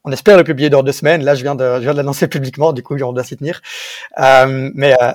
on 0.07 0.11
espère 0.11 0.37
le 0.37 0.45
publier 0.45 0.69
dans 0.69 0.83
deux 0.83 0.93
semaines. 0.93 1.21
Là, 1.21 1.35
je 1.35 1.43
viens 1.43 1.53
de, 1.53 1.75
je 1.75 1.79
viens 1.81 1.91
de 1.91 1.97
l'annoncer 1.97 2.29
publiquement, 2.29 2.71
du 2.71 2.81
coup, 2.81 2.95
on 2.95 3.11
doit 3.11 3.25
s'y 3.25 3.35
tenir. 3.35 3.61
Euh, 4.19 4.71
mais, 4.73 4.95
euh, 5.01 5.11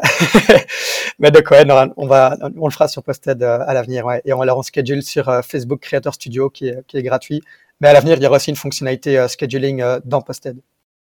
mais 1.18 1.30
de 1.30 1.40
quoi, 1.40 1.64
on 1.96 2.06
va, 2.06 2.36
on 2.58 2.66
le 2.66 2.72
fera 2.72 2.88
sur 2.88 3.02
Posted 3.02 3.42
euh, 3.42 3.64
à 3.66 3.72
l'avenir, 3.72 4.04
ouais. 4.04 4.20
Et 4.26 4.34
on 4.34 4.42
l'a 4.42 4.54
en 4.54 4.62
schedule 4.62 5.02
sur 5.02 5.40
Facebook 5.42 5.80
Creator 5.80 6.12
Studio, 6.12 6.50
qui 6.50 6.68
est, 6.68 6.86
qui 6.86 6.98
est 6.98 7.02
gratuit. 7.02 7.40
Mais 7.80 7.88
à 7.88 7.94
l'avenir, 7.94 8.18
il 8.18 8.22
y 8.22 8.26
aura 8.26 8.36
aussi 8.36 8.50
une 8.50 8.56
fonctionnalité 8.56 9.26
scheduling 9.28 9.82
dans 10.04 10.20
Posted. 10.20 10.58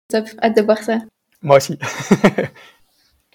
Top, 0.09 0.27
hâte 0.43 0.57
de 0.57 0.63
voir 0.63 0.79
ça. 0.79 0.99
Moi 1.43 1.59
aussi. 1.59 1.79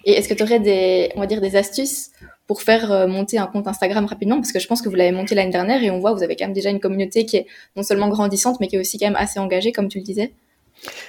Et 0.04 0.12
est-ce 0.12 0.28
que 0.28 0.34
tu 0.34 0.42
aurais 0.42 0.60
des, 0.60 1.10
on 1.16 1.20
va 1.20 1.26
dire, 1.26 1.40
des 1.40 1.56
astuces 1.56 2.10
pour 2.46 2.62
faire 2.62 2.90
euh, 2.90 3.06
monter 3.06 3.38
un 3.38 3.46
compte 3.46 3.66
Instagram 3.66 4.04
rapidement? 4.06 4.36
Parce 4.36 4.52
que 4.52 4.58
je 4.58 4.66
pense 4.66 4.82
que 4.82 4.88
vous 4.88 4.94
l'avez 4.94 5.12
monté 5.12 5.34
l'année 5.34 5.52
dernière 5.52 5.82
et 5.82 5.90
on 5.90 5.98
voit, 6.00 6.12
vous 6.12 6.22
avez 6.22 6.36
quand 6.36 6.46
même 6.46 6.54
déjà 6.54 6.70
une 6.70 6.80
communauté 6.80 7.24
qui 7.26 7.36
est 7.36 7.46
non 7.76 7.82
seulement 7.82 8.08
grandissante, 8.08 8.58
mais 8.60 8.68
qui 8.68 8.76
est 8.76 8.80
aussi 8.80 8.98
quand 8.98 9.06
même 9.06 9.16
assez 9.16 9.38
engagée, 9.38 9.72
comme 9.72 9.88
tu 9.88 9.98
le 9.98 10.04
disais. 10.04 10.32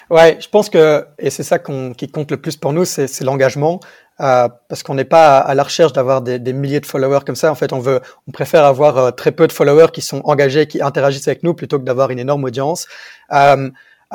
Ouais, 0.10 0.38
je 0.40 0.48
pense 0.48 0.70
que, 0.70 1.06
et 1.18 1.30
c'est 1.30 1.44
ça 1.44 1.58
qui 1.60 2.08
compte 2.12 2.30
le 2.30 2.38
plus 2.38 2.58
pour 2.58 2.74
nous, 2.74 2.86
c'est 2.86 3.22
l'engagement. 3.22 3.80
Euh, 4.20 4.48
parce 4.70 4.84
qu'on 4.84 4.94
n'est 4.94 5.06
pas 5.06 5.40
à, 5.40 5.56
la 5.56 5.64
recherche 5.64 5.92
d'avoir 5.92 6.22
des, 6.22 6.54
milliers 6.54 6.80
de 6.80 6.86
followers 6.86 7.22
comme 7.26 7.36
ça. 7.36 7.52
En 7.52 7.56
fait, 7.56 7.74
on 7.74 7.80
veut, 7.80 8.00
on 8.28 8.32
préfère 8.32 8.64
avoir 8.64 8.98
euh, 8.98 9.12
très 9.12 9.32
peu 9.32 9.48
de 9.48 9.52
followers 9.52 9.88
qui 9.92 10.02
sont 10.02 10.22
engagés, 10.26 10.68
qui 10.68 10.82
interagissent 10.84 11.28
avec 11.28 11.42
nous, 11.42 11.56
plutôt 11.56 11.80
que 11.80 11.84
d'avoir 11.84 12.12
une 12.12 12.20
énorme 12.20 12.44
audience. 12.44 12.88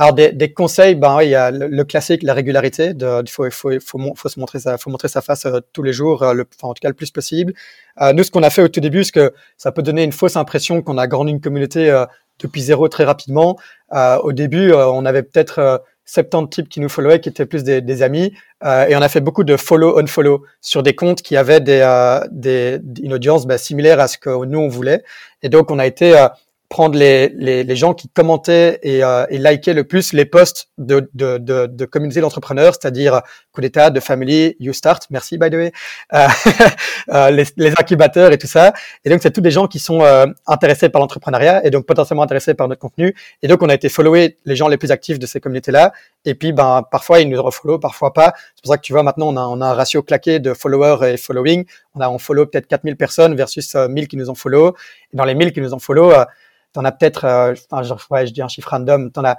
Alors 0.00 0.14
des, 0.14 0.30
des, 0.30 0.52
conseils, 0.52 0.94
ben 0.94 1.16
oui, 1.16 1.26
il 1.26 1.30
y 1.30 1.34
a 1.34 1.50
le, 1.50 1.84
classique, 1.84 2.22
la 2.22 2.32
régularité. 2.32 2.92
Il 3.00 3.28
faut, 3.28 3.50
faut, 3.50 3.72
faut, 3.84 4.14
faut, 4.14 4.28
se 4.28 4.38
montrer 4.38 4.60
sa, 4.60 4.78
faut 4.78 4.90
montrer 4.90 5.08
sa 5.08 5.22
face 5.22 5.44
euh, 5.44 5.58
tous 5.72 5.82
les 5.82 5.92
jours, 5.92 6.22
euh, 6.22 6.34
le, 6.34 6.46
enfin, 6.56 6.68
en 6.68 6.74
tout 6.74 6.80
cas 6.80 6.88
le 6.88 6.94
plus 6.94 7.10
possible. 7.10 7.52
Euh, 8.00 8.12
nous, 8.12 8.22
ce 8.22 8.30
qu'on 8.30 8.44
a 8.44 8.50
fait 8.50 8.62
au 8.62 8.68
tout 8.68 8.78
début, 8.78 9.02
c'est 9.02 9.10
que 9.10 9.34
ça 9.56 9.72
peut 9.72 9.82
donner 9.82 10.04
une 10.04 10.12
fausse 10.12 10.36
impression 10.36 10.82
qu'on 10.82 10.98
a 10.98 11.08
grandi 11.08 11.32
une 11.32 11.40
communauté 11.40 11.90
euh, 11.90 12.06
depuis 12.38 12.62
zéro 12.62 12.86
très 12.86 13.02
rapidement. 13.02 13.58
au 14.22 14.32
début, 14.32 14.72
on 14.72 15.04
avait 15.04 15.24
peut-être 15.24 15.82
70 16.04 16.50
types 16.54 16.68
qui 16.68 16.78
nous 16.78 16.88
followaient, 16.88 17.18
qui 17.20 17.28
étaient 17.28 17.46
plus 17.46 17.64
des, 17.64 17.80
des 17.80 18.02
amis, 18.04 18.32
et 18.64 18.94
on 18.94 19.02
a 19.02 19.08
fait 19.08 19.20
beaucoup 19.20 19.42
de 19.42 19.56
follow 19.56 19.98
unfollow 19.98 20.44
sur 20.60 20.84
des 20.84 20.94
comptes 20.94 21.22
qui 21.22 21.36
avaient 21.36 21.58
des, 21.58 21.82
des 22.30 22.78
une 23.02 23.12
audience 23.12 23.44
ben, 23.48 23.58
similaire 23.58 23.98
à 23.98 24.06
ce 24.06 24.18
que 24.18 24.44
nous 24.44 24.60
on 24.60 24.68
voulait. 24.68 25.02
Et 25.42 25.48
donc, 25.48 25.72
on 25.72 25.80
a 25.80 25.86
été 25.86 26.14
prendre 26.68 26.98
les, 26.98 27.30
les, 27.30 27.64
les, 27.64 27.76
gens 27.76 27.94
qui 27.94 28.08
commentaient 28.08 28.78
et, 28.82 29.02
euh, 29.02 29.24
et 29.30 29.38
likaient 29.38 29.72
le 29.72 29.84
plus 29.84 30.12
les 30.12 30.26
posts 30.26 30.68
de, 30.76 31.08
de, 31.14 31.38
de, 31.38 31.66
de 31.66 31.84
communauté 31.86 32.20
d'entrepreneurs, 32.20 32.74
c'est-à-dire 32.74 33.22
coup 33.52 33.62
d'état, 33.62 33.88
de 33.88 34.00
family, 34.00 34.54
you 34.60 34.74
start, 34.74 35.06
merci 35.08 35.38
by 35.38 35.48
the 35.48 35.54
way, 35.54 35.72
euh, 36.12 36.28
euh, 37.08 37.30
les, 37.30 37.44
les, 37.56 37.70
incubateurs 37.70 38.32
et 38.32 38.38
tout 38.38 38.46
ça. 38.46 38.74
Et 39.04 39.10
donc 39.10 39.20
c'est 39.22 39.30
tous 39.30 39.40
des 39.40 39.50
gens 39.50 39.66
qui 39.66 39.78
sont 39.78 40.02
euh, 40.02 40.26
intéressés 40.46 40.90
par 40.90 41.00
l'entrepreneuriat 41.00 41.64
et 41.66 41.70
donc 41.70 41.86
potentiellement 41.86 42.22
intéressés 42.22 42.52
par 42.52 42.68
notre 42.68 42.80
contenu. 42.80 43.14
Et 43.42 43.48
donc 43.48 43.62
on 43.62 43.68
a 43.70 43.74
été 43.74 43.88
follower 43.88 44.38
les 44.44 44.56
gens 44.56 44.68
les 44.68 44.76
plus 44.76 44.90
actifs 44.90 45.18
de 45.18 45.26
ces 45.26 45.40
communautés-là. 45.40 45.92
Et 46.26 46.34
puis 46.34 46.52
ben 46.52 46.82
parfois 46.90 47.20
ils 47.20 47.30
nous 47.30 47.42
refollow, 47.42 47.78
parfois 47.78 48.12
pas. 48.12 48.34
C'est 48.54 48.62
pour 48.62 48.72
ça 48.72 48.76
que 48.76 48.82
tu 48.82 48.92
vois 48.92 49.02
maintenant 49.02 49.28
on 49.28 49.36
a, 49.38 49.40
on 49.40 49.60
a 49.62 49.66
un 49.66 49.74
ratio 49.74 50.02
claqué 50.02 50.38
de 50.38 50.52
followers 50.52 51.14
et 51.14 51.16
following. 51.16 51.64
On 51.94 52.00
a 52.00 52.10
on 52.10 52.18
follow 52.18 52.44
peut-être 52.44 52.66
4000 52.66 52.96
personnes 52.96 53.34
versus 53.34 53.74
1000 53.74 54.06
qui 54.06 54.18
nous 54.18 54.28
ont 54.28 54.34
follow. 54.34 54.76
Et 55.12 55.16
dans 55.16 55.24
les 55.24 55.34
1000 55.34 55.52
qui 55.52 55.62
nous 55.62 55.72
ont 55.72 55.78
follow 55.78 56.12
t'en 56.78 56.84
as 56.84 56.92
peut-être, 56.92 57.24
euh, 57.24 57.54
enfin, 57.70 57.82
je, 57.82 57.92
ouais, 58.10 58.26
je 58.28 58.32
dis 58.32 58.40
un 58.40 58.46
chiffre 58.46 58.70
random, 58.70 59.10
t'en 59.10 59.24
as, 59.24 59.36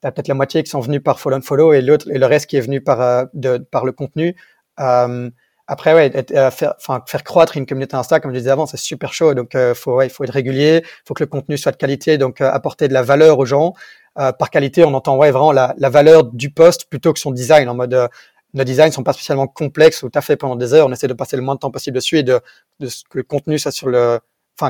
t'as 0.00 0.10
peut-être 0.10 0.26
la 0.26 0.34
moitié 0.34 0.64
qui 0.64 0.70
sont 0.70 0.80
venus 0.80 1.00
par 1.00 1.20
follow 1.20 1.36
and 1.36 1.42
follow 1.42 1.72
et 1.72 1.82
l'autre 1.82 2.10
et 2.10 2.18
le 2.18 2.26
reste 2.26 2.46
qui 2.46 2.56
est 2.56 2.60
venu 2.60 2.80
par 2.80 3.00
euh, 3.00 3.24
de, 3.32 3.58
par 3.58 3.84
le 3.84 3.92
contenu. 3.92 4.34
Euh, 4.80 5.30
après, 5.68 5.94
ouais, 5.94 6.10
euh, 6.32 6.50
faire, 6.50 6.74
enfin, 6.78 7.00
faire 7.06 7.22
croître 7.22 7.56
une 7.56 7.64
communauté 7.64 7.94
Insta, 7.94 8.18
comme 8.18 8.32
je 8.32 8.38
disais 8.38 8.50
avant, 8.50 8.66
c'est 8.66 8.76
super 8.76 9.12
chaud. 9.12 9.34
Donc, 9.34 9.54
euh, 9.54 9.72
faut, 9.72 10.02
il 10.02 10.10
faut 10.10 10.24
être 10.24 10.32
régulier, 10.32 10.84
faut 11.06 11.14
que 11.14 11.22
le 11.22 11.28
contenu 11.28 11.56
soit 11.56 11.70
de 11.70 11.76
qualité, 11.76 12.18
donc 12.18 12.40
apporter 12.40 12.88
de 12.88 12.92
la 12.92 13.02
valeur 13.02 13.38
aux 13.38 13.44
gens. 13.46 13.74
par 14.16 14.50
qualité, 14.50 14.82
on 14.84 14.92
entend 14.94 15.16
ouais 15.16 15.30
vraiment 15.30 15.52
la, 15.52 15.74
la, 15.78 15.90
valeur 15.90 16.24
du 16.24 16.50
poste 16.50 16.86
plutôt 16.90 17.12
que 17.12 17.20
son 17.20 17.30
design. 17.30 17.68
En 17.68 17.76
mode, 17.76 18.10
nos 18.54 18.64
designs 18.64 18.90
sont 18.90 19.04
pas 19.04 19.12
spécialement 19.12 19.46
complexes 19.46 20.02
ou 20.02 20.10
t'as 20.10 20.22
fait 20.22 20.36
pendant 20.36 20.56
des 20.56 20.74
heures. 20.74 20.88
On 20.88 20.92
essaie 20.92 21.06
de 21.06 21.14
passer 21.14 21.36
le 21.36 21.42
moins 21.42 21.54
de 21.54 21.60
temps 21.60 21.70
possible 21.70 21.94
dessus 21.94 22.18
et 22.18 22.24
de, 22.24 22.40
de 22.80 22.88
que 23.08 23.18
le 23.18 23.22
contenu 23.22 23.58
soit 23.60 23.70
sur 23.70 23.88
le 23.88 24.18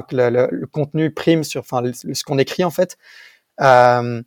que 0.01 0.17
le, 0.17 0.67
contenu 0.67 1.13
prime 1.13 1.45
sur, 1.45 1.61
enfin 1.61 1.83
ce 1.93 2.25
qu'on 2.25 2.39
écrit 2.39 2.65
en 2.65 2.71
fait. 2.71 2.97
Euh, 3.61 4.23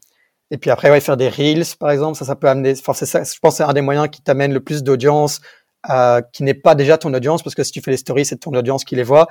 et 0.52 0.58
puis 0.58 0.70
après, 0.70 0.92
ouais, 0.92 1.00
faire 1.00 1.18
des 1.18 1.30
reels, 1.30 1.66
par 1.80 1.92
exemple, 1.92 2.18
ça, 2.18 2.26
ça 2.26 2.36
peut 2.36 2.48
amener. 2.48 2.74
Enfin, 2.78 2.94
ça. 2.94 3.24
Je 3.24 3.40
pense 3.40 3.58
c'est 3.58 3.64
un 3.64 3.74
des 3.74 3.82
moyens 3.82 4.08
qui 4.10 4.22
t'amène 4.22 4.54
le 4.54 4.60
plus 4.60 4.84
d'audience, 4.84 5.42
euh, 5.90 6.22
qui 6.32 6.44
n'est 6.44 6.54
pas 6.54 6.76
déjà 6.76 6.98
ton 6.98 7.14
audience, 7.14 7.44
parce 7.44 7.56
que 7.56 7.64
si 7.64 7.72
tu 7.72 7.82
fais 7.82 7.92
les 7.92 7.98
stories, 7.98 8.26
c'est 8.26 8.38
ton 8.38 8.54
audience 8.54 8.84
qui 8.84 8.96
les 8.96 9.04
voit. 9.04 9.28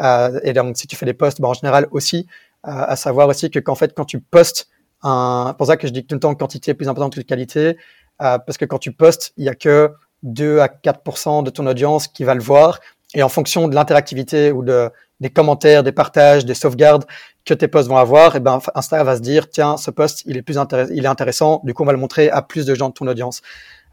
Euh, 0.00 0.40
et 0.42 0.52
donc, 0.52 0.76
si 0.76 0.86
tu 0.86 0.96
fais 0.96 1.06
des 1.06 1.14
posts, 1.14 1.40
bah, 1.40 1.48
en 1.48 1.54
général 1.54 1.86
aussi, 1.92 2.26
à 2.66 2.96
savoir 2.96 3.28
aussi 3.28 3.50
que 3.50 3.58
qu'en 3.58 3.74
fait, 3.74 3.92
quand 3.94 4.06
tu 4.06 4.20
postes, 4.20 4.68
un, 5.02 5.54
pour 5.58 5.66
ça 5.66 5.76
que 5.76 5.86
je 5.86 5.92
dis 5.92 6.02
que 6.02 6.06
tout 6.06 6.14
le 6.14 6.20
temps 6.20 6.34
quantité 6.34 6.70
est 6.70 6.74
plus 6.74 6.88
importante 6.88 7.14
que 7.14 7.20
qualité, 7.20 7.76
parce 8.18 8.56
que 8.56 8.64
quand 8.64 8.78
tu 8.78 8.90
postes, 8.90 9.34
il 9.36 9.44
y 9.44 9.50
a 9.50 9.54
que 9.54 9.92
2 10.22 10.60
à 10.60 10.68
4% 10.68 11.44
de 11.44 11.50
ton 11.50 11.66
audience 11.66 12.08
qui 12.08 12.24
va 12.24 12.34
le 12.34 12.40
voir, 12.42 12.80
et 13.14 13.22
en 13.22 13.28
fonction 13.28 13.68
de 13.68 13.74
l'interactivité 13.74 14.50
ou 14.50 14.62
de, 14.62 14.90
des 15.20 15.30
commentaires, 15.30 15.82
des 15.82 15.92
partages, 15.92 16.44
des 16.44 16.54
sauvegardes 16.54 17.04
que 17.44 17.54
tes 17.54 17.68
posts 17.68 17.88
vont 17.88 17.96
avoir, 17.96 18.36
et 18.36 18.40
ben 18.40 18.60
Insta 18.74 19.02
va 19.04 19.16
se 19.16 19.20
dire 19.20 19.48
tiens 19.50 19.76
ce 19.76 19.90
post 19.90 20.22
il 20.26 20.36
est 20.36 20.42
plus 20.42 20.58
intéressant, 20.58 20.92
il 20.94 21.04
est 21.04 21.08
intéressant, 21.08 21.60
du 21.64 21.74
coup 21.74 21.82
on 21.82 21.86
va 21.86 21.92
le 21.92 21.98
montrer 21.98 22.30
à 22.30 22.42
plus 22.42 22.66
de 22.66 22.74
gens 22.74 22.88
de 22.88 22.94
ton 22.94 23.06
audience. 23.06 23.42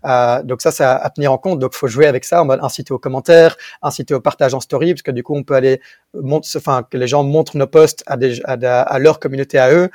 Euh, 0.05 0.41
donc 0.43 0.61
ça 0.61 0.71
c'est 0.71 0.83
à, 0.83 1.09
tenir 1.13 1.31
en 1.31 1.37
compte. 1.37 1.59
Donc 1.59 1.73
faut 1.73 1.87
jouer 1.87 2.07
avec 2.07 2.25
ça, 2.25 2.41
on 2.41 2.47
va 2.47 2.57
inciter 2.61 2.93
aux 2.93 2.99
commentaires, 2.99 3.55
inciter 3.81 4.13
au 4.13 4.21
partage 4.21 4.53
en 4.53 4.59
story, 4.59 4.93
parce 4.93 5.03
que 5.03 5.11
du 5.11 5.23
coup 5.23 5.35
on 5.35 5.43
peut 5.43 5.55
aller 5.55 5.81
enfin 6.55 6.83
que 6.89 6.97
les 6.97 7.07
gens 7.07 7.23
montrent 7.23 7.57
nos 7.57 7.67
posts 7.67 8.03
à, 8.07 8.17
des, 8.17 8.41
à, 8.43 8.99
leur 8.99 9.19
communauté 9.19 9.57
à 9.59 9.71
eux. 9.73 9.89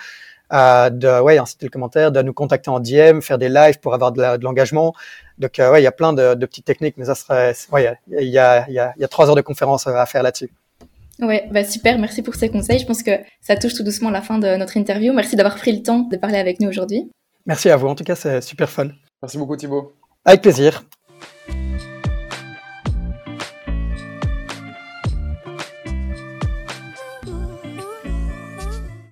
Euh, 0.53 0.91
de 0.91 1.21
ouais 1.23 1.39
inciter 1.39 1.67
le 1.67 1.71
commentaire, 1.71 2.13
de 2.13 2.23
nous 2.23 2.33
contacter 2.33 2.71
en 2.71 2.79
DM, 2.79 3.21
faire 3.21 3.37
des 3.37 3.49
lives 3.49 3.81
pour 3.81 3.95
avoir 3.95 4.13
de 4.13 4.45
l'engagement. 4.45 4.95
Donc 5.39 5.59
euh, 5.59 5.73
ouais 5.73 5.81
il 5.81 5.85
y 5.85 5.89
a 5.89 5.93
plein 5.93 6.13
de, 6.13 6.35
de, 6.35 6.47
petites 6.47 6.65
techniques, 6.65 6.97
mais 6.99 7.07
ça 7.07 7.17
serait 7.17 7.53
ouais 7.73 7.99
il 8.07 8.29
y 8.29 8.39
a, 8.39 8.71
y 8.71 8.79
a, 8.79 8.95
il 8.97 9.01
y 9.01 9.05
a 9.05 9.09
trois 9.09 9.29
heures 9.29 9.35
de 9.35 9.41
conférence 9.41 9.89
à 9.89 10.07
faire 10.07 10.23
là-dessus. 10.23 10.51
Ouais, 11.21 11.49
bah 11.51 11.65
super, 11.65 11.99
merci 11.99 12.23
pour 12.23 12.35
ces 12.35 12.51
conseils. 12.51 12.79
Je 12.79 12.87
pense 12.87 13.03
que 13.03 13.13
ça 13.41 13.57
touche 13.57 13.75
tout 13.75 13.83
doucement 13.83 14.11
la 14.11 14.23
fin 14.23 14.39
de 14.39 14.57
notre 14.57 14.77
interview. 14.77 15.13
Merci 15.13 15.37
d'avoir 15.37 15.57
pris 15.57 15.73
le 15.73 15.83
temps 15.83 16.01
de 16.01 16.17
parler 16.17 16.39
avec 16.39 16.61
nous 16.61 16.69
aujourd'hui. 16.69 17.11
Merci 17.47 17.71
à 17.71 17.77
vous, 17.77 17.87
en 17.87 17.95
tout 17.95 18.05
cas 18.05 18.17
c'est 18.17 18.41
super 18.41 18.69
fun. 18.69 18.89
Merci 19.23 19.39
beaucoup 19.39 19.57
Thibaut. 19.57 19.95
Avec 20.25 20.43
plaisir. 20.43 20.85